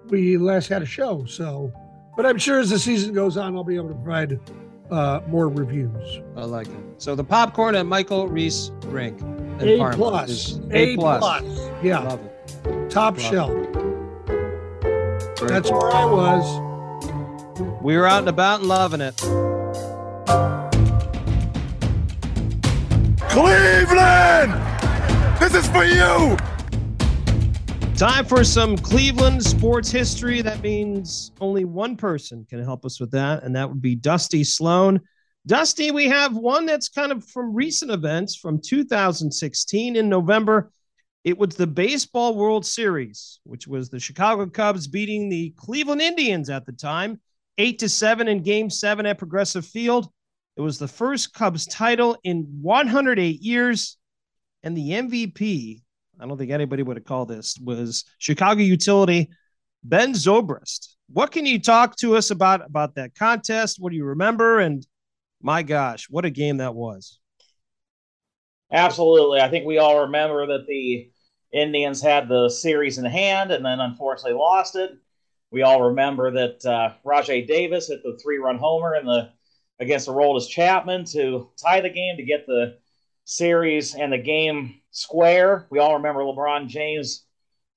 we 0.09 0.37
last 0.37 0.67
had 0.69 0.81
a 0.81 0.85
show 0.85 1.25
so 1.25 1.71
but 2.15 2.25
i'm 2.25 2.37
sure 2.37 2.59
as 2.59 2.69
the 2.69 2.79
season 2.79 3.13
goes 3.13 3.35
on 3.37 3.55
i'll 3.55 3.63
be 3.63 3.75
able 3.75 3.89
to 3.89 3.95
provide 3.95 4.39
uh 4.91 5.19
more 5.27 5.49
reviews 5.49 6.21
I 6.35 6.43
like 6.45 6.67
it. 6.67 6.73
So 6.97 7.15
the 7.15 7.23
popcorn 7.23 7.75
at 7.75 7.85
Michael 7.85 8.27
Reese 8.27 8.71
Rink. 8.85 9.19
in 9.21 9.61
a 9.61 9.77
Parma 9.77 9.95
plus 9.97 10.59
a, 10.71 10.77
A 10.77 10.95
plus. 10.95 11.19
plus 11.19 11.69
yeah 11.83 11.99
Love 11.99 12.19
it. 12.25 12.89
top 12.89 13.17
Love 13.17 13.23
shelf 13.23 13.51
Very 15.39 15.49
that's 15.49 15.71
where 15.71 15.91
i 15.91 16.05
was 16.05 17.81
We 17.81 17.95
were 17.97 18.05
out 18.07 18.19
and 18.19 18.29
about 18.29 18.59
and 18.59 18.69
loving 18.69 19.01
it. 19.01 19.15
Cleveland! 23.33 24.53
This 25.39 25.55
is 25.55 25.67
for 25.69 25.83
you! 25.83 26.37
Time 27.95 28.25
for 28.25 28.43
some 28.43 28.77
Cleveland 28.77 29.43
sports 29.43 29.89
history. 29.89 30.43
That 30.43 30.61
means 30.61 31.31
only 31.41 31.65
one 31.65 31.97
person 31.97 32.45
can 32.47 32.63
help 32.63 32.85
us 32.85 32.99
with 32.99 33.09
that, 33.09 33.41
and 33.41 33.55
that 33.55 33.67
would 33.67 33.81
be 33.81 33.95
Dusty 33.95 34.43
Sloan. 34.43 35.01
Dusty, 35.47 35.89
we 35.89 36.07
have 36.09 36.37
one 36.37 36.67
that's 36.67 36.89
kind 36.89 37.11
of 37.11 37.25
from 37.25 37.55
recent 37.55 37.89
events 37.89 38.35
from 38.35 38.61
2016 38.61 39.95
in 39.95 40.07
November. 40.07 40.71
It 41.23 41.35
was 41.35 41.55
the 41.55 41.65
Baseball 41.65 42.35
World 42.35 42.67
Series, 42.67 43.39
which 43.45 43.67
was 43.67 43.89
the 43.89 43.99
Chicago 43.99 44.45
Cubs 44.45 44.85
beating 44.85 45.27
the 45.27 45.55
Cleveland 45.57 46.01
Indians 46.01 46.51
at 46.51 46.67
the 46.67 46.71
time, 46.71 47.19
eight 47.57 47.79
to 47.79 47.89
seven 47.89 48.27
in 48.27 48.43
game 48.43 48.69
seven 48.69 49.07
at 49.07 49.17
Progressive 49.17 49.65
Field. 49.65 50.07
It 50.55 50.61
was 50.61 50.77
the 50.77 50.87
first 50.87 51.33
Cubs 51.33 51.65
title 51.65 52.17
in 52.23 52.59
108 52.61 53.41
years. 53.41 53.97
And 54.61 54.77
the 54.77 54.91
MVP, 54.91 55.81
I 56.19 56.25
don't 56.25 56.37
think 56.37 56.51
anybody 56.51 56.83
would 56.83 56.97
have 56.97 57.05
called 57.05 57.27
this, 57.27 57.57
was 57.61 58.05
Chicago 58.17 58.61
utility 58.61 59.29
Ben 59.83 60.13
Zobrist. 60.13 60.95
What 61.11 61.31
can 61.31 61.45
you 61.45 61.59
talk 61.59 61.95
to 61.97 62.15
us 62.15 62.31
about 62.31 62.65
about 62.65 62.95
that 62.95 63.15
contest? 63.15 63.77
What 63.79 63.91
do 63.91 63.97
you 63.97 64.05
remember? 64.05 64.59
And 64.59 64.85
my 65.41 65.63
gosh, 65.63 66.07
what 66.09 66.25
a 66.25 66.29
game 66.29 66.57
that 66.57 66.73
was. 66.73 67.19
Absolutely. 68.71 69.41
I 69.41 69.49
think 69.49 69.65
we 69.65 69.77
all 69.77 70.01
remember 70.01 70.47
that 70.47 70.65
the 70.67 71.11
Indians 71.51 72.01
had 72.01 72.27
the 72.27 72.49
series 72.49 72.97
in 72.97 73.05
hand 73.05 73.51
and 73.51 73.63
then 73.63 73.79
unfortunately 73.79 74.39
lost 74.39 74.75
it. 74.75 74.97
We 75.51 75.61
all 75.61 75.89
remember 75.89 76.31
that 76.31 76.65
uh, 76.65 76.93
Rajay 77.03 77.45
Davis 77.45 77.89
hit 77.89 78.01
the 78.01 78.17
three 78.23 78.37
run 78.37 78.57
homer 78.57 78.95
in 78.95 79.05
the 79.05 79.29
against 79.79 80.07
Aroldis 80.07 80.47
Chapman 80.49 81.05
to 81.05 81.49
tie 81.61 81.81
the 81.81 81.89
game 81.89 82.17
to 82.17 82.23
get 82.23 82.45
the 82.45 82.77
series 83.25 83.95
and 83.95 84.13
the 84.13 84.17
game 84.17 84.81
square. 84.91 85.67
We 85.69 85.79
all 85.79 85.95
remember 85.95 86.21
LeBron 86.21 86.67
James' 86.67 87.25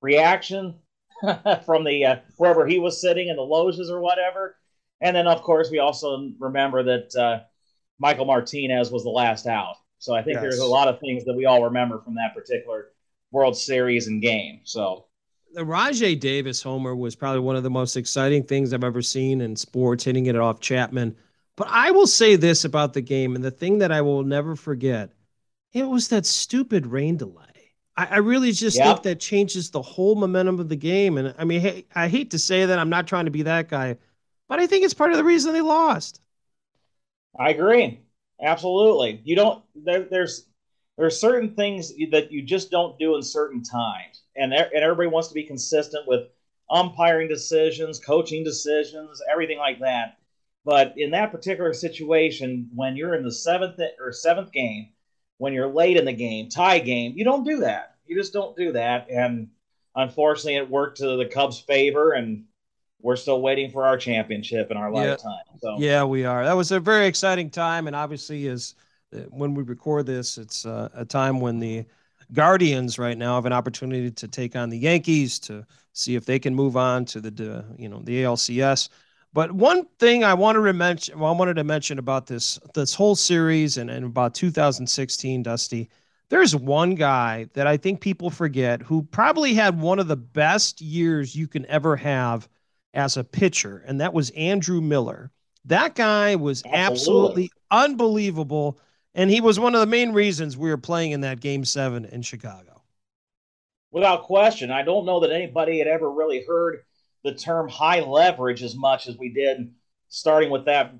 reaction 0.01 0.75
from 1.65 1.83
the 1.83 2.05
uh, 2.05 2.15
wherever 2.37 2.65
he 2.67 2.79
was 2.79 3.01
sitting 3.01 3.29
in 3.29 3.35
the 3.35 3.41
loges 3.41 3.89
or 3.89 3.99
whatever. 3.99 4.55
And 5.01 5.15
then, 5.15 5.27
of 5.27 5.41
course, 5.41 5.69
we 5.69 5.79
also 5.79 6.31
remember 6.39 6.83
that 6.83 7.15
uh, 7.15 7.43
Michael 7.99 8.25
Martinez 8.25 8.91
was 8.91 9.03
the 9.03 9.09
last 9.09 9.47
out. 9.47 9.75
So 9.99 10.13
I 10.13 10.21
think 10.21 10.35
Yes. 10.35 10.41
there's 10.43 10.59
a 10.59 10.65
lot 10.65 10.87
of 10.87 10.99
things 10.99 11.25
that 11.25 11.33
we 11.35 11.45
all 11.45 11.63
remember 11.63 11.99
from 11.99 12.15
that 12.15 12.35
particular 12.35 12.89
World 13.31 13.57
Series 13.57 14.07
and 14.07 14.21
game. 14.21 14.61
So 14.63 15.05
The 15.53 15.65
Rajay 15.65 16.15
Davis 16.15 16.61
homer 16.61 16.95
was 16.95 17.15
probably 17.15 17.39
one 17.41 17.55
of 17.55 17.63
the 17.63 17.69
most 17.69 17.97
exciting 17.97 18.43
things 18.43 18.73
I've 18.73 18.83
ever 18.83 19.01
seen 19.01 19.41
in 19.41 19.55
sports, 19.55 20.03
hitting 20.03 20.27
it 20.27 20.35
off 20.35 20.59
Chapman. 20.59 21.15
But 21.57 21.67
I 21.69 21.91
will 21.91 22.07
say 22.07 22.35
this 22.37 22.63
about 22.65 22.93
the 22.93 23.01
game, 23.01 23.35
and 23.35 23.43
the 23.43 23.51
thing 23.51 23.79
that 23.79 23.91
I 23.91 24.01
will 24.01 24.23
never 24.23 24.55
forget, 24.55 25.13
it 25.73 25.83
was 25.83 26.09
that 26.09 26.25
stupid 26.25 26.87
rain 26.87 27.17
delay. 27.17 27.73
I, 27.97 28.05
I 28.07 28.17
really 28.17 28.51
just 28.53 28.81
Yep. 28.81 28.83
think 28.83 29.03
that 29.03 29.19
changes 29.19 29.69
the 29.71 29.81
whole 29.81 30.15
momentum 30.15 30.59
of 30.59 30.69
the 30.69 30.75
game. 30.77 31.17
And 31.17 31.35
I 31.37 31.45
mean, 31.45 31.61
hey, 31.61 31.85
I 31.95 32.07
hate 32.09 32.31
to 32.31 32.39
say 32.39 32.65
that, 32.65 32.79
I'm 32.79 32.89
not 32.89 33.07
trying 33.07 33.25
to 33.25 33.31
be 33.31 33.43
that 33.43 33.69
guy, 33.69 33.97
but 34.47 34.59
I 34.59 34.67
think 34.67 34.85
it's 34.85 34.93
part 34.93 35.11
of 35.11 35.17
the 35.17 35.23
reason 35.25 35.53
they 35.53 35.61
lost. 35.61 36.21
I 37.39 37.51
agree. 37.51 38.01
Absolutely. 38.41 39.21
You 39.23 39.35
don't 39.35 39.63
there, 39.75 40.03
there's 40.03 40.47
there's 40.97 41.19
certain 41.19 41.55
things 41.55 41.93
that 42.11 42.31
you 42.31 42.41
just 42.41 42.71
don't 42.71 42.97
do 42.99 43.15
in 43.15 43.21
certain 43.23 43.63
times. 43.63 44.23
And 44.35 44.53
and 44.53 44.83
everybody 44.83 45.07
wants 45.09 45.27
to 45.29 45.33
be 45.33 45.43
consistent 45.43 46.07
with 46.07 46.27
umpiring 46.69 47.27
decisions, 47.27 47.99
coaching 47.99 48.43
decisions, 48.43 49.21
everything 49.31 49.57
like 49.57 49.79
that. 49.79 50.16
But 50.67 50.95
in 50.97 51.11
that 51.11 51.31
particular 51.31 51.73
situation, 51.73 52.69
when 52.75 52.97
you're 52.97 53.15
in 53.15 53.23
the 53.23 53.31
seventh 53.31 53.79
or 54.01 54.11
seventh 54.11 54.51
game, 54.51 54.89
when 55.37 55.53
you're 55.53 55.73
late 55.73 55.95
in 55.95 56.03
the 56.03 56.11
game, 56.11 56.49
tie 56.49 56.79
game, 56.79 57.13
you 57.15 57.23
don't 57.23 57.45
do 57.45 57.61
that. 57.61 57.95
You 58.05 58.17
just 58.17 58.33
don't 58.33 58.53
do 58.57 58.73
that. 58.73 59.09
And 59.09 59.47
unfortunately, 59.95 60.57
it 60.57 60.69
worked 60.69 60.97
to 60.97 61.15
the 61.15 61.25
Cubs' 61.25 61.57
favor, 61.57 62.11
and 62.11 62.43
we're 63.01 63.15
still 63.15 63.41
waiting 63.41 63.71
for 63.71 63.85
our 63.85 63.95
championship 63.95 64.69
in 64.69 64.75
our 64.75 64.91
Yeah. 64.93 65.11
lifetime. 65.11 65.45
So 65.61 65.77
Yeah, 65.79 66.03
we 66.03 66.25
are. 66.25 66.43
That 66.43 66.57
was 66.57 66.73
a 66.73 66.81
very 66.81 67.07
exciting 67.07 67.49
time, 67.49 67.87
and 67.87 67.95
obviously, 67.95 68.47
is 68.47 68.75
uh, 69.15 69.19
when 69.29 69.53
we 69.53 69.63
record 69.63 70.05
this, 70.05 70.37
it's 70.37 70.65
uh, 70.65 70.89
a 70.93 71.05
time 71.05 71.39
when 71.39 71.59
the 71.59 71.85
Guardians 72.33 72.99
right 72.99 73.17
now 73.17 73.35
have 73.35 73.45
an 73.45 73.53
opportunity 73.53 74.11
to 74.11 74.27
take 74.27 74.57
on 74.57 74.69
the 74.69 74.77
Yankees 74.77 75.39
to 75.39 75.65
see 75.93 76.15
if 76.15 76.25
they 76.25 76.39
can 76.39 76.53
move 76.53 76.75
on 76.75 77.05
to 77.05 77.21
the 77.21 77.59
uh, 77.59 77.63
you 77.77 77.87
know 77.87 78.01
the 78.03 78.23
ALCS. 78.23 78.89
But 79.37 79.51
one 79.51 79.85
thing 79.99 80.23
I 80.23 80.33
wanted 80.33 80.63
to 80.63 80.73
mention, 80.73 81.19
well, 81.19 81.31
I 81.31 81.37
wanted 81.37 81.57
to 81.57 81.63
mention 81.63 81.99
about 81.99 82.25
this 82.25 82.57
this 82.73 82.95
whole 82.95 83.15
series 83.15 83.77
and, 83.77 83.87
and 83.87 84.03
about 84.03 84.33
2016, 84.33 85.43
Dusty. 85.43 85.91
There's 86.29 86.55
one 86.55 86.95
guy 86.95 87.47
that 87.53 87.67
I 87.67 87.77
think 87.77 88.01
people 88.01 88.31
forget 88.31 88.81
who 88.81 89.03
probably 89.03 89.53
had 89.53 89.79
one 89.79 89.99
of 89.99 90.07
the 90.07 90.15
best 90.15 90.81
years 90.81 91.35
you 91.35 91.47
can 91.47 91.67
ever 91.67 91.95
have 91.97 92.49
as 92.95 93.15
a 93.15 93.23
pitcher, 93.23 93.83
and 93.85 94.01
that 94.01 94.11
was 94.11 94.31
Andrew 94.31 94.81
Miller. 94.81 95.29
That 95.65 95.93
guy 95.93 96.35
was 96.35 96.63
Absolutely. 96.65 96.87
absolutely 96.87 97.51
unbelievable, 97.69 98.79
and 99.13 99.29
he 99.29 99.39
was 99.39 99.59
one 99.59 99.75
of 99.75 99.81
the 99.81 99.85
main 99.85 100.13
reasons 100.13 100.57
we 100.57 100.71
were 100.71 100.77
playing 100.77 101.11
in 101.11 101.21
that 101.21 101.41
Game 101.41 101.63
Seven 101.63 102.05
in 102.05 102.23
Chicago. 102.23 102.81
Without 103.91 104.23
question, 104.23 104.71
I 104.71 104.81
don't 104.81 105.05
know 105.05 105.19
that 105.19 105.31
anybody 105.31 105.77
had 105.77 105.87
ever 105.87 106.09
really 106.09 106.43
heard 106.43 106.79
the 107.27 107.33
term 107.33 107.67
high 107.67 107.99
leverage 107.99 108.63
as 108.63 108.73
much 108.73 109.07
as 109.07 109.17
we 109.17 109.27
did 109.33 109.73
starting 110.07 110.49
with 110.49 110.63
that 110.65 110.95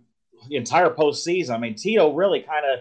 entire 0.52 0.90
postseason. 0.90 1.52
I 1.52 1.58
mean, 1.58 1.76
Tito 1.76 2.14
really 2.14 2.42
kind 2.42 2.66
of 2.66 2.80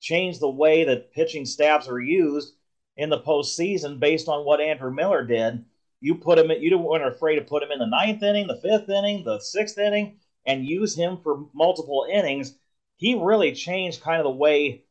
changed 0.00 0.40
the 0.40 0.50
way 0.50 0.84
that 0.84 1.14
pitching 1.14 1.46
staffs 1.46 1.88
are 1.88 1.98
used 1.98 2.54
in 2.98 3.08
the 3.08 3.20
postseason 3.20 3.98
based 3.98 4.28
on 4.28 4.44
what 4.44 4.60
Andrew 4.60 4.92
Miller 4.92 5.24
did. 5.24 5.64
You 6.00 6.16
put 6.16 6.38
him, 6.38 6.50
you 6.50 6.76
weren't 6.76 7.06
afraid 7.06 7.36
to 7.36 7.42
put 7.42 7.62
him 7.62 7.70
in 7.70 7.78
the 7.78 7.86
ninth 7.86 8.22
inning, 8.22 8.46
the 8.46 8.60
fifth 8.60 8.90
inning, 8.90 9.24
the 9.24 9.40
sixth 9.40 9.78
inning, 9.78 10.18
and 10.44 10.66
use 10.66 10.94
him 10.94 11.16
for 11.22 11.46
multiple 11.54 12.06
innings. 12.12 12.54
He 12.96 13.14
really 13.14 13.52
changed 13.52 14.02
kind 14.02 14.18
of 14.18 14.24
the 14.24 14.30
way 14.30 14.84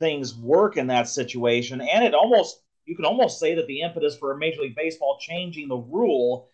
things 0.00 0.34
work 0.34 0.76
in 0.76 0.88
that 0.88 1.08
situation, 1.08 1.80
and 1.80 2.04
it 2.04 2.14
almost 2.14 2.60
you 2.84 2.96
can 2.96 3.04
almost 3.04 3.38
say 3.38 3.54
that 3.54 3.66
the 3.68 3.80
impetus 3.82 4.16
for 4.18 4.36
Major 4.36 4.62
League 4.62 4.74
Baseball 4.74 5.18
changing 5.20 5.68
the 5.68 5.76
rule 5.76 6.48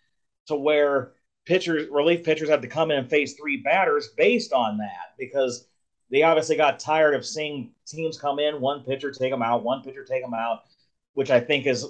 to 0.47 0.55
where 0.55 1.13
pitchers, 1.45 1.89
relief 1.89 2.23
pitchers, 2.23 2.49
have 2.49 2.61
to 2.61 2.67
come 2.67 2.91
in 2.91 2.99
and 2.99 3.09
face 3.09 3.33
three 3.33 3.57
batters 3.57 4.09
based 4.17 4.53
on 4.53 4.77
that 4.77 5.15
because 5.17 5.67
they 6.09 6.23
obviously 6.23 6.57
got 6.57 6.79
tired 6.79 7.15
of 7.15 7.25
seeing 7.25 7.71
teams 7.87 8.19
come 8.19 8.39
in, 8.39 8.59
one 8.59 8.83
pitcher 8.83 9.11
take 9.11 9.31
them 9.31 9.41
out, 9.41 9.63
one 9.63 9.81
pitcher 9.81 10.03
take 10.03 10.21
them 10.21 10.33
out, 10.33 10.63
which 11.13 11.31
I 11.31 11.39
think 11.39 11.65
is 11.65 11.87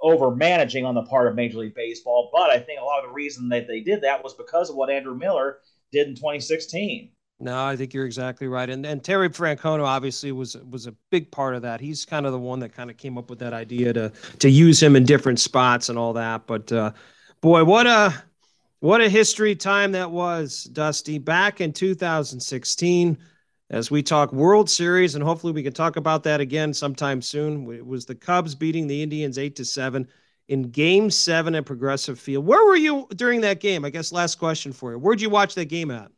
over 0.00 0.34
managing 0.34 0.84
on 0.84 0.94
the 0.94 1.04
part 1.04 1.28
of 1.28 1.34
Major 1.34 1.58
League 1.58 1.74
Baseball. 1.74 2.30
But 2.32 2.50
I 2.50 2.58
think 2.58 2.80
a 2.80 2.84
lot 2.84 3.02
of 3.02 3.10
the 3.10 3.14
reason 3.14 3.48
that 3.50 3.66
they 3.66 3.80
did 3.80 4.02
that 4.02 4.22
was 4.22 4.34
because 4.34 4.68
of 4.68 4.76
what 4.76 4.90
Andrew 4.90 5.14
Miller 5.14 5.58
did 5.90 6.08
in 6.08 6.14
2016. 6.14 7.10
No, 7.40 7.64
I 7.64 7.76
think 7.76 7.92
you're 7.92 8.06
exactly 8.06 8.46
right. 8.46 8.70
And 8.70 8.86
and 8.86 9.02
Terry 9.02 9.28
Francona 9.28 9.84
obviously 9.84 10.30
was 10.30 10.56
was 10.70 10.86
a 10.86 10.94
big 11.10 11.30
part 11.32 11.56
of 11.56 11.62
that. 11.62 11.80
He's 11.80 12.04
kind 12.04 12.24
of 12.24 12.32
the 12.32 12.38
one 12.38 12.60
that 12.60 12.72
kind 12.72 12.88
of 12.88 12.96
came 12.96 13.18
up 13.18 13.30
with 13.30 13.40
that 13.40 13.52
idea 13.52 13.92
to 13.92 14.12
to 14.38 14.48
use 14.48 14.80
him 14.80 14.94
in 14.94 15.04
different 15.04 15.40
spots 15.40 15.88
and 15.88 15.98
all 15.98 16.12
that. 16.12 16.46
But 16.46 16.70
uh, 16.70 16.92
boy, 17.42 17.64
what 17.64 17.86
a 17.86 18.14
What 18.80 19.00
a 19.00 19.08
history 19.08 19.54
time 19.56 19.92
that 19.92 20.10
was, 20.10 20.64
Dusty. 20.64 21.18
Back 21.18 21.60
in 21.60 21.72
2016, 21.72 23.18
as 23.70 23.90
we 23.90 24.02
talk 24.02 24.32
World 24.32 24.70
Series, 24.70 25.14
and 25.14 25.24
hopefully 25.24 25.52
we 25.52 25.62
can 25.62 25.72
talk 25.72 25.96
about 25.96 26.24
that 26.24 26.40
again 26.40 26.74
sometime 26.74 27.22
soon. 27.22 27.72
It 27.72 27.86
was 27.86 28.06
the 28.06 28.14
Cubs 28.16 28.54
beating 28.56 28.86
the 28.88 29.02
Indians 29.02 29.38
eight 29.38 29.56
to 29.56 29.64
seven 29.64 30.08
in 30.48 30.70
Game 30.70 31.10
Seven 31.10 31.54
at 31.54 31.66
Progressive 31.66 32.18
Field. 32.20 32.46
Where 32.46 32.64
were 32.66 32.76
you 32.76 33.08
during 33.16 33.40
that 33.42 33.60
game? 33.60 33.84
I 33.84 33.90
guess 33.90 34.12
last 34.12 34.36
question 34.36 34.72
for 34.72 34.92
you. 34.92 34.98
Where'd 34.98 35.20
you 35.20 35.30
watch 35.30 35.54
that 35.56 35.66
game 35.66 35.90
at? 35.92 36.10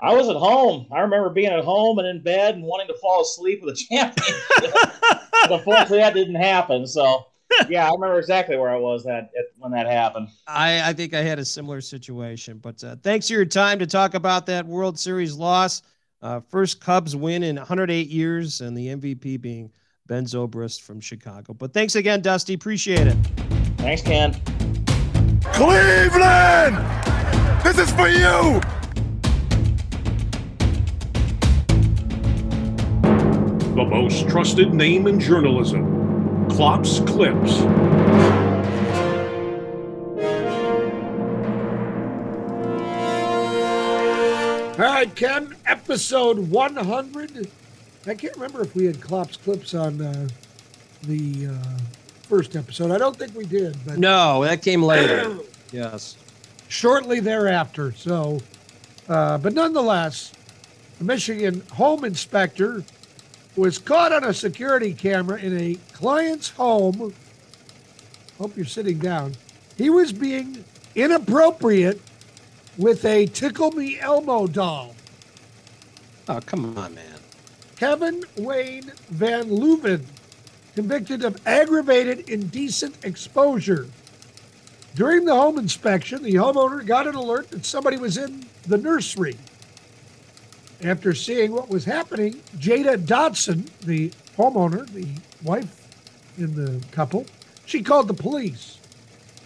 I 0.00 0.14
was 0.14 0.28
at 0.28 0.36
home. 0.36 0.86
I 0.92 1.00
remember 1.00 1.30
being 1.30 1.52
at 1.52 1.64
home 1.64 1.98
and 1.98 2.08
in 2.08 2.22
bed 2.22 2.56
and 2.56 2.64
wanting 2.64 2.88
to 2.88 2.94
fall 3.00 3.22
asleep 3.22 3.60
with 3.62 3.74
a 3.74 3.76
championship. 3.76 4.74
But 5.42 5.52
unfortunately, 5.58 5.98
that 5.98 6.14
didn't 6.14 6.36
happen. 6.36 6.86
So, 6.86 7.26
yeah, 7.68 7.88
I 7.88 7.92
remember 7.92 8.18
exactly 8.18 8.56
where 8.56 8.70
I 8.70 8.76
was 8.76 9.06
at, 9.06 9.30
at 9.38 9.46
when 9.58 9.72
that 9.72 9.86
happened. 9.86 10.28
I, 10.46 10.90
I 10.90 10.92
think 10.92 11.14
I 11.14 11.20
had 11.22 11.38
a 11.38 11.44
similar 11.44 11.80
situation. 11.80 12.58
But 12.58 12.82
uh, 12.84 12.96
thanks 13.02 13.28
for 13.28 13.34
your 13.34 13.44
time 13.44 13.78
to 13.78 13.86
talk 13.86 14.14
about 14.14 14.46
that 14.46 14.66
World 14.66 14.98
Series 14.98 15.34
loss. 15.34 15.82
Uh, 16.22 16.40
first 16.40 16.80
Cubs 16.80 17.14
win 17.14 17.42
in 17.42 17.56
108 17.56 18.08
years, 18.08 18.60
and 18.60 18.76
the 18.76 18.88
MVP 18.88 19.40
being 19.40 19.70
Ben 20.06 20.24
Zobrist 20.24 20.82
from 20.82 21.00
Chicago. 21.00 21.52
But 21.52 21.72
thanks 21.74 21.96
again, 21.96 22.22
Dusty. 22.22 22.54
Appreciate 22.54 23.06
it. 23.06 23.16
Thanks, 23.76 24.02
Ken. 24.02 24.32
Cleveland! 25.44 26.76
This 27.62 27.78
is 27.78 27.90
for 27.92 28.08
you! 28.08 28.60
The 33.74 33.84
most 33.84 34.28
trusted 34.28 34.72
name 34.72 35.06
in 35.06 35.20
journalism. 35.20 35.83
Klopp's 36.54 37.00
Clips. 37.00 37.60
All 44.76 44.80
right, 44.80 45.14
Ken, 45.14 45.54
episode 45.66 46.36
100. 46.50 47.48
I 48.08 48.14
can't 48.14 48.34
remember 48.34 48.62
if 48.62 48.74
we 48.74 48.86
had 48.86 49.00
Klopp's 49.00 49.36
clips 49.36 49.72
on 49.72 50.00
uh, 50.00 50.28
the 51.04 51.46
uh, 51.46 51.78
first 52.22 52.56
episode. 52.56 52.90
I 52.90 52.98
don't 52.98 53.16
think 53.16 53.36
we 53.36 53.46
did, 53.46 53.76
but 53.86 53.98
No, 53.98 54.42
that 54.42 54.62
came 54.62 54.82
later. 54.82 55.38
yes. 55.72 56.16
shortly 56.66 57.20
thereafter. 57.20 57.92
So, 57.92 58.40
uh, 59.08 59.38
but 59.38 59.52
nonetheless, 59.52 60.32
the 60.98 61.04
Michigan 61.04 61.62
home 61.74 62.04
inspector 62.04 62.82
was 63.56 63.78
caught 63.78 64.12
on 64.12 64.24
a 64.24 64.34
security 64.34 64.92
camera 64.92 65.38
in 65.38 65.56
a 65.58 65.74
client's 65.92 66.50
home. 66.50 67.14
Hope 68.38 68.56
you're 68.56 68.64
sitting 68.64 68.98
down. 68.98 69.34
He 69.76 69.90
was 69.90 70.12
being 70.12 70.64
inappropriate 70.94 72.00
with 72.76 73.04
a 73.04 73.26
Tickle 73.26 73.70
Me 73.72 73.98
Elmo 74.00 74.46
doll. 74.46 74.94
Oh, 76.28 76.40
come 76.44 76.76
on, 76.76 76.94
man. 76.94 77.20
Kevin 77.76 78.24
Wayne 78.36 78.92
Van 79.10 79.48
Leuven, 79.48 80.04
convicted 80.74 81.24
of 81.24 81.40
aggravated 81.46 82.28
indecent 82.28 82.96
exposure. 83.04 83.88
During 84.94 85.24
the 85.24 85.34
home 85.34 85.58
inspection, 85.58 86.22
the 86.22 86.34
homeowner 86.34 86.86
got 86.86 87.06
an 87.06 87.14
alert 87.14 87.50
that 87.50 87.66
somebody 87.66 87.96
was 87.96 88.16
in 88.16 88.46
the 88.66 88.78
nursery. 88.78 89.36
After 90.84 91.14
seeing 91.14 91.52
what 91.52 91.70
was 91.70 91.86
happening, 91.86 92.34
Jada 92.58 93.04
Dodson, 93.04 93.70
the 93.86 94.10
homeowner, 94.36 94.86
the 94.92 95.06
wife 95.42 95.88
in 96.36 96.54
the 96.54 96.84
couple, 96.92 97.24
she 97.64 97.82
called 97.82 98.06
the 98.06 98.14
police. 98.14 98.78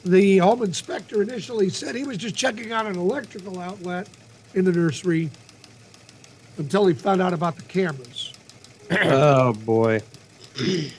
The 0.04 0.38
home 0.38 0.64
inspector 0.64 1.22
initially 1.22 1.68
said 1.68 1.94
he 1.94 2.02
was 2.02 2.16
just 2.16 2.34
checking 2.34 2.72
out 2.72 2.86
an 2.86 2.96
electrical 2.96 3.60
outlet 3.60 4.08
in 4.54 4.64
the 4.64 4.72
nursery 4.72 5.30
until 6.56 6.86
he 6.86 6.94
found 6.94 7.22
out 7.22 7.32
about 7.32 7.54
the 7.54 7.62
cameras. 7.62 8.34
oh, 8.90 9.52
boy. 9.52 10.02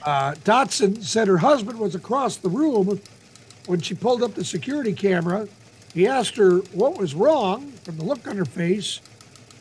Uh, 0.05 0.35
Dotson 0.45 1.03
said 1.03 1.27
her 1.27 1.39
husband 1.39 1.77
was 1.77 1.93
across 1.93 2.37
the 2.37 2.47
room 2.47 3.01
when 3.65 3.81
she 3.81 3.93
pulled 3.93 4.23
up 4.23 4.33
the 4.33 4.45
security 4.45 4.93
camera. 4.93 5.49
He 5.93 6.07
asked 6.07 6.37
her 6.37 6.59
what 6.71 6.97
was 6.97 7.13
wrong 7.13 7.73
from 7.83 7.97
the 7.97 8.05
look 8.05 8.25
on 8.25 8.37
her 8.37 8.45
face. 8.45 9.01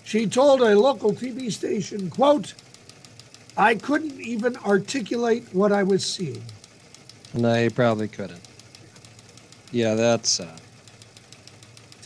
She 0.08 0.26
told 0.26 0.62
a 0.62 0.74
local 0.74 1.12
TV 1.12 1.52
station, 1.52 2.08
quote, 2.08 2.54
I 3.58 3.74
couldn't 3.74 4.18
even 4.18 4.56
articulate 4.56 5.44
what 5.52 5.70
I 5.70 5.82
was 5.82 6.02
seeing. 6.02 6.42
No, 7.34 7.54
you 7.54 7.70
probably 7.70 8.08
couldn't. 8.08 8.40
Yeah, 9.70 9.96
that's 9.96 10.40
uh 10.40 10.56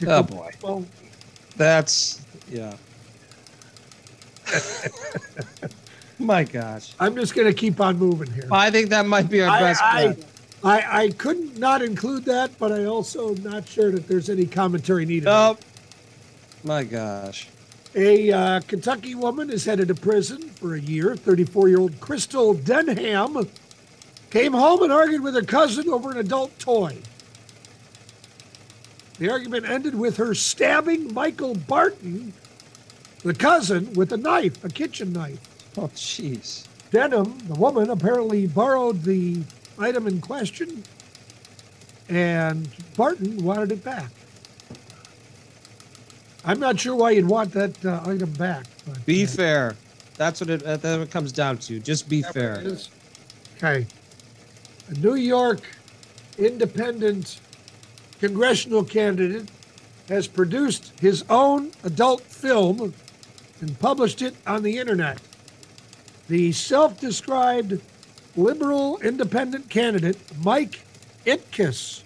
Oh 0.05 0.25
boy. 0.25 0.51
Well, 0.61 0.85
that's 1.57 2.21
yeah. 2.51 2.75
My 6.19 6.43
gosh. 6.43 6.95
I'm 6.99 7.15
just 7.15 7.37
going 7.37 7.47
to 7.47 7.55
keep 7.55 7.81
on 7.81 7.99
moving 7.99 8.33
here. 8.33 8.49
I 8.51 8.73
think 8.73 8.89
that 8.89 9.07
might 9.07 9.31
be 9.31 9.43
our 9.43 9.49
I, 9.49 9.61
best 9.61 9.81
I, 9.81 10.07
bet. 10.09 10.25
I, 10.65 11.03
I 11.05 11.11
couldn't 11.11 11.57
not 11.57 11.83
include 11.83 12.25
that, 12.25 12.59
but 12.59 12.73
I 12.73 12.85
also 12.87 13.37
am 13.37 13.45
not 13.45 13.69
sure 13.69 13.93
that 13.93 14.09
there's 14.09 14.29
any 14.29 14.47
commentary 14.47 15.07
needed. 15.07 15.29
Oh, 15.29 15.57
my 16.65 16.83
gosh. 16.83 17.49
A 17.95 18.33
uh, 18.33 18.61
Kentucky 18.61 19.15
woman 19.15 19.51
is 19.51 19.67
headed 19.67 19.89
to 19.89 19.95
prison 19.95 20.41
for 20.41 20.75
a 20.75 20.81
year. 20.81 21.15
34 21.15 21.69
year 21.69 21.79
old 21.79 22.01
Crystal 22.01 22.55
Denham 22.55 23.49
came 24.31 24.55
home 24.55 24.83
and 24.83 24.93
argued 24.93 25.23
with 25.23 25.35
her 25.35 25.43
cousin 25.43 25.91
over 25.91 26.11
an 26.11 26.17
adult 26.17 26.59
toy. 26.59 26.97
The 29.19 29.31
argument 29.31 29.69
ended 29.69 29.95
with 29.95 30.17
her 30.17 30.35
stabbing 30.35 31.13
Michael 31.13 31.55
Barton, 31.55 32.33
the 33.23 33.35
cousin, 33.35 33.93
with 33.93 34.11
a 34.13 34.17
knife, 34.17 34.65
a 34.65 34.71
kitchen 34.71 35.13
knife. 35.13 35.39
Oh, 35.77 35.89
jeez. 35.89 36.67
Denham, 36.91 37.39
the 37.47 37.55
woman, 37.55 37.91
apparently 37.91 38.47
borrowed 38.47 39.03
the 39.03 39.43
item 39.79 40.07
in 40.07 40.23
question, 40.23 40.83
and 42.09 42.69
Barton 42.97 43.45
wanted 43.45 43.71
it 43.71 43.85
back. 43.85 44.11
I'm 46.45 46.59
not 46.59 46.81
sure 46.81 46.95
why 46.95 47.13
you'd 47.13 47.29
want 47.29 47.53
that 47.53 47.85
uh, 47.85 48.03
item 48.05 48.31
back. 48.33 48.67
But, 48.87 49.05
Be 49.07 49.25
uh, 49.25 49.29
fair. 49.29 49.77
That's 50.17 50.41
what 50.41 50.51
it, 50.51 50.63
that's 50.65 50.83
what 50.83 51.01
it 51.01 51.11
comes 51.11 51.33
down 51.33 51.59
to. 51.59 51.81
Just 51.81 52.09
be 52.09 52.23
fair. 52.23 52.63
Okay. 53.57 53.87
A 54.89 54.95
New 54.95 55.15
York 55.15 55.61
independent 56.39 57.41
congressional 58.21 58.85
candidate 58.85 59.49
has 60.09 60.27
produced 60.27 60.93
his 61.01 61.25
own 61.31 61.71
adult 61.85 62.23
film 62.23 62.95
and 63.61 63.79
published 63.79 64.21
it 64.23 64.35
on 64.47 64.63
the 64.63 64.79
internet. 64.79 65.19
The 66.29 66.53
self 66.53 67.01
described 67.01 67.81
liberal 68.37 68.99
independent 68.99 69.71
candidate, 69.71 70.19
Mike 70.43 70.81
Itkis, 71.27 72.03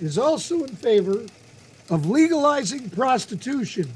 is 0.00 0.18
also 0.18 0.64
in 0.64 0.74
favor 0.76 1.26
of 1.90 2.06
legalizing 2.06 2.90
prostitution. 2.90 3.90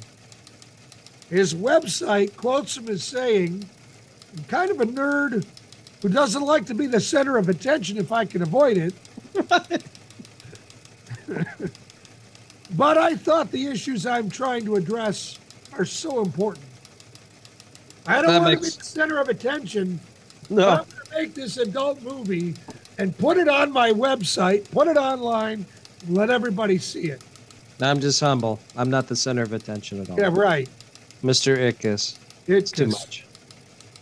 His 1.31 1.55
website 1.55 2.37
quotes 2.37 2.77
him 2.77 2.89
as 2.89 3.03
saying, 3.03 3.65
I'm 4.37 4.45
kind 4.45 4.71
of 4.71 4.81
a 4.81 4.87
nerd 4.87 5.45
who 6.03 6.09
doesn't 6.09 6.43
like 6.43 6.67
to 6.67 6.75
be 6.75 6.87
the 6.87 7.01
center 7.01 7.37
of 7.37 7.49
attention 7.49 7.97
if 7.97 8.13
I 8.13 8.25
can 8.25 8.43
avoid 8.43 8.77
it. 8.77 8.95
but 12.77 12.99
I 12.99 13.17
thought 13.17 13.51
the 13.51 13.67
issues 13.67 14.07
I'm 14.07 14.31
trying 14.31 14.65
to 14.67 14.77
address 14.77 15.39
are 15.73 15.85
so 15.85 16.23
important. 16.23 16.65
I 18.07 18.23
don't 18.23 18.31
That 18.31 18.43
want 18.43 18.55
to 18.55 18.61
be 18.61 18.67
the 18.67 18.85
center 18.85 19.19
of 19.19 19.29
attention. 19.29 19.99
No. 20.49 20.69
I'm 20.69 20.77
going 20.77 20.87
to 20.87 21.15
make 21.15 21.35
this 21.35 21.57
adult 21.57 22.03
movie 22.03 22.55
and 22.99 23.17
put 23.19 23.37
it 23.37 23.49
on 23.49 23.73
my 23.73 23.91
website, 23.91 24.71
put 24.71 24.87
it 24.87 24.97
online, 24.97 25.67
and 26.07 26.17
let 26.17 26.31
everybody 26.31 26.79
see 26.79 27.11
it. 27.11 27.23
I'm 27.81 28.01
just 28.01 28.21
humble. 28.21 28.59
I'm 28.77 28.91
not 28.91 29.07
the 29.07 29.17
center 29.17 29.43
of 29.43 29.53
attention 29.53 30.01
at 30.01 30.11
all. 30.11 30.19
Yeah, 30.19 30.31
right. 30.33 30.69
Mr. 31.23 31.57
Itkus. 31.57 32.17
It's 32.47 32.71
too 32.71 32.87
much. 32.87 33.27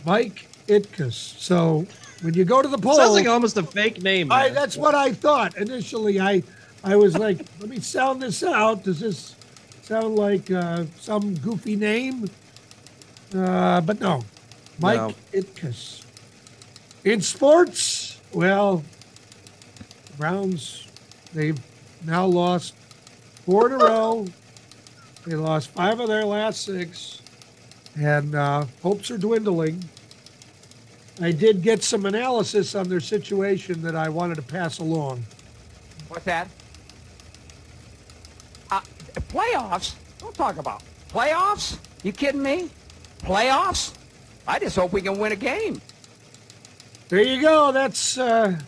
Mike 0.05 0.47
Itkus. 0.68 1.12
So 1.12 1.87
when 2.22 2.35
you 2.35 2.45
go 2.45 2.62
to 2.62 2.68
the 2.68 2.79
poll, 2.79 2.97
Sounds 2.97 3.12
like 3.14 3.27
almost 3.27 3.57
a 3.57 3.62
fake 3.62 4.03
name. 4.03 4.31
I, 4.31 4.51
that's 4.51 4.77
what 4.77 4.95
I 4.95 5.12
thought 5.12 5.57
initially. 5.57 6.20
I, 6.20 6.43
I 6.83 6.97
was 6.97 7.16
like, 7.18 7.39
let 7.61 7.68
me 7.68 7.81
sound 7.81 8.22
this 8.22 8.43
out. 8.43 8.85
Does 8.85 9.01
this 9.01 9.35
sound 9.83 10.16
like 10.16 10.51
uh, 10.51 10.85
some 10.99 11.35
goofy 11.37 11.77
name? 11.77 12.29
Uh, 13.35 13.81
but 13.81 14.01
no, 14.01 14.22
Mike 14.79 14.99
No. 14.99 15.14
Itkus. 15.33 16.05
In 17.05 17.20
sports, 17.20 18.20
well, 18.33 18.83
Browns, 20.16 20.87
they've 21.33 21.59
now 22.07 22.27
lost 22.27 22.75
four 23.45 23.67
in 23.67 23.73
a 23.81 23.85
row. 23.85 24.27
They 25.27 25.37
lost 25.37 25.71
five 25.71 26.01
of 26.01 26.09
their 26.09 26.25
last 26.25 26.63
six, 26.63 27.23
and 27.99 28.35
uh, 28.35 28.67
hopes 28.83 29.11
are 29.11 29.19
dwindling. 29.19 29.83
I 31.21 31.31
did 31.31 31.63
get 31.63 31.83
some 31.83 32.07
analysis 32.07 32.75
on 32.75 32.89
their 32.89 33.01
situation 33.01 33.83
that 33.83 33.95
I 33.95 34.09
wanted 34.09 34.35
to 34.37 34.43
pass 34.43 34.79
along. 34.81 35.25
What's 36.09 36.25
that? 36.25 36.49
Playoffs? 39.35 39.95
Don't 40.21 40.35
talk 40.35 40.59
about 40.59 40.83
playoffs. 41.11 41.79
You 42.05 42.13
kidding 42.13 42.43
me? 42.43 42.71
Playoffs? 43.23 43.95
I 44.47 44.61
just 44.61 44.77
hope 44.77 44.93
we 44.93 45.03
can 45.03 45.19
win 45.19 45.33
a 45.33 45.37
game. 45.37 45.81
There 47.09 47.21
you 47.21 47.41
go. 47.41 47.73
That's 47.73 48.17
uh, 48.17 48.61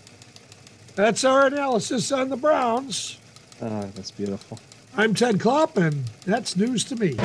that's 0.96 1.24
our 1.24 1.46
analysis 1.46 2.10
on 2.10 2.30
the 2.30 2.36
Browns. 2.36 3.18
Oh, 3.62 3.82
that's 3.94 4.10
beautiful. 4.10 4.58
I'm 4.98 5.12
Ted 5.12 5.38
Klopp, 5.38 5.76
and 5.76 6.06
that's 6.24 6.56
news 6.56 6.82
to 6.84 6.96
me. 6.96 7.16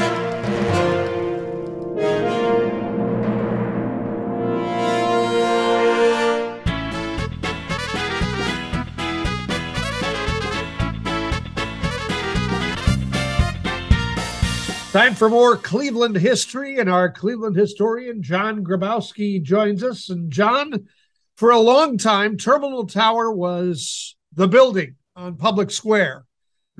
Time 14.91 15.15
for 15.15 15.29
more 15.29 15.55
Cleveland 15.55 16.17
history, 16.17 16.77
and 16.77 16.89
our 16.89 17.09
Cleveland 17.09 17.55
historian, 17.55 18.21
John 18.21 18.65
Grabowski, 18.65 19.41
joins 19.41 19.81
us. 19.81 20.09
And 20.09 20.29
John, 20.29 20.89
for 21.37 21.51
a 21.51 21.59
long 21.59 21.97
time, 21.97 22.35
Terminal 22.35 22.85
Tower 22.85 23.31
was 23.31 24.17
the 24.33 24.49
building 24.49 24.97
on 25.15 25.37
Public 25.37 25.71
Square. 25.71 26.25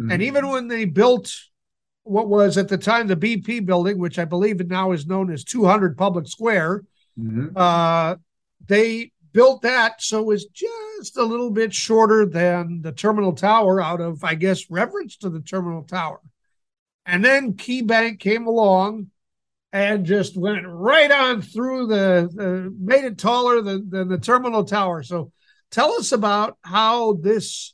Mm-hmm. 0.02 0.12
And 0.12 0.24
even 0.24 0.47
when 0.47 0.68
they 0.68 0.86
built 0.86 1.34
what 2.04 2.28
was 2.28 2.58
at 2.58 2.68
the 2.68 2.78
time 2.78 3.08
the 3.08 3.16
BP 3.16 3.66
building, 3.66 3.99
which 3.99 4.18
I 4.18 4.26
believe 4.26 4.66
now 4.68 4.91
is 4.91 5.06
known 5.06 5.32
as 5.32 5.43
200 5.43 5.97
Public 5.97 6.28
Square, 6.28 6.84
mm-hmm. 7.20 7.56
uh, 7.56 8.16
they 8.66 9.12
built 9.34 9.62
that 9.62 10.02
so 10.02 10.20
it 10.20 10.26
was 10.26 10.45
just 10.47 11.18
a 11.18 11.24
little 11.24 11.52
bit 11.52 11.74
shorter 11.74 12.26
than 12.26 12.82
the 12.82 12.91
Terminal 12.91 13.34
Tower 13.34 13.80
out 13.82 14.02
of, 14.02 14.24
I 14.24 14.36
guess, 14.36 14.70
reverence 14.70 15.18
to 15.18 15.30
the 15.30 15.39
Terminal 15.39 15.84
Tower. 15.84 16.20
And 17.06 17.24
then 17.24 17.54
KeyBank 17.54 18.20
came 18.20 18.47
along 18.47 19.08
and 19.74 20.06
just 20.06 20.36
went 20.36 20.66
right 20.68 21.12
on 21.12 21.41
through 21.41 21.88
the, 21.88 22.30
the 22.34 22.76
made 22.78 23.06
it 23.06 23.18
taller 23.18 23.62
than, 23.62 23.89
than 23.89 24.10
the 24.10 24.18
terminal 24.18 24.66
tower. 24.66 25.02
So 25.02 25.32
tell 25.70 25.93
us 25.93 26.12
about 26.12 26.58
how 26.62 27.14
this 27.14 27.74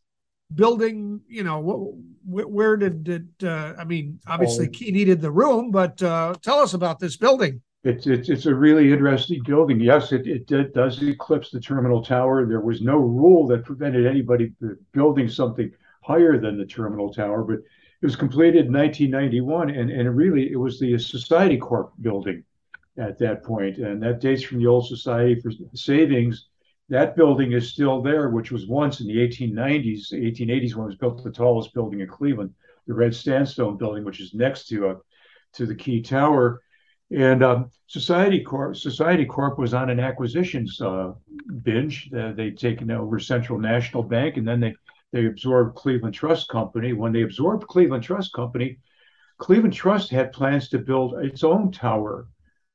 building, 0.54 1.22
you 1.28 1.44
know, 1.44 1.62
wh- 1.62 2.50
where 2.50 2.78
did 2.78 3.08
it, 3.08 3.44
uh, 3.44 3.74
I 3.78 3.84
mean, 3.84 4.20
obviously 4.28 4.68
oh. 4.68 4.72
Key 4.72 4.92
needed 4.92 5.22
the 5.22 5.32
room, 5.32 5.72
but 5.72 6.02
uh, 6.02 6.36
tell 6.42 6.60
us 6.60 6.74
about 6.74 7.00
this 7.00 7.18
building. 7.18 7.62
It's, 7.84 8.08
it's, 8.08 8.30
it's 8.30 8.46
a 8.48 8.56
really 8.56 8.92
interesting 8.92 9.42
building. 9.46 9.80
Yes, 9.80 10.12
it, 10.12 10.28
it, 10.28 10.52
it 10.52 10.74
does 10.74 11.02
eclipse 11.02 11.52
the 11.52 11.60
terminal 11.60 12.04
tower. 12.04 12.46
There 12.46 12.60
was 12.60 12.82
no 12.82 12.98
rule 12.98 13.48
that 13.48 13.64
prevented 13.64 14.06
anybody 14.06 14.52
building 14.92 15.30
something 15.30 15.72
higher 16.04 16.40
than 16.40 16.58
the 16.58 16.66
terminal 16.66 17.14
tower, 17.14 17.44
but 17.44 17.60
it 17.60 18.06
was 18.06 18.16
completed 18.16 18.68
in 18.68 18.74
1991, 18.74 19.70
and, 19.70 19.90
and 19.90 20.16
really 20.16 20.52
it 20.52 20.58
was 20.58 20.80
the 20.80 20.98
Society 20.98 21.58
Corp 21.58 21.94
building 22.02 22.44
at 22.98 23.18
that 23.20 23.44
point, 23.44 23.78
and 23.78 24.02
that 24.04 24.20
dates 24.22 24.44
from 24.44 24.60
the 24.60 24.68
old 24.68 24.88
Society 24.88 25.40
for 25.40 25.52
Savings. 25.74 26.48
That 26.90 27.16
building 27.16 27.52
is 27.52 27.70
still 27.72 28.02
there, 28.02 28.30
which 28.30 28.52
was 28.52 28.68
once 28.68 29.02
in 29.02 29.08
the 29.08 29.18
1890s, 29.18 30.14
1880s 30.14 30.76
when 30.76 30.86
it 30.86 30.88
was 30.88 30.96
built 30.96 31.24
the 31.24 31.32
tallest 31.32 31.74
building 31.74 32.00
in 32.00 32.08
Cleveland, 32.08 32.54
the 32.88 32.94
Red 32.94 33.14
Sandstone 33.14 33.78
building, 33.78 34.06
which 34.06 34.22
is 34.22 34.34
next 34.34 34.68
to 34.70 34.90
uh, 34.90 34.96
to 35.54 35.66
the 35.66 35.76
Key 35.76 36.02
Tower. 36.02 36.62
And 37.12 37.44
um, 37.44 37.72
Society 37.88 38.42
Corp 38.42 38.78
Society 38.78 39.26
Corp 39.26 39.58
was 39.58 39.74
on 39.74 39.90
an 39.90 40.00
acquisitions 40.00 40.80
uh, 40.82 41.14
binge. 41.64 42.10
They'd 42.12 42.58
taken 42.58 42.90
over 42.92 43.20
Central 43.20 43.60
National 43.60 44.04
Bank, 44.04 44.38
and 44.38 44.48
then 44.48 44.60
they 44.60 44.76
they 45.12 45.26
absorbed 45.26 45.76
Cleveland 45.76 46.16
Trust 46.16 46.48
Company. 46.50 46.94
When 46.94 47.12
they 47.12 47.24
absorbed 47.24 47.68
Cleveland 47.68 48.04
Trust 48.04 48.34
Company, 48.34 48.80
Cleveland 49.38 49.74
Trust 49.74 50.10
had 50.10 50.32
plans 50.32 50.70
to 50.70 50.80
build 50.80 51.16
its 51.24 51.44
own 51.44 51.72
tower 51.72 52.28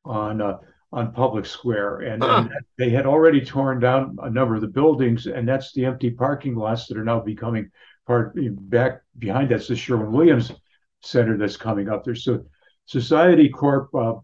on 0.05 0.41
uh, 0.41 0.59
on 0.93 1.13
Public 1.13 1.47
Square, 1.47 2.01
and, 2.01 2.23
huh. 2.23 2.45
and, 2.49 2.51
they 2.77 2.91
had 2.91 3.07
already 3.07 3.41
torn 3.41 3.81
down 3.81 4.17
a 4.23 4.31
number 4.31 4.55
of 4.55 4.61
the 4.61 4.69
buildings, 4.69 5.27
and 5.27 5.49
that's 5.49 5.73
the 5.73 5.85
empty 5.87 6.11
parking 6.11 6.55
lots 6.55 6.87
that 6.87 6.99
are 6.99 7.05
now 7.05 7.21
becoming 7.21 7.71
part 8.07 8.35
back 8.69 9.01
behind. 9.19 9.51
That's 9.51 9.69
the 9.69 9.77
Sherwin 9.77 10.13
Williams 10.13 10.53
Center 11.01 11.39
that's 11.39 11.57
coming 11.57 11.89
up 11.89 12.05
there. 12.05 12.15
So 12.15 12.45
Society 12.87 13.49
Corp 13.49 13.95
uh, 13.95 14.15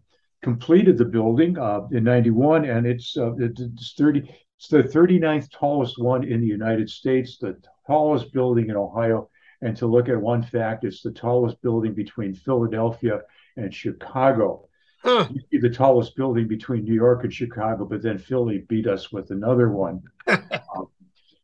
completed 0.43 0.97
the 0.97 1.05
building 1.05 1.57
uh, 1.57 1.81
in 1.91 2.03
'91, 2.03 2.65
and 2.65 2.85
it's 2.85 3.17
uh, 3.17 3.35
it's 3.37 3.93
30. 3.97 4.29
It's 4.57 4.67
the 4.67 4.83
39th 4.83 5.49
tallest 5.51 5.97
one 5.97 6.25
in 6.25 6.41
the 6.41 6.47
United 6.47 6.89
States. 6.89 7.37
The 7.37 7.57
tallest 7.87 8.31
building 8.33 8.69
in 8.69 8.75
Ohio. 8.75 9.29
And 9.61 9.75
to 9.77 9.87
look 9.87 10.07
at 10.07 10.21
one 10.21 10.43
fact, 10.43 10.85
it's 10.85 11.01
the 11.01 11.11
tallest 11.11 11.61
building 11.61 11.93
between 11.93 12.33
Philadelphia 12.33 13.21
and 13.57 13.73
Chicago. 13.73 14.68
Huh. 15.01 15.29
the 15.51 15.69
tallest 15.69 16.15
building 16.17 16.47
between 16.47 16.83
New 16.83 16.93
York 16.93 17.23
and 17.23 17.33
Chicago, 17.33 17.85
but 17.85 18.01
then 18.01 18.17
Philly 18.17 18.65
beat 18.67 18.85
us 18.85 19.11
with 19.13 19.31
another 19.31 19.69
one. 19.69 20.03
um, 20.27 20.87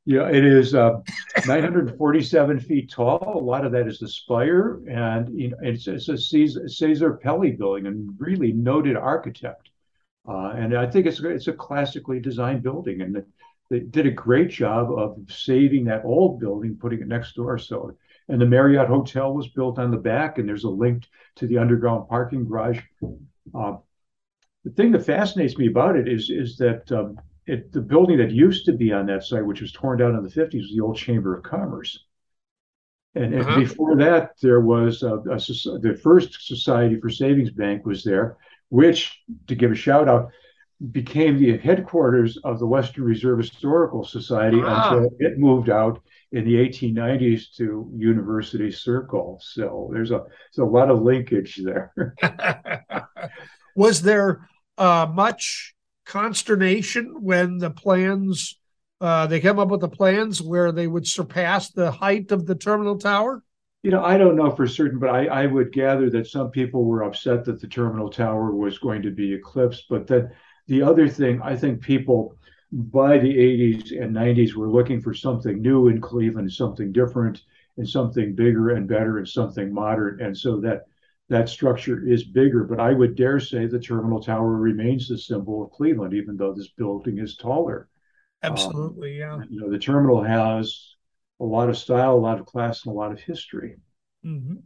you 0.04 0.20
know, 0.20 0.26
it 0.26 0.46
is 0.46 0.76
uh, 0.76 1.00
947 1.48 2.60
feet 2.60 2.92
tall. 2.92 3.38
A 3.38 3.44
lot 3.44 3.66
of 3.66 3.72
that 3.72 3.88
is 3.88 3.98
the 4.00 4.08
spire, 4.08 4.82
and 4.88 5.30
you 5.40 5.50
know, 5.50 5.58
it's, 5.62 5.88
it's 5.88 6.10
a 6.10 6.18
Cesar, 6.18 6.68
Cesar 6.68 7.20
Pelli 7.24 7.58
building, 7.58 7.88
and 7.88 8.14
really 8.20 8.52
noted 8.52 8.98
architect. 8.98 9.70
Uh, 10.28 10.50
and 10.50 10.78
I 10.78 10.90
think 10.90 11.06
it's 11.06 11.20
it's 11.22 11.48
a 11.48 11.54
classically 11.54 12.20
designed 12.20 12.62
building, 12.62 13.02
and 13.02 13.24
they 13.70 13.80
did 13.80 14.06
a 14.06 14.12
great 14.12 14.50
job 14.50 14.92
of 14.92 15.18
saving 15.28 15.86
that 15.86 16.06
old 16.06 16.40
building, 16.40 16.78
putting 16.80 17.02
it 17.02 17.08
next 17.08 17.36
door. 17.36 17.58
So, 17.58 17.96
and 18.28 18.40
the 18.40 18.46
Marriott 18.46 18.88
Hotel 18.88 19.34
was 19.34 19.48
built 19.48 19.80
on 19.80 19.92
the 19.92 19.98
back, 19.98 20.38
and 20.38 20.48
there's 20.48 20.66
a 20.66 20.70
link 20.70 21.06
to 21.38 21.48
the 21.48 21.58
underground 21.58 22.08
parking 22.10 22.46
garage. 22.46 22.80
Uh, 23.54 23.78
the 24.64 24.72
thing 24.72 24.92
that 24.92 25.06
fascinates 25.06 25.58
me 25.58 25.68
about 25.68 25.96
it 25.96 26.08
is 26.08 26.30
is 26.30 26.58
that 26.58 26.92
um, 26.92 27.20
it, 27.46 27.72
the 27.72 27.82
building 27.82 28.18
that 28.18 28.32
used 28.32 28.66
to 28.66 28.74
be 28.74 28.92
on 28.92 29.06
that 29.06 29.24
site, 29.24 29.46
which 29.46 29.62
was 29.62 29.72
torn 29.72 30.00
down 30.00 30.16
in 30.16 30.24
the 30.24 30.30
50s, 30.30 30.62
was 30.62 30.74
the 30.76 30.82
old 30.82 30.98
Chamber 30.98 31.36
of 31.38 31.44
Commerce. 31.44 32.06
And, 33.14 33.34
and 33.34 33.44
uh-huh. 33.44 33.60
before 33.60 33.96
that, 33.98 34.32
there 34.42 34.60
was 34.60 35.04
a, 35.04 35.16
a, 35.16 35.80
the 35.80 36.00
first 36.02 36.46
Society 36.48 37.00
for 37.00 37.10
Savings 37.10 37.52
Bank 37.52 37.86
was 37.86 38.04
there, 38.04 38.38
which, 38.70 39.22
to 39.48 39.56
give 39.56 39.72
a 39.72 39.76
shout 39.76 40.10
out, 40.10 40.32
became 40.92 41.38
the 41.38 41.58
headquarters 41.58 42.38
of 42.44 42.60
the 42.60 42.68
Western 42.68 43.06
Reserve 43.06 43.40
Historical 43.40 44.04
Society 44.04 44.60
ah. 44.62 44.96
until 44.96 45.10
it 45.20 45.38
moved 45.38 45.70
out 45.70 46.02
in 46.36 46.44
the 46.44 46.56
1890s 46.56 47.56
to 47.56 47.90
University 47.96 48.70
Circle. 48.70 49.40
So 49.42 49.90
there's 49.94 50.12
a 50.12 50.20
there's 50.20 50.68
a 50.68 50.70
lot 50.70 50.92
of 50.92 51.02
linkage 51.02 51.62
there. 51.64 51.94
Was 53.76 54.02
there 54.02 54.48
uh, 54.78 55.08
much 55.12 55.74
consternation 56.06 57.24
when 57.24 57.58
the 57.58 57.70
plans 57.70 58.60
uh, 59.00 59.28
they 59.28 59.40
came 59.40 59.60
up 59.60 59.70
with 59.70 59.80
the 59.80 59.88
plans 59.88 60.42
where 60.42 60.74
they 60.74 60.88
would 60.88 61.08
surpass 61.08 61.72
the 61.72 61.90
height 61.90 62.34
of 62.34 62.46
the 62.46 62.56
terminal 62.56 62.98
tower? 62.98 63.42
You 63.84 63.92
know, 63.92 64.04
I 64.04 64.18
don't 64.18 64.36
know 64.36 64.52
for 64.52 64.68
certain, 64.68 65.00
but 65.00 65.10
I, 65.10 65.28
I 65.28 65.46
would 65.46 65.72
gather 65.72 66.10
that 66.10 66.28
some 66.28 66.52
people 66.52 66.84
were 66.84 67.04
upset 67.04 67.46
that 67.46 67.62
the 67.62 67.68
terminal 67.68 68.10
tower 68.10 68.54
was 68.54 68.78
going 68.78 69.04
to 69.04 69.12
be 69.12 69.34
eclipsed, 69.34 69.86
but 69.90 70.06
that 70.08 70.32
the 70.68 70.82
other 70.82 71.08
thing, 71.08 71.42
I 71.42 71.56
think 71.56 71.82
people 71.82 72.36
by 72.76 73.18
the 73.18 73.34
80s 73.34 73.92
and 73.92 74.14
90s 74.14 74.54
were 74.54 74.70
looking 74.70 75.02
for 75.02 75.14
something 75.14 75.62
new 75.62 75.88
in 75.88 76.02
Cleveland, 76.02 76.52
something 76.52 76.92
different 76.92 77.44
and 77.78 77.88
something 77.88 78.36
bigger 78.36 78.72
and 78.72 78.88
better 78.88 79.18
and 79.18 79.28
something 79.28 79.74
modern. 79.74 80.22
And 80.22 80.38
so 80.38 80.60
that 80.62 80.84
that 81.30 81.50
structure 81.50 82.08
is 82.08 82.24
bigger, 82.24 82.66
but 82.66 82.80
I 82.80 82.92
would 82.92 83.16
dare 83.16 83.40
say 83.40 83.66
the 83.66 83.80
terminal 83.80 84.22
tower 84.22 84.58
remains 84.58 85.08
the 85.08 85.18
symbol 85.18 85.64
of 85.64 85.72
Cleveland, 85.72 86.14
even 86.14 86.38
though 86.38 86.54
this 86.54 86.68
building 86.68 87.18
is 87.18 87.36
taller. 87.36 87.88
Absolutely, 88.44 89.24
um, 89.24 89.42
yeah. 89.42 89.48
You 89.50 89.62
know, 89.62 89.72
the 89.72 89.80
terminal 89.80 90.22
has 90.22 90.96
a 91.40 91.44
lot 91.44 91.70
of 91.70 91.78
style, 91.78 92.14
a 92.14 92.20
lot 92.20 92.40
of 92.40 92.46
class, 92.46 92.86
and 92.86 92.94
a 92.94 92.96
lot 92.96 93.12
of 93.12 93.20
history. 93.20 93.78
Mm-hmm. 94.24 94.58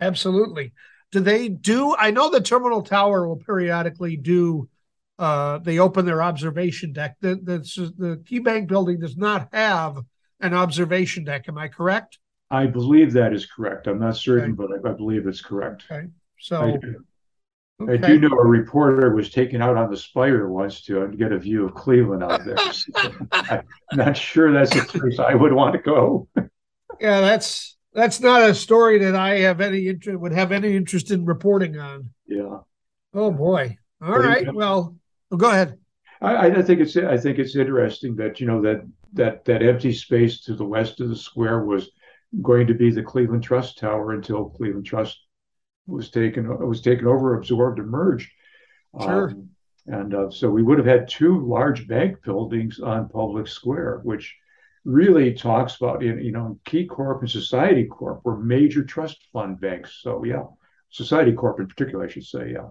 Absolutely. 0.00 0.72
Do 1.10 1.20
they 1.20 1.48
do? 1.48 1.96
I 1.96 2.10
know 2.10 2.30
the 2.30 2.40
terminal 2.40 2.82
tower 2.82 3.26
will 3.26 3.36
periodically 3.36 4.16
do 4.16 4.68
uh, 5.18 5.58
they 5.58 5.78
open 5.78 6.04
their 6.04 6.22
observation 6.22 6.92
deck. 6.92 7.16
The, 7.20 7.36
the, 7.36 7.58
the 7.96 8.16
KeyBank 8.18 8.66
building 8.66 9.00
does 9.00 9.16
not 9.16 9.48
have 9.52 9.98
an 10.40 10.54
observation 10.54 11.24
deck. 11.24 11.48
Am 11.48 11.56
I 11.56 11.68
correct? 11.68 12.18
I 12.50 12.66
believe 12.66 13.12
that 13.14 13.32
is 13.32 13.46
correct. 13.46 13.86
I'm 13.86 13.98
not 13.98 14.16
certain, 14.16 14.52
okay. 14.52 14.68
but 14.80 14.88
I, 14.88 14.92
I, 14.92 14.92
believe 14.94 15.26
it's 15.26 15.42
correct. 15.42 15.84
Okay. 15.90 16.06
So 16.38 16.62
I 16.62 16.76
do, 16.76 17.04
okay. 17.82 17.94
I 17.94 17.96
do, 17.96 18.20
know 18.20 18.28
a 18.28 18.46
reporter 18.46 19.14
was 19.14 19.30
taken 19.30 19.62
out 19.62 19.76
on 19.76 19.90
the 19.90 19.96
spire 19.96 20.48
once 20.48 20.82
to 20.82 21.08
get 21.08 21.32
a 21.32 21.38
view 21.38 21.64
of 21.66 21.74
Cleveland 21.74 22.22
out 22.22 22.44
there. 22.44 22.56
I'm 23.32 23.96
not 23.96 24.16
sure 24.16 24.52
that's 24.52 24.76
a 24.76 24.84
place 24.84 25.18
I 25.18 25.34
would 25.34 25.52
want 25.52 25.74
to 25.74 25.80
go. 25.80 26.28
yeah, 27.00 27.20
that's 27.20 27.76
that's 27.92 28.20
not 28.20 28.42
a 28.42 28.54
story 28.54 28.98
that 28.98 29.16
I 29.16 29.38
have 29.38 29.60
any 29.60 29.88
interest 29.88 30.20
would 30.20 30.32
have 30.32 30.52
any 30.52 30.76
interest 30.76 31.10
in 31.10 31.24
reporting 31.24 31.78
on. 31.78 32.10
Yeah. 32.28 32.58
Oh 33.12 33.30
boy. 33.32 33.78
All 34.00 34.12
but 34.12 34.20
right. 34.20 34.54
Well, 34.54 34.94
well, 35.30 35.38
go 35.38 35.50
ahead. 35.50 35.78
I, 36.20 36.50
I 36.50 36.62
think 36.62 36.80
it's 36.80 36.96
I 36.96 37.16
think 37.16 37.38
it's 37.38 37.56
interesting 37.56 38.16
that 38.16 38.40
you 38.40 38.46
know 38.46 38.62
that 38.62 38.86
that 39.12 39.44
that 39.44 39.62
empty 39.62 39.92
space 39.92 40.40
to 40.42 40.54
the 40.54 40.64
west 40.64 41.00
of 41.00 41.08
the 41.08 41.16
square 41.16 41.64
was 41.64 41.90
going 42.42 42.66
to 42.66 42.74
be 42.74 42.90
the 42.90 43.02
Cleveland 43.02 43.42
Trust 43.42 43.78
Tower 43.78 44.12
until 44.12 44.50
Cleveland 44.50 44.86
Trust 44.86 45.18
was 45.86 46.10
taken 46.10 46.48
was 46.66 46.80
taken 46.80 47.06
over, 47.06 47.34
absorbed, 47.34 47.78
and 47.78 47.90
merged. 47.90 48.30
Sure. 49.00 49.30
Um, 49.30 49.50
and 49.86 50.14
uh, 50.14 50.30
so 50.30 50.50
we 50.50 50.62
would 50.62 50.78
have 50.78 50.86
had 50.86 51.08
two 51.08 51.46
large 51.46 51.86
bank 51.86 52.22
buildings 52.24 52.80
on 52.80 53.08
Public 53.08 53.46
Square, 53.46 54.00
which 54.02 54.34
really 54.84 55.32
talks 55.34 55.76
about 55.76 56.02
you 56.02 56.32
know 56.32 56.58
Key 56.64 56.86
Corp 56.86 57.20
and 57.20 57.30
Society 57.30 57.84
Corp 57.84 58.20
were 58.24 58.38
major 58.38 58.84
trust 58.84 59.28
fund 59.32 59.60
banks. 59.60 60.00
So 60.00 60.24
yeah, 60.24 60.44
Society 60.90 61.32
Corp 61.32 61.60
in 61.60 61.68
particular, 61.68 62.04
I 62.04 62.08
should 62.08 62.24
say. 62.24 62.52
Yeah. 62.52 62.68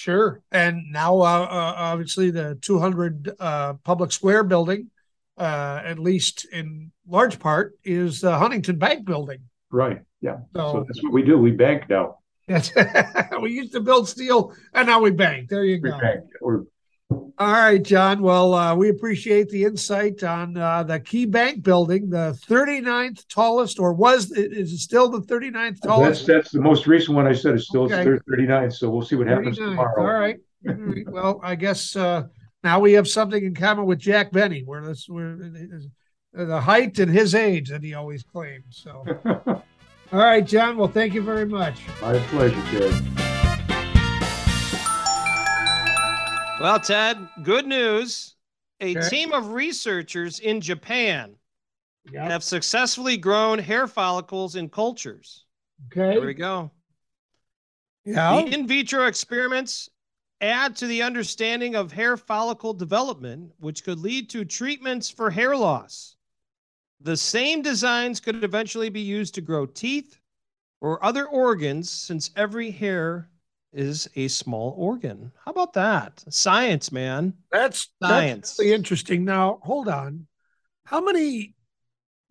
Sure. 0.00 0.40
And 0.50 0.90
now, 0.90 1.18
uh, 1.20 1.42
uh, 1.50 1.74
obviously, 1.76 2.30
the 2.30 2.56
200 2.62 3.32
uh, 3.38 3.74
Public 3.84 4.12
Square 4.12 4.44
building, 4.44 4.88
uh, 5.36 5.82
at 5.84 5.98
least 5.98 6.46
in 6.50 6.90
large 7.06 7.38
part, 7.38 7.74
is 7.84 8.22
the 8.22 8.38
Huntington 8.38 8.78
Bank 8.78 9.04
building. 9.04 9.40
Right. 9.70 10.00
Yeah. 10.22 10.38
So- 10.56 10.72
So, 10.72 10.84
that's 10.88 11.02
what 11.02 11.12
we 11.12 11.22
do. 11.22 11.36
We 11.36 11.50
bank 11.50 11.90
now. 11.90 12.16
Yes. 12.48 12.72
we 13.42 13.52
used 13.52 13.72
to 13.72 13.80
build 13.80 14.08
steel, 14.08 14.54
and 14.72 14.86
now 14.88 15.02
we 15.02 15.10
bank. 15.10 15.50
There 15.50 15.64
you 15.64 15.78
We 15.82 15.90
go. 15.90 16.00
bank. 16.00 16.24
We're 16.40 16.62
All 17.40 17.50
right, 17.52 17.82
John. 17.82 18.20
Well, 18.20 18.52
uh, 18.52 18.74
we 18.74 18.90
appreciate 18.90 19.48
the 19.48 19.64
insight 19.64 20.22
on 20.22 20.58
uh, 20.58 20.82
the 20.82 21.00
Key 21.00 21.24
Bank 21.24 21.62
building, 21.62 22.10
the 22.10 22.38
39th 22.46 23.26
tallest, 23.28 23.78
or 23.78 23.94
was 23.94 24.30
is 24.32 24.74
it 24.74 24.78
still 24.78 25.08
the 25.08 25.22
39th 25.22 25.80
tallest? 25.80 26.26
that's 26.26 26.50
the 26.50 26.60
most 26.60 26.86
recent 26.86 27.16
one 27.16 27.26
I 27.26 27.32
said. 27.32 27.54
It's 27.54 27.66
still 27.66 27.84
Okay. 27.84 28.18
39. 28.28 28.70
So 28.70 28.90
we'll 28.90 29.00
see 29.00 29.16
what 29.16 29.26
happens 29.26 29.58
39th. 29.58 29.70
tomorrow. 29.70 30.02
All 30.02 30.20
right. 30.20 30.36
All 30.68 30.74
right. 30.74 31.08
Well, 31.08 31.40
I 31.42 31.54
guess 31.54 31.96
uh, 31.96 32.24
now 32.62 32.78
we 32.78 32.92
have 32.92 33.08
something 33.08 33.42
in 33.42 33.54
common 33.54 33.86
with 33.86 33.98
Jack 34.00 34.32
Benny, 34.32 34.60
where 34.66 34.84
this 34.84 35.08
where 35.08 35.38
the 36.34 36.60
height 36.60 36.98
and 36.98 37.10
his 37.10 37.34
age 37.34 37.70
that 37.70 37.82
he 37.82 37.94
always 37.94 38.22
claimed. 38.22 38.64
So, 38.68 39.02
all 39.24 39.62
right, 40.12 40.46
John. 40.46 40.76
Well, 40.76 40.88
thank 40.88 41.14
you 41.14 41.22
very 41.22 41.46
much. 41.46 41.80
My 42.02 42.18
pleasure, 42.18 42.62
Ted. 42.70 43.29
Well, 46.60 46.78
Ted, 46.78 47.26
good 47.42 47.66
news. 47.66 48.36
A 48.80 48.94
Okay. 48.96 49.08
team 49.08 49.32
of 49.32 49.52
researchers 49.52 50.40
in 50.40 50.60
Japan 50.60 51.36
Yep. 52.12 52.30
have 52.30 52.44
successfully 52.44 53.16
grown 53.16 53.58
hair 53.58 53.86
follicles 53.86 54.56
in 54.56 54.68
cultures. 54.68 55.46
Okay. 55.86 56.18
There 56.18 56.26
we 56.26 56.34
go. 56.34 56.70
Yeah. 58.04 58.42
The 58.42 58.54
in 58.54 58.66
vitro 58.66 59.06
experiments 59.06 59.88
add 60.42 60.76
to 60.76 60.86
the 60.86 61.02
understanding 61.02 61.74
of 61.76 61.92
hair 61.92 62.18
follicle 62.18 62.74
development, 62.74 63.54
which 63.58 63.82
could 63.82 63.98
lead 63.98 64.28
to 64.30 64.44
treatments 64.44 65.08
for 65.08 65.30
hair 65.30 65.56
loss. 65.56 66.16
The 67.00 67.16
same 67.16 67.62
designs 67.62 68.20
could 68.20 68.44
eventually 68.44 68.90
be 68.90 69.00
used 69.00 69.34
to 69.34 69.40
grow 69.40 69.64
teeth 69.64 70.18
or 70.82 71.02
other 71.02 71.26
organs, 71.26 71.90
since 71.90 72.30
every 72.36 72.70
hair 72.70 73.30
is 73.72 74.08
a 74.16 74.28
small 74.28 74.74
organ. 74.76 75.32
How 75.44 75.52
about 75.52 75.72
that? 75.74 76.24
Science, 76.28 76.90
man. 76.90 77.34
That's 77.52 77.88
Science. 78.02 78.50
That's 78.50 78.58
really 78.58 78.72
interesting. 78.72 79.24
Now, 79.24 79.60
hold 79.62 79.88
on. 79.88 80.26
How 80.84 81.00
many 81.00 81.54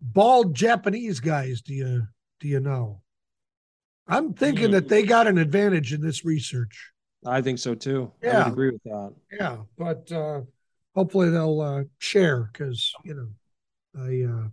bald 0.00 0.54
Japanese 0.54 1.20
guys 1.20 1.62
do 1.62 1.74
you 1.74 2.06
do 2.40 2.48
you 2.48 2.60
know? 2.60 3.02
I'm 4.06 4.34
thinking 4.34 4.72
that 4.72 4.88
they 4.88 5.02
got 5.04 5.26
an 5.28 5.38
advantage 5.38 5.92
in 5.92 6.00
this 6.00 6.24
research. 6.24 6.90
I 7.24 7.40
think 7.42 7.58
so 7.58 7.74
too. 7.74 8.10
I 8.22 8.26
Yeah. 8.26 8.38
would 8.44 8.52
agree 8.52 8.70
with 8.72 8.82
that. 8.84 9.14
Yeah, 9.30 9.58
but 9.78 10.10
uh, 10.10 10.40
hopefully 10.94 11.30
they'll 11.30 11.60
uh, 11.60 11.84
share 11.98 12.50
because 12.52 12.92
you 13.04 13.14
know, 13.14 13.28
I 14.02 14.30
uh, 14.32 14.48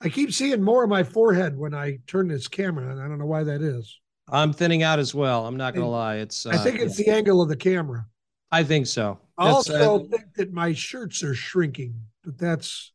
I 0.00 0.08
keep 0.08 0.32
seeing 0.32 0.62
more 0.62 0.84
of 0.84 0.90
my 0.90 1.04
forehead 1.04 1.56
when 1.56 1.74
I 1.74 1.98
turn 2.06 2.28
this 2.28 2.48
camera, 2.48 2.90
and 2.90 3.00
I 3.00 3.08
don't 3.08 3.18
know 3.18 3.26
why 3.26 3.44
that 3.44 3.62
is. 3.62 3.98
I'm 4.28 4.52
thinning 4.52 4.82
out 4.82 4.98
as 4.98 5.14
well. 5.14 5.46
I'm 5.46 5.56
not 5.56 5.74
gonna 5.74 5.88
lie. 5.88 6.16
It's. 6.16 6.46
Uh, 6.46 6.50
I 6.50 6.58
think 6.58 6.80
it's 6.80 6.96
the 6.96 7.08
angle 7.08 7.40
of 7.40 7.48
the 7.48 7.56
camera. 7.56 8.06
I 8.50 8.64
think 8.64 8.86
so. 8.86 9.18
I 9.38 9.52
That's, 9.52 9.70
uh, 9.70 9.90
also 9.90 10.08
think 10.08 10.34
that 10.36 10.52
my 10.52 10.72
shirts 10.72 11.22
are 11.22 11.34
shrinking, 11.34 11.94
but 12.24 12.38
that's 12.38 12.92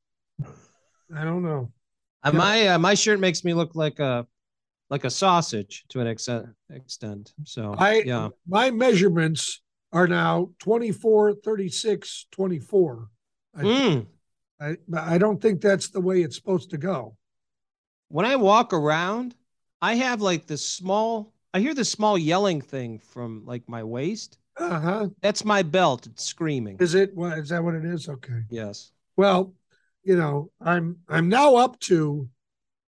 I 1.16 1.24
don't 1.24 1.44
know. 1.44 1.72
Uh, 2.24 2.32
my 2.32 2.68
uh, 2.68 2.80
my 2.80 2.94
shirt 2.94 3.20
makes 3.20 3.44
me 3.44 3.54
look 3.54 3.76
like 3.76 4.00
a 4.00 4.26
like 4.90 5.06
a 5.06 5.10
sausage 5.10 5.86
to 5.90 6.00
an 6.02 6.08
extent 6.08 6.48
extent. 6.70 7.34
So 7.44 7.76
I 7.78 8.04
yeah. 8.06 8.30
my 8.48 8.72
measurements 8.72 9.62
are 9.94 10.08
now 10.08 10.52
24, 10.60 11.36
36, 11.44 12.28
24. 12.32 13.08
I, 13.56 13.62
Mm. 13.62 14.08
I, 14.62 14.78
I 14.96 15.18
don't 15.18 15.42
think 15.42 15.60
that's 15.60 15.90
the 15.90 16.00
way 16.00 16.22
it's 16.22 16.36
supposed 16.36 16.70
to 16.70 16.78
go. 16.78 17.18
When 18.08 18.26
I 18.26 18.36
walk 18.38 18.74
around, 18.74 19.36
I 19.82 19.96
have 19.96 20.22
like 20.22 20.48
this 20.48 20.66
small. 20.68 21.34
I 21.54 21.60
hear 21.60 21.74
this 21.74 21.90
small 21.92 22.18
yelling 22.18 22.62
thing 22.62 23.00
from 23.00 23.44
like 23.46 23.68
my 23.68 23.84
waist. 23.84 24.38
Uh 24.58 24.80
huh. 24.80 25.10
That's 25.22 25.44
my 25.44 25.64
belt. 25.64 26.06
It's 26.08 26.24
screaming. 26.26 26.78
Is 26.80 26.94
it? 26.96 27.16
What 27.16 27.38
is 27.40 27.50
that? 27.50 27.64
What 27.64 27.76
it 27.76 27.86
is? 27.86 28.08
Okay. 28.08 28.42
Yes. 28.50 28.92
Well, 29.18 29.54
you 30.04 30.16
know, 30.16 30.52
I'm 30.62 30.98
I'm 31.10 31.30
now 31.30 31.56
up 31.56 31.80
to. 31.82 32.30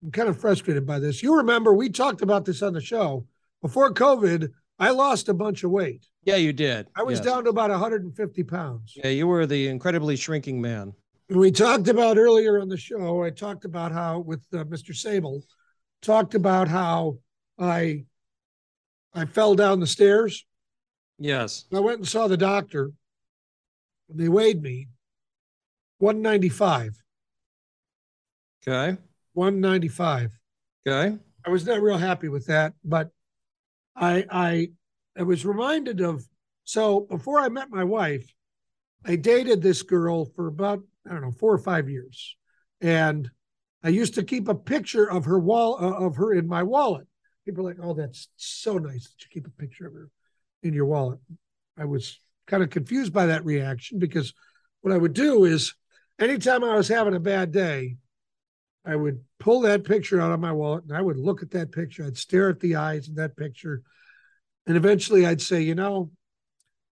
I'm 0.03 0.11
kind 0.11 0.29
of 0.29 0.39
frustrated 0.39 0.85
by 0.85 0.99
this. 0.99 1.23
You 1.23 1.37
remember 1.37 1.73
we 1.73 1.89
talked 1.89 2.21
about 2.21 2.45
this 2.45 2.61
on 2.61 2.73
the 2.73 2.81
show 2.81 3.25
before 3.61 3.93
COVID. 3.93 4.49
I 4.79 4.89
lost 4.89 5.29
a 5.29 5.33
bunch 5.33 5.63
of 5.63 5.71
weight. 5.71 6.07
Yeah, 6.23 6.35
you 6.35 6.51
did. 6.51 6.87
I 6.95 7.03
was 7.03 7.19
Yes. 7.19 7.25
down 7.25 7.43
to 7.45 7.49
about 7.51 7.69
150 7.69 8.43
pounds. 8.43 8.93
Yeah, 8.95 9.07
you 9.09 9.27
were 9.27 9.45
the 9.45 9.67
incredibly 9.67 10.15
shrinking 10.17 10.59
man. 10.59 10.93
we 11.29 11.51
talked 11.51 11.87
about 11.87 12.17
earlier 12.17 12.59
on 12.59 12.67
the 12.67 12.75
show. 12.77 13.23
I 13.23 13.29
talked 13.29 13.63
about 13.65 13.91
how 13.93 14.19
with 14.19 14.41
uh, 14.53 14.65
Mr. 14.65 14.93
Sable, 14.93 15.41
talked 16.03 16.35
about 16.35 16.67
how 16.67 17.17
I 17.57 18.05
I 19.13 19.25
fell 19.25 19.55
down 19.55 19.79
the 19.79 19.87
stairs. 19.87 20.45
Yes. 21.17 21.65
I 21.73 21.79
went 21.79 21.99
and 21.99 22.07
saw 22.07 22.27
the 22.27 22.37
doctor. 22.37 22.91
They 24.09 24.27
weighed 24.27 24.61
me 24.61 24.89
195. 25.99 27.01
Okay. 28.67 28.97
195. 29.33 30.31
Okay. 30.87 31.17
I 31.45 31.49
was 31.49 31.65
not 31.65 31.81
real 31.81 31.97
happy 31.97 32.29
with 32.29 32.45
that, 32.47 32.73
but 32.83 33.09
I 33.95 34.25
I 34.29 34.71
I 35.17 35.23
was 35.23 35.45
reminded 35.45 36.01
of 36.01 36.23
so 36.63 37.01
before 37.01 37.39
I 37.39 37.49
met 37.49 37.69
my 37.69 37.83
wife, 37.83 38.33
I 39.05 39.15
dated 39.15 39.61
this 39.61 39.81
girl 39.81 40.25
for 40.25 40.47
about 40.47 40.81
I 41.07 41.11
don't 41.11 41.21
know 41.21 41.31
four 41.31 41.53
or 41.53 41.57
five 41.57 41.89
years, 41.89 42.37
and 42.81 43.29
I 43.83 43.89
used 43.89 44.13
to 44.15 44.23
keep 44.23 44.47
a 44.47 44.55
picture 44.55 45.09
of 45.09 45.25
her 45.25 45.39
wall 45.39 45.77
uh, 45.79 46.05
of 46.05 46.15
her 46.15 46.33
in 46.33 46.47
my 46.47 46.63
wallet. 46.63 47.07
People 47.45 47.65
are 47.65 47.73
like, 47.73 47.83
"Oh, 47.83 47.93
that's 47.93 48.29
so 48.37 48.77
nice 48.77 49.03
that 49.03 49.23
you 49.23 49.27
keep 49.31 49.47
a 49.47 49.61
picture 49.61 49.87
of 49.87 49.93
her 49.93 50.09
in 50.61 50.73
your 50.73 50.85
wallet." 50.85 51.19
I 51.77 51.85
was 51.85 52.19
kind 52.47 52.63
of 52.63 52.69
confused 52.69 53.13
by 53.13 53.27
that 53.27 53.45
reaction 53.45 53.99
because 53.99 54.33
what 54.81 54.93
I 54.93 54.97
would 54.97 55.13
do 55.13 55.45
is 55.45 55.73
anytime 56.19 56.63
I 56.63 56.75
was 56.75 56.87
having 56.87 57.15
a 57.15 57.19
bad 57.19 57.51
day, 57.51 57.97
I 58.85 58.95
would 58.95 59.23
pull 59.39 59.61
that 59.61 59.85
picture 59.85 60.19
out 60.19 60.31
of 60.31 60.39
my 60.39 60.51
wallet 60.51 60.83
and 60.85 60.95
I 60.95 61.01
would 61.01 61.17
look 61.17 61.41
at 61.41 61.51
that 61.51 61.71
picture. 61.71 62.05
I'd 62.05 62.17
stare 62.17 62.49
at 62.49 62.59
the 62.59 62.75
eyes 62.75 63.07
in 63.07 63.15
that 63.15 63.37
picture. 63.37 63.81
And 64.67 64.77
eventually 64.77 65.25
I'd 65.25 65.41
say, 65.41 65.61
you 65.61 65.75
know, 65.75 66.11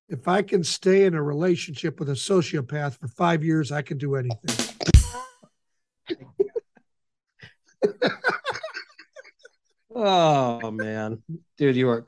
if 0.08 0.28
I 0.28 0.42
can 0.42 0.64
stay 0.64 1.06
in 1.06 1.14
a 1.14 1.24
relationship 1.24 2.00
with 2.00 2.10
a 2.10 2.14
sociopath 2.14 3.00
for 3.00 3.08
five 3.08 3.44
years, 3.44 3.72
I 3.72 3.82
can 3.82 3.98
do 3.98 4.16
anything. 4.16 4.76
Oh 9.94 10.72
man, 10.72 11.22
dude, 11.58 11.76
you 11.76 11.90
are 11.90 12.06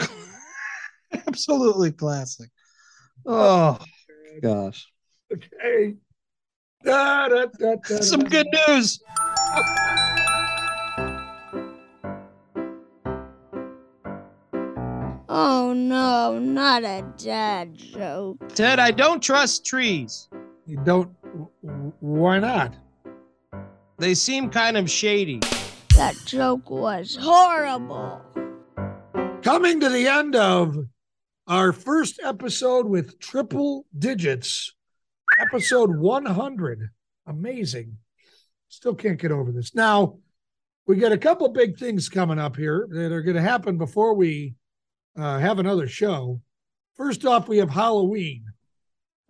absolutely 1.28 1.92
classic. 1.92 2.50
Oh 3.26 3.78
gosh, 4.42 4.88
Okay. 5.32 5.96
Da, 6.84 7.28
da, 7.30 7.46
da, 7.60 7.76
da, 7.76 7.96
some 8.02 8.24
good 8.24 8.48
news. 8.68 9.02
Oh 15.30 15.74
no, 15.76 16.40
not 16.40 16.84
a 16.84 17.06
dad 17.18 17.76
joke. 17.78 18.38
Ted, 18.50 18.80
I 18.80 18.92
don't 18.92 19.22
trust 19.22 19.66
trees. 19.66 20.30
You 20.68 20.78
don't, 20.84 21.12
w- 21.24 21.94
why 22.00 22.40
not? 22.40 22.76
They 23.98 24.14
seem 24.14 24.50
kind 24.50 24.78
of 24.78 24.90
shady. 24.90 25.40
That 25.96 26.18
joke 26.26 26.72
was 26.72 27.16
horrible. 27.22 28.20
Coming 29.44 29.80
to 29.80 29.90
the 29.90 30.08
end 30.08 30.36
of 30.36 30.76
our 31.46 31.72
first 31.72 32.20
episode 32.24 32.88
with 32.88 33.20
triple 33.20 33.86
digits, 33.96 34.74
episode 35.38 35.96
100. 35.96 36.90
Amazing. 37.28 37.98
Still 38.70 38.96
can't 38.96 39.22
get 39.22 39.32
over 39.32 39.52
this. 39.52 39.76
Now, 39.76 40.18
we 40.88 40.96
got 40.96 41.12
a 41.12 41.18
couple 41.18 41.48
big 41.50 41.78
things 41.78 42.10
coming 42.10 42.40
up 42.40 42.56
here 42.56 42.88
that 42.90 43.12
are 43.12 43.22
going 43.22 43.36
to 43.36 43.42
happen 43.42 43.78
before 43.78 44.16
we 44.16 44.56
uh, 45.16 45.38
have 45.38 45.60
another 45.60 45.88
show. 45.88 46.42
First 46.96 47.24
off, 47.24 47.48
we 47.48 47.60
have 47.60 47.70
Halloween. 47.70 48.46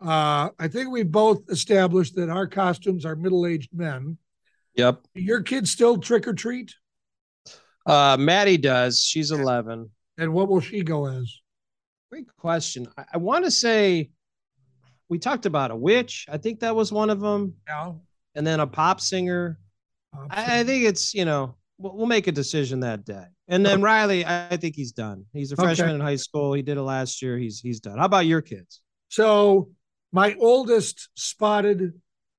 Uh, 0.01 0.49
I 0.57 0.69
think 0.69 0.91
we've 0.91 1.11
both 1.11 1.49
established 1.49 2.15
that 2.15 2.29
our 2.29 2.47
costumes 2.47 3.05
are 3.05 3.17
middle 3.17 3.45
aged 3.45 3.73
men. 3.73 4.17
Yep. 4.75 5.01
Your 5.13 5.41
kids 5.41 5.71
still 5.71 5.97
trick 5.97 6.27
or 6.27 6.33
treat? 6.33 6.73
Uh, 7.85 8.17
Maddie 8.19 8.57
does. 8.57 9.01
She's 9.01 9.31
11. 9.31 9.89
And 10.17 10.33
what 10.33 10.47
will 10.47 10.61
she 10.61 10.83
go 10.83 11.05
as? 11.05 11.39
Great 12.11 12.27
question. 12.37 12.87
I, 12.97 13.05
I 13.13 13.17
want 13.17 13.45
to 13.45 13.51
say 13.51 14.09
we 15.09 15.19
talked 15.19 15.45
about 15.45 15.71
a 15.71 15.75
witch. 15.75 16.25
I 16.31 16.37
think 16.37 16.61
that 16.61 16.75
was 16.75 16.91
one 16.91 17.09
of 17.09 17.19
them. 17.19 17.55
Yeah. 17.67 17.93
And 18.35 18.45
then 18.47 18.59
a 18.59 18.67
pop 18.67 18.99
singer. 19.01 19.59
I, 20.29 20.59
I 20.59 20.63
think 20.63 20.85
it's, 20.85 21.13
you 21.13 21.25
know, 21.25 21.55
we'll, 21.77 21.95
we'll 21.97 22.05
make 22.05 22.27
a 22.27 22.31
decision 22.31 22.79
that 22.81 23.03
day. 23.05 23.25
And 23.47 23.65
then 23.65 23.81
Riley, 23.81 24.23
I, 24.25 24.47
I 24.49 24.57
think 24.57 24.75
he's 24.75 24.91
done. 24.93 25.25
He's 25.33 25.51
a 25.51 25.55
Okay. 25.55 25.63
freshman 25.63 25.95
in 25.95 26.01
high 26.01 26.15
school. 26.15 26.53
He 26.53 26.61
did 26.61 26.77
it 26.77 26.81
last 26.83 27.21
year. 27.21 27.37
He's 27.37 27.59
he's 27.59 27.79
done. 27.81 27.97
How 27.97 28.05
about 28.05 28.25
your 28.25 28.41
kids? 28.41 28.81
So 29.09 29.69
my 30.11 30.35
oldest 30.39 31.09
spotted 31.15 31.93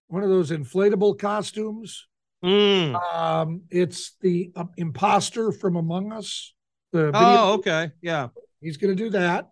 one 0.07 0.22
of 0.22 0.30
those 0.30 0.51
inflatable 0.51 1.18
costumes. 1.18 2.07
Mm. 2.45 2.95
Um, 3.15 3.63
it's 3.71 4.17
the 4.21 4.53
uh, 4.55 4.67
imposter 4.77 5.51
from 5.51 5.77
Among 5.77 6.13
Us. 6.13 6.53
The. 6.93 7.11
Oh, 7.15 7.55
okay. 7.55 7.91
Yeah. 8.03 8.29
He's 8.61 8.77
going 8.77 8.95
to 8.95 9.03
do 9.03 9.11
that. 9.11 9.49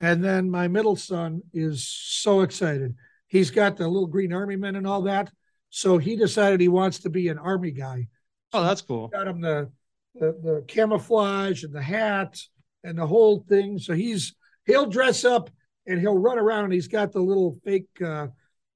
And 0.00 0.22
then 0.22 0.50
my 0.50 0.68
middle 0.68 0.96
son 0.96 1.42
is 1.52 1.86
so 1.88 2.40
excited. 2.40 2.94
He's 3.28 3.50
got 3.50 3.76
the 3.76 3.86
little 3.86 4.06
green 4.06 4.32
army 4.32 4.56
men 4.56 4.76
and 4.76 4.86
all 4.86 5.02
that. 5.02 5.30
So 5.70 5.98
he 5.98 6.16
decided 6.16 6.60
he 6.60 6.68
wants 6.68 7.00
to 7.00 7.10
be 7.10 7.28
an 7.28 7.38
army 7.38 7.70
guy. 7.70 8.08
Oh, 8.52 8.62
that's 8.64 8.82
cool. 8.82 9.08
Got 9.08 9.28
him 9.28 9.40
the, 9.40 9.70
the 10.14 10.38
the 10.42 10.64
camouflage 10.66 11.62
and 11.62 11.74
the 11.74 11.82
hat 11.82 12.38
and 12.82 12.98
the 12.98 13.06
whole 13.06 13.44
thing. 13.48 13.78
So 13.78 13.92
he's 13.92 14.34
he'll 14.66 14.86
dress 14.86 15.24
up 15.24 15.50
and 15.86 16.00
he'll 16.00 16.18
run 16.18 16.38
around. 16.38 16.64
And 16.64 16.72
he's 16.72 16.88
got 16.88 17.12
the 17.12 17.20
little 17.20 17.58
fake 17.64 17.88
uh, 18.02 18.28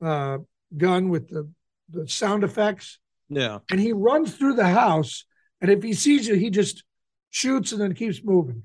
uh, 0.04 0.38
gun 0.76 1.08
with 1.08 1.28
the 1.28 1.50
the 1.88 2.08
sound 2.08 2.44
effects 2.44 2.98
Yeah. 3.34 3.58
and 3.70 3.80
he 3.80 3.92
runs 3.92 4.34
through 4.34 4.54
the 4.54 4.68
house. 4.68 5.24
And 5.60 5.70
if 5.70 5.82
he 5.82 5.94
sees 5.94 6.26
you, 6.26 6.34
he 6.34 6.50
just 6.50 6.84
shoots 7.30 7.72
and 7.72 7.80
then 7.80 7.94
keeps 7.94 8.22
moving. 8.22 8.64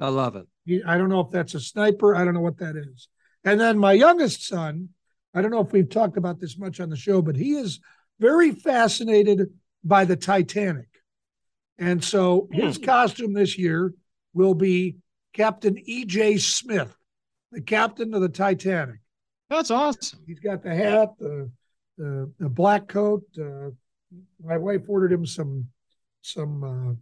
I 0.00 0.08
love 0.08 0.36
it. 0.36 0.46
He- 0.64 0.82
I 0.84 0.96
don't 0.96 1.08
know 1.08 1.20
if 1.20 1.30
that's 1.30 1.54
a 1.54 1.60
sniper. 1.60 2.14
I 2.14 2.24
don't 2.24 2.34
know 2.34 2.40
what 2.40 2.58
that 2.58 2.76
is. 2.76 3.08
And 3.44 3.60
then 3.60 3.78
my 3.78 3.92
youngest 3.92 4.46
son, 4.46 4.90
I 5.34 5.42
don't 5.42 5.50
know 5.50 5.60
if 5.60 5.72
we've 5.72 5.88
talked 5.88 6.16
about 6.16 6.40
this 6.40 6.58
much 6.58 6.80
on 6.80 6.90
the 6.90 6.96
show, 6.96 7.22
but 7.22 7.36
he 7.36 7.54
is 7.54 7.80
very 8.18 8.52
fascinated 8.52 9.50
by 9.84 10.04
the 10.04 10.16
Titanic. 10.16 10.88
And 11.78 12.02
so 12.02 12.48
his 12.52 12.76
hmm. 12.76 12.84
costume 12.84 13.32
this 13.32 13.56
year 13.56 13.94
will 14.34 14.54
be 14.54 14.96
Captain 15.32 15.78
E.J. 15.78 16.38
Smith, 16.38 16.94
the 17.52 17.60
captain 17.60 18.14
of 18.14 18.20
the 18.20 18.28
Titanic. 18.28 19.00
That's 19.48 19.70
awesome. 19.70 20.20
He's 20.26 20.40
got 20.40 20.62
the 20.62 20.74
hat, 20.74 21.10
the 21.18 21.50
the, 21.98 22.30
the 22.38 22.48
black 22.48 22.88
coat. 22.88 23.24
Uh, 23.38 23.70
my 24.42 24.56
wife 24.56 24.82
ordered 24.88 25.12
him 25.12 25.26
some 25.26 25.66
some 26.22 26.64
uh, 26.64 26.94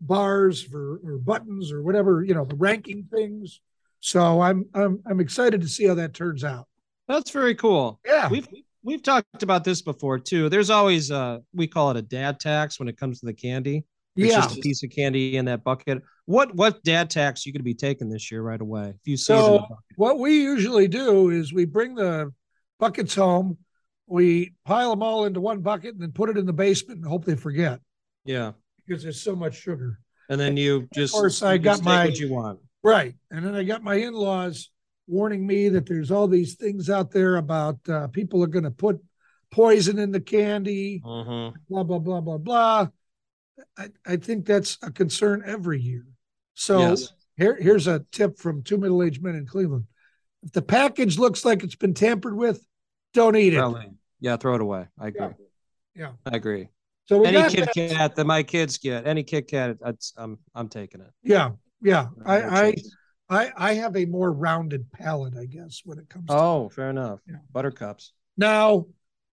bars 0.00 0.62
for 0.62 1.00
or 1.04 1.18
buttons 1.18 1.70
or 1.72 1.82
whatever 1.82 2.24
you 2.24 2.34
know 2.34 2.44
the 2.44 2.56
ranking 2.56 3.04
things. 3.12 3.60
So 4.00 4.40
I'm 4.40 4.66
I'm 4.74 5.00
I'm 5.06 5.20
excited 5.20 5.60
to 5.60 5.68
see 5.68 5.86
how 5.86 5.94
that 5.94 6.14
turns 6.14 6.42
out. 6.42 6.66
That's 7.08 7.30
very 7.30 7.54
cool. 7.54 8.00
Yeah. 8.04 8.28
We've 8.28 8.48
we've 8.82 9.02
talked 9.02 9.42
about 9.42 9.62
this 9.64 9.82
before 9.82 10.18
too. 10.18 10.48
There's 10.48 10.70
always 10.70 11.10
uh 11.10 11.38
we 11.54 11.68
call 11.68 11.90
it 11.92 11.96
a 11.96 12.02
dad 12.02 12.40
tax 12.40 12.80
when 12.80 12.88
it 12.88 12.96
comes 12.96 13.20
to 13.20 13.26
the 13.26 13.34
candy. 13.34 13.84
It's 14.16 14.32
Yeah. 14.32 14.40
just 14.40 14.58
a 14.58 14.60
piece 14.60 14.82
of 14.82 14.90
candy 14.90 15.36
in 15.36 15.44
that 15.44 15.62
bucket. 15.62 16.02
What 16.26 16.54
what 16.56 16.82
dad 16.82 17.10
tax 17.10 17.46
you 17.46 17.52
going 17.52 17.60
to 17.60 17.64
be 17.64 17.74
taking 17.74 18.08
this 18.08 18.30
year 18.32 18.42
right 18.42 18.60
away? 18.60 18.88
If 18.90 19.06
you 19.06 19.16
see 19.16 19.34
So 19.34 19.64
what 19.96 20.18
we 20.18 20.42
usually 20.42 20.88
do 20.88 21.30
is 21.30 21.52
we 21.52 21.64
bring 21.64 21.94
the 21.94 22.32
buckets 22.80 23.14
home, 23.14 23.58
we 24.06 24.52
pile 24.64 24.90
them 24.90 25.02
all 25.02 25.24
into 25.24 25.40
one 25.40 25.60
bucket, 25.60 25.94
and 25.94 26.02
then 26.02 26.12
put 26.12 26.28
it 26.28 26.36
in 26.36 26.46
the 26.46 26.52
basement 26.52 27.00
and 27.00 27.08
hope 27.08 27.24
they 27.24 27.36
forget 27.36 27.80
yeah, 28.24 28.52
because 28.86 29.02
there's 29.02 29.20
so 29.20 29.34
much 29.34 29.54
sugar. 29.56 29.98
and 30.28 30.40
then 30.40 30.56
you 30.56 30.88
just 30.94 31.14
of 31.14 31.20
course, 31.20 31.42
I 31.42 31.58
got 31.58 31.82
my- 31.82 32.06
what 32.06 32.18
you 32.18 32.32
want. 32.32 32.60
Right. 32.84 33.14
And 33.30 33.44
then 33.46 33.54
I 33.54 33.62
got 33.62 33.82
my 33.84 33.94
in 33.94 34.12
laws 34.12 34.70
warning 35.06 35.46
me 35.46 35.68
that 35.68 35.86
there's 35.86 36.10
all 36.10 36.26
these 36.26 36.54
things 36.54 36.90
out 36.90 37.12
there 37.12 37.36
about 37.36 37.78
uh, 37.88 38.08
people 38.08 38.42
are 38.42 38.48
going 38.48 38.64
to 38.64 38.70
put 38.72 39.00
poison 39.52 39.98
in 40.00 40.10
the 40.10 40.20
candy, 40.20 41.00
Mhm. 41.04 41.52
blah, 41.68 41.84
blah, 41.84 41.98
blah, 42.00 42.20
blah, 42.20 42.38
blah. 42.38 42.88
I, 43.76 43.88
I 44.04 44.16
think 44.16 44.46
that's 44.46 44.78
a 44.82 44.90
concern 44.90 45.42
every 45.46 45.80
year. 45.80 46.04
So 46.54 46.78
Yes. 46.80 47.12
here, 47.36 47.54
here's 47.56 47.86
a 47.86 48.04
tip 48.10 48.38
from 48.38 48.62
two 48.62 48.78
middle 48.78 49.02
aged 49.02 49.22
men 49.22 49.36
in 49.36 49.46
Cleveland. 49.46 49.84
If 50.42 50.50
the 50.52 50.62
package 50.62 51.18
looks 51.18 51.44
like 51.44 51.62
it's 51.62 51.76
been 51.76 51.94
tampered 51.94 52.36
with, 52.36 52.66
don't 53.12 53.36
eat 53.36 53.54
it. 53.54 53.90
Yeah, 54.20 54.36
throw 54.36 54.54
it 54.54 54.60
away. 54.60 54.86
I 54.98 55.08
agree. 55.08 55.28
Yeah. 55.94 56.12
I 56.24 56.36
agree. 56.36 56.68
So 57.06 57.18
we 57.18 57.26
any 57.26 57.38
got 57.38 57.50
Kit 57.50 57.68
that. 57.74 57.90
Kat 57.90 58.16
that 58.16 58.26
my 58.26 58.42
kids 58.42 58.78
get, 58.78 59.06
any 59.06 59.22
Kit 59.22 59.48
Kat, 59.48 59.76
I'm 60.16 60.38
I'm 60.54 60.68
taking 60.68 61.00
it. 61.00 61.10
Yeah. 61.22 61.50
Yeah. 61.82 62.08
I, 62.24 62.42
I. 62.42 62.74
I, 63.30 63.50
I 63.56 63.74
have 63.74 63.96
a 63.96 64.04
more 64.04 64.30
rounded 64.30 64.92
palate, 64.92 65.38
I 65.38 65.46
guess, 65.46 65.80
when 65.86 65.98
it 65.98 66.06
comes 66.10 66.26
to 66.26 66.34
Oh, 66.34 66.68
fair 66.68 66.90
enough. 66.90 67.20
Yeah. 67.26 67.36
Buttercups. 67.50 68.12
Now, 68.36 68.86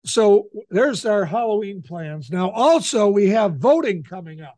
so 0.04 0.48
there's 0.72 1.06
our 1.06 1.26
Halloween 1.26 1.84
plans. 1.84 2.32
Now, 2.32 2.50
also 2.50 3.10
we 3.10 3.30
have 3.30 3.58
voting 3.58 4.02
coming 4.02 4.42
up. 4.42 4.58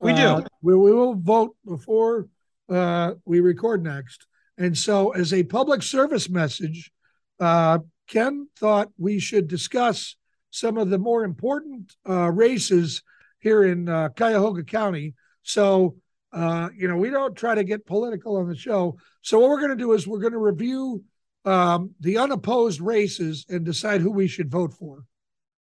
We 0.00 0.14
do. 0.14 0.22
Uh, 0.22 0.44
we, 0.62 0.74
we 0.74 0.92
will 0.92 1.16
vote 1.16 1.54
before 1.66 2.28
uh, 2.70 3.14
we 3.26 3.40
record 3.40 3.84
next. 3.84 4.26
And 4.56 4.78
so, 4.78 5.10
as 5.10 5.34
a 5.34 5.42
public 5.42 5.82
service 5.82 6.30
message, 6.30 6.92
uh, 7.38 7.80
Ken 8.06 8.48
thought 8.58 8.90
we 8.98 9.18
should 9.18 9.48
discuss 9.48 10.16
some 10.50 10.78
of 10.78 10.90
the 10.90 10.98
more 10.98 11.24
important 11.24 11.94
uh, 12.08 12.30
races 12.30 13.02
here 13.38 13.64
in 13.64 13.88
uh, 13.88 14.08
Cuyahoga 14.10 14.64
County. 14.64 15.14
So, 15.42 15.96
uh, 16.32 16.70
you 16.76 16.88
know, 16.88 16.96
we 16.96 17.10
don't 17.10 17.36
try 17.36 17.54
to 17.54 17.64
get 17.64 17.86
political 17.86 18.36
on 18.36 18.48
the 18.48 18.56
show. 18.56 18.98
So, 19.22 19.38
what 19.38 19.50
we're 19.50 19.60
going 19.60 19.76
to 19.76 19.76
do 19.76 19.92
is 19.92 20.06
we're 20.06 20.20
going 20.20 20.32
to 20.32 20.38
review 20.38 21.04
um, 21.44 21.94
the 22.00 22.18
unopposed 22.18 22.80
races 22.80 23.44
and 23.48 23.64
decide 23.64 24.00
who 24.00 24.10
we 24.10 24.26
should 24.26 24.50
vote 24.50 24.72
for. 24.74 25.04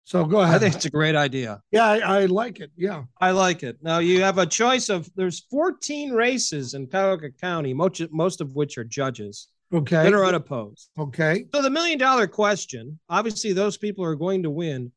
So, 0.05 0.23
go 0.23 0.39
ahead. 0.39 0.55
I 0.55 0.59
think 0.59 0.75
it's 0.75 0.85
a 0.85 0.89
great 0.89 1.15
idea. 1.15 1.61
yeah, 1.71 1.85
I, 1.85 1.99
I 1.99 2.25
like 2.25 2.59
it. 2.61 2.71
Yeah. 2.77 3.03
I 3.19 3.31
like 3.31 3.63
it. 3.63 3.77
Now 3.81 3.99
you 3.99 4.23
have 4.23 4.37
a 4.37 4.45
choice 4.45 4.89
of 4.89 5.09
there's 5.15 5.41
14 5.51 6.11
races 6.11 6.73
in 6.73 6.87
Cuyahoga 6.87 7.31
County, 7.31 7.73
most 7.73 8.01
most 8.11 8.39
of 8.39 8.55
which 8.55 8.77
are 8.77 8.85
judges 8.85 9.49
Okay. 9.73 10.03
that 10.03 10.13
are 10.13 10.25
unopposed. 10.25 10.89
Okay. 10.97 11.45
So 11.53 11.61
the 11.61 11.69
million 11.69 11.97
dollar 11.97 12.27
question, 12.27 12.99
obviously 13.09 13.53
those 13.53 13.77
people 13.77 14.03
are 14.05 14.15
going 14.15 14.43
to 14.43 14.49
win. 14.49 14.91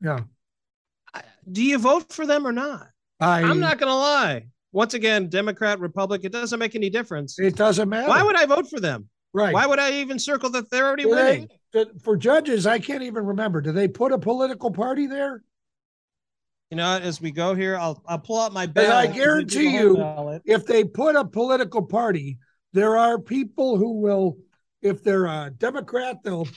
Yeah. 0.00 0.20
Do 1.50 1.62
you 1.62 1.78
vote 1.78 2.12
for 2.12 2.26
them 2.26 2.46
or 2.46 2.52
not? 2.52 2.88
I, 3.20 3.42
I'm 3.42 3.60
not 3.60 3.78
going 3.78 3.90
to 3.90 3.94
lie. 3.94 4.46
Once 4.72 4.94
again, 4.94 5.28
Democrat, 5.28 5.78
Republican, 5.78 6.26
it 6.26 6.32
doesn't 6.32 6.58
make 6.58 6.74
any 6.74 6.90
difference. 6.90 7.38
It 7.38 7.54
doesn't 7.54 7.88
matter. 7.88 8.08
Why 8.08 8.22
would 8.22 8.36
I 8.36 8.46
vote 8.46 8.68
for 8.68 8.80
them? 8.80 9.08
Right. 9.32 9.52
Why 9.52 9.66
would 9.66 9.78
I 9.78 9.92
even 10.00 10.18
circle 10.18 10.50
that 10.50 10.70
they're 10.70 10.86
already 10.86 11.04
Do 11.04 11.10
winning? 11.10 11.48
do- 11.72 11.90
for 12.02 12.16
judges, 12.16 12.66
I 12.66 12.78
can't 12.78 13.02
even 13.02 13.24
remember. 13.26 13.60
Do 13.60 13.72
they 13.72 13.88
put 13.88 14.12
a 14.12 14.18
political 14.18 14.70
party 14.70 15.06
there? 15.06 15.42
You 16.70 16.78
know, 16.78 16.98
as 16.98 17.20
we 17.20 17.30
go 17.30 17.54
here, 17.54 17.76
I'll 17.76 18.02
I'll 18.06 18.18
pull 18.18 18.40
out 18.40 18.52
my 18.52 18.64
And 18.64 18.74
ballot. 18.74 19.10
I 19.10 19.12
guarantee 19.12 19.76
you, 19.76 20.40
if 20.44 20.66
they 20.66 20.82
put 20.82 21.14
a 21.14 21.24
political 21.24 21.82
party, 21.82 22.38
there 22.74 22.98
are 22.98 23.18
people 23.18 23.78
who 23.78 23.92
will, 24.00 24.36
if 24.82 25.02
they're 25.02 25.26
a 25.26 25.50
Democrat, 25.56 26.18
they'll 26.22 26.48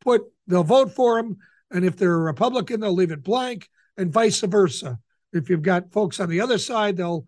put 0.00 0.22
they'll 0.46 0.64
vote 0.64 0.92
for 0.92 1.16
them, 1.16 1.38
and 1.70 1.84
if 1.84 1.96
they're 1.96 2.14
a 2.14 2.18
Republican, 2.18 2.80
they'll 2.80 2.92
leave 2.92 3.12
it 3.12 3.22
blank, 3.22 3.68
and 3.96 4.12
vice 4.12 4.40
versa. 4.40 4.98
If 5.32 5.48
you've 5.48 5.62
got 5.62 5.92
folks 5.92 6.18
on 6.18 6.28
the 6.28 6.40
other 6.40 6.58
side, 6.58 6.96
they'll 6.96 7.24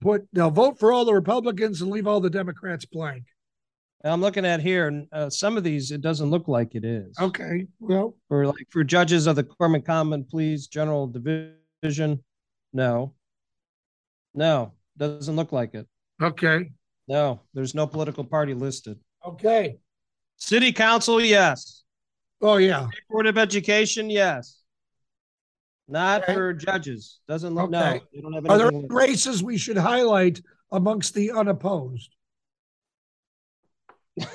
put 0.00 0.28
they'll 0.32 0.50
vote 0.50 0.78
for 0.78 0.92
all 0.92 1.06
the 1.06 1.14
Republicans 1.14 1.80
and 1.80 1.90
leave 1.90 2.06
all 2.06 2.20
the 2.20 2.30
Democrats 2.30 2.84
blank. 2.84 3.24
I'm 4.04 4.20
looking 4.20 4.46
at 4.46 4.60
here, 4.60 4.86
and 4.86 5.08
uh, 5.10 5.28
some 5.28 5.56
of 5.56 5.64
these 5.64 5.90
it 5.90 6.02
doesn't 6.02 6.30
look 6.30 6.46
like 6.46 6.74
it 6.74 6.84
is. 6.84 7.16
Okay, 7.18 7.66
well, 7.80 8.14
For 8.28 8.46
like 8.46 8.66
for 8.70 8.84
judges 8.84 9.26
of 9.26 9.34
the 9.36 9.42
Corman 9.42 9.82
Common 9.82 10.24
Pleas 10.24 10.68
General 10.68 11.08
Division, 11.08 12.22
no, 12.72 13.14
no, 14.34 14.74
doesn't 14.96 15.34
look 15.34 15.50
like 15.50 15.74
it. 15.74 15.88
okay, 16.22 16.70
No, 17.08 17.40
there's 17.54 17.74
no 17.74 17.86
political 17.86 18.24
party 18.24 18.54
listed. 18.54 18.98
okay. 19.26 19.78
City 20.36 20.72
Council, 20.72 21.20
yes. 21.20 21.82
Oh 22.40 22.58
yeah, 22.58 22.86
Board 23.10 23.26
of 23.26 23.36
Education, 23.38 24.08
yes. 24.10 24.60
Not 25.88 26.22
Okay. 26.22 26.34
for 26.34 26.52
judges. 26.52 27.18
Doesn't 27.26 27.54
look. 27.54 27.70
No, 27.70 27.80
Okay. 27.80 28.00
they 28.14 28.20
don't 28.20 28.32
have 28.34 28.46
Are 28.48 28.58
there 28.58 28.66
anything. 28.68 28.84
any 28.90 28.94
races 28.94 29.42
we 29.42 29.56
should 29.58 29.78
highlight 29.78 30.40
amongst 30.70 31.14
the 31.14 31.32
unopposed? 31.32 32.14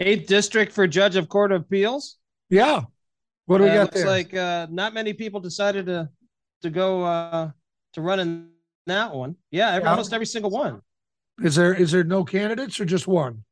Eighth 0.00 0.26
district 0.26 0.72
for 0.72 0.86
judge 0.86 1.16
of 1.16 1.28
court 1.28 1.52
of 1.52 1.62
appeals. 1.62 2.16
yeah. 2.48 2.82
What 3.46 3.58
do 3.58 3.64
we 3.64 3.70
Uh, 3.70 3.74
got 3.74 3.82
looks 3.82 3.94
there? 3.96 4.06
like 4.06 4.32
uh, 4.34 4.66
not 4.70 4.94
many 4.94 5.12
people 5.12 5.38
decided 5.40 5.84
to 5.86 6.08
to 6.62 6.70
go 6.70 7.04
uh, 7.04 7.50
to 7.92 8.00
run 8.00 8.20
in 8.20 8.50
that 8.86 9.14
one. 9.14 9.36
Yeah, 9.50 9.70
every, 9.72 9.84
Yeah. 9.84 9.90
almost 9.90 10.12
every 10.12 10.26
single 10.26 10.50
one. 10.50 10.80
Is 11.42 11.56
there 11.56 11.74
is 11.74 11.90
there 11.90 12.04
no 12.04 12.24
candidates 12.24 12.78
or 12.78 12.84
just 12.84 13.06
one? 13.06 13.44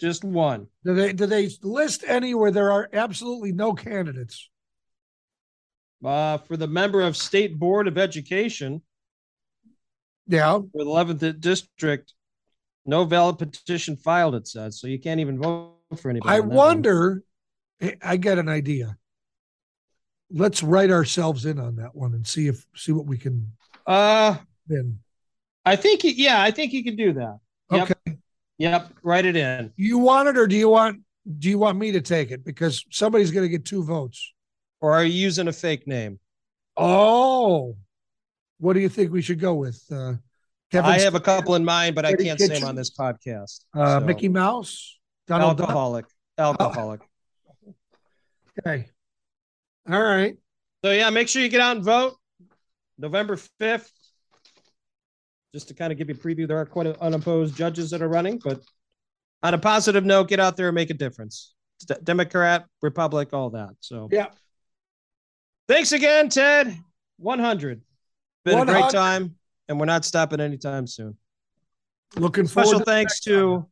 Just 0.00 0.24
one. 0.24 0.66
Do 0.84 0.94
they 0.94 1.12
do 1.12 1.26
they 1.26 1.48
list 1.62 2.02
any 2.06 2.34
where 2.34 2.50
there 2.50 2.72
are 2.72 2.88
absolutely 2.92 3.52
no 3.52 3.74
candidates? 3.74 4.48
Uh, 6.04 6.38
for 6.38 6.56
the 6.56 6.66
member 6.66 7.02
of 7.02 7.16
State 7.16 7.58
Board 7.58 7.86
of 7.86 7.98
Education 7.98 8.82
Yeah. 10.26 10.58
for 10.58 10.78
the 10.84 10.84
11th 10.84 11.40
district, 11.40 12.14
no 12.86 13.04
valid 13.04 13.38
petition 13.38 13.96
filed, 13.96 14.34
it 14.34 14.48
says. 14.48 14.80
So 14.80 14.86
you 14.86 14.98
can't 14.98 15.20
even 15.20 15.38
vote 15.40 15.76
for 15.98 16.10
anybody. 16.10 16.28
I 16.34 16.40
on 16.40 16.48
that 16.48 16.54
one. 16.54 16.56
wonder. 16.56 17.22
I- 17.82 17.96
I 18.02 18.16
get 18.16 18.38
an 18.38 18.48
idea. 18.48 18.98
Let's 20.30 20.62
write 20.62 20.90
ourselves 20.90 21.44
in 21.44 21.58
on 21.58 21.76
that 21.76 21.94
one 21.94 22.14
and 22.14 22.26
see 22.26 22.46
if 22.48 22.64
see 22.74 22.92
what 22.92 23.06
we 23.06 23.18
can 23.18 23.56
Uh, 23.86 24.36
then. 24.66 24.98
I 25.64 25.76
think, 25.76 26.00
yeah, 26.04 26.42
I 26.42 26.50
think 26.50 26.72
you 26.72 26.82
can 26.82 26.96
do 26.96 27.12
that. 27.14 27.38
Yep. 27.70 27.90
Okay. 27.90 28.18
Yep. 28.58 28.92
Write 29.02 29.26
it 29.26 29.36
in. 29.36 29.72
You 29.76 29.98
want 29.98 30.28
it 30.28 30.36
or 30.36 30.46
do 30.46 30.56
you 30.56 30.68
want 30.68 31.00
do 31.38 31.48
you 31.48 31.58
want 31.58 31.78
me 31.78 31.92
to 31.92 32.00
take 32.00 32.30
it? 32.30 32.44
Because 32.44 32.84
somebody's 32.90 33.30
gonna 33.30 33.48
get 33.48 33.64
two 33.64 33.82
votes. 33.82 34.34
Or 34.80 34.92
are 34.92 35.04
you 35.04 35.12
using 35.12 35.48
a 35.48 35.52
fake 35.52 35.86
name? 35.86 36.18
Oh. 36.76 37.76
What 38.58 38.74
do 38.74 38.80
you 38.80 38.88
think 38.88 39.12
we 39.12 39.22
should 39.22 39.40
go 39.40 39.54
with? 39.54 39.82
Uh 39.90 40.14
Kevin 40.70 40.90
I 40.90 40.98
have 41.00 41.14
a 41.14 41.20
couple 41.20 41.54
in 41.54 41.64
mind, 41.64 41.94
but 41.94 42.04
I 42.04 42.14
can't 42.14 42.38
say 42.38 42.48
them 42.48 42.68
on 42.68 42.74
this 42.74 42.90
podcast. 42.90 43.64
uh 43.74 44.00
So, 44.00 44.06
Mickey 44.06 44.28
Mouse? 44.28 44.98
Donald 45.26 45.56
Duck? 45.56 45.68
alcoholic. 45.68 46.06
Alcoholic. 46.36 47.00
Okay. 48.58 48.88
All 49.90 50.02
right. 50.02 50.36
So 50.84 50.90
yeah, 50.92 51.08
make 51.10 51.28
sure 51.28 51.40
you 51.40 51.48
get 51.48 51.60
out 51.60 51.76
and 51.76 51.84
vote. 51.84 52.19
November 53.00 53.36
5th. 53.60 53.90
Just 55.52 55.68
to 55.68 55.74
kind 55.74 55.90
of 55.90 55.98
give 55.98 56.08
you 56.08 56.14
a 56.14 56.18
preview, 56.18 56.46
there 56.46 56.58
are 56.58 56.66
quite 56.66 56.86
a, 56.86 57.00
unopposed 57.02 57.56
judges 57.56 57.90
that 57.90 58.02
are 58.02 58.08
running, 58.08 58.38
but 58.38 58.60
on 59.42 59.54
a 59.54 59.58
positive 59.58 60.04
note, 60.04 60.28
get 60.28 60.38
out 60.38 60.56
there 60.56 60.68
and 60.68 60.74
make 60.74 60.90
a 60.90 60.94
difference. 60.94 61.54
D- 61.86 61.94
Democrat, 62.04 62.66
Republic, 62.82 63.30
all 63.32 63.50
that. 63.50 63.70
So 63.80 64.08
Yeah. 64.12 64.28
thanks 65.66 65.90
again, 65.92 66.28
Ted. 66.28 66.78
100. 67.16 67.82
Been 68.44 68.58
a 68.60 68.64
great 68.64 68.90
time, 68.90 69.36
and 69.68 69.80
we're 69.80 69.86
not 69.86 70.04
stopping 70.04 70.40
anytime 70.40 70.86
soon. 70.86 71.16
Looking 72.16 72.46
forward 72.46 72.68
Special 72.68 72.78
to 72.80 72.84
thanks 72.84 73.20
to 73.20 73.66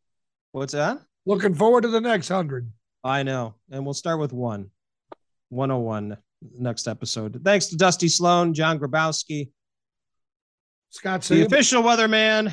what's 0.52 0.72
that? 0.72 1.00
Looking 1.26 1.54
forward 1.54 1.82
to 1.82 1.88
the 1.88 2.00
next 2.00 2.28
hundred. 2.28 2.70
I 3.04 3.22
know. 3.22 3.54
And 3.70 3.84
we'll 3.84 3.94
start 3.94 4.18
with 4.20 4.32
one. 4.32 4.70
101 5.50 6.18
next 6.58 6.88
episode. 6.88 7.40
Thanks 7.44 7.66
to 7.66 7.76
Dusty 7.76 8.08
Sloan, 8.08 8.54
John 8.54 8.78
Grabowski, 8.78 9.50
Scott 10.90 11.24
Sable. 11.24 11.38
the 11.38 11.44
Sable. 11.44 11.54
official 11.54 11.82
weatherman 11.82 12.52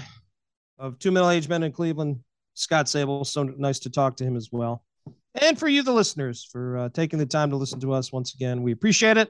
of 0.78 1.00
two 1.00 1.12
middle-aged 1.12 1.50
men 1.50 1.64
in 1.64 1.72
Cleveland, 1.72 2.20
Scott 2.54 2.90
Sable. 2.90 3.24
So 3.26 3.44
nice 3.44 3.80
to 3.80 3.90
talk 3.90 4.18
to 4.18 4.24
him 4.24 4.36
as 4.36 4.50
well. 4.52 4.84
And 5.42 5.60
for 5.60 5.68
you, 5.68 5.84
the 5.84 5.92
listeners, 5.94 6.48
for 6.50 6.78
uh, 6.78 6.90
taking 6.90 7.20
the 7.20 7.26
time 7.26 7.50
to 7.50 7.56
listen 7.56 7.80
to 7.82 7.94
us 7.94 8.12
once 8.12 8.34
again. 8.34 8.64
We 8.64 8.72
appreciate 8.72 9.18
it. 9.18 9.30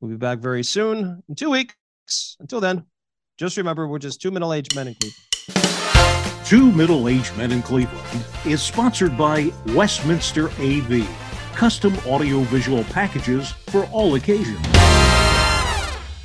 We'll 0.00 0.10
be 0.10 0.16
back 0.16 0.38
very 0.38 0.62
soon 0.62 1.22
in 1.28 1.34
two 1.34 1.50
weeks. 1.50 1.74
Until 2.40 2.60
then, 2.60 2.84
just 3.38 3.56
remember 3.56 3.86
we're 3.86 3.98
just 3.98 4.20
two 4.20 4.30
middle-aged 4.30 4.74
men 4.74 4.88
in 4.88 4.94
Cleveland. 4.94 5.18
Two 6.44 6.70
Middle 6.72 7.08
Aged 7.08 7.34
Men 7.38 7.50
in 7.50 7.62
Cleveland 7.62 8.26
is 8.44 8.60
sponsored 8.60 9.16
by 9.16 9.50
Westminster 9.68 10.48
AV, 10.58 11.08
custom 11.54 11.96
audiovisual 12.06 12.84
packages 12.84 13.52
for 13.68 13.84
all 13.86 14.14
occasions. 14.14 14.58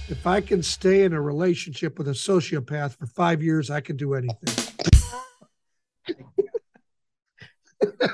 If 0.10 0.26
I 0.26 0.40
can 0.42 0.64
stay 0.64 1.04
in 1.04 1.14
a 1.14 1.22
relationship 1.22 1.98
with 1.98 2.08
a 2.08 2.12
sociopath 2.12 2.98
for 2.98 3.06
five 3.08 3.44
years, 3.44 3.70
I 3.70 3.82
can 3.82 3.98
do 3.98 4.14
anything. 4.14 4.74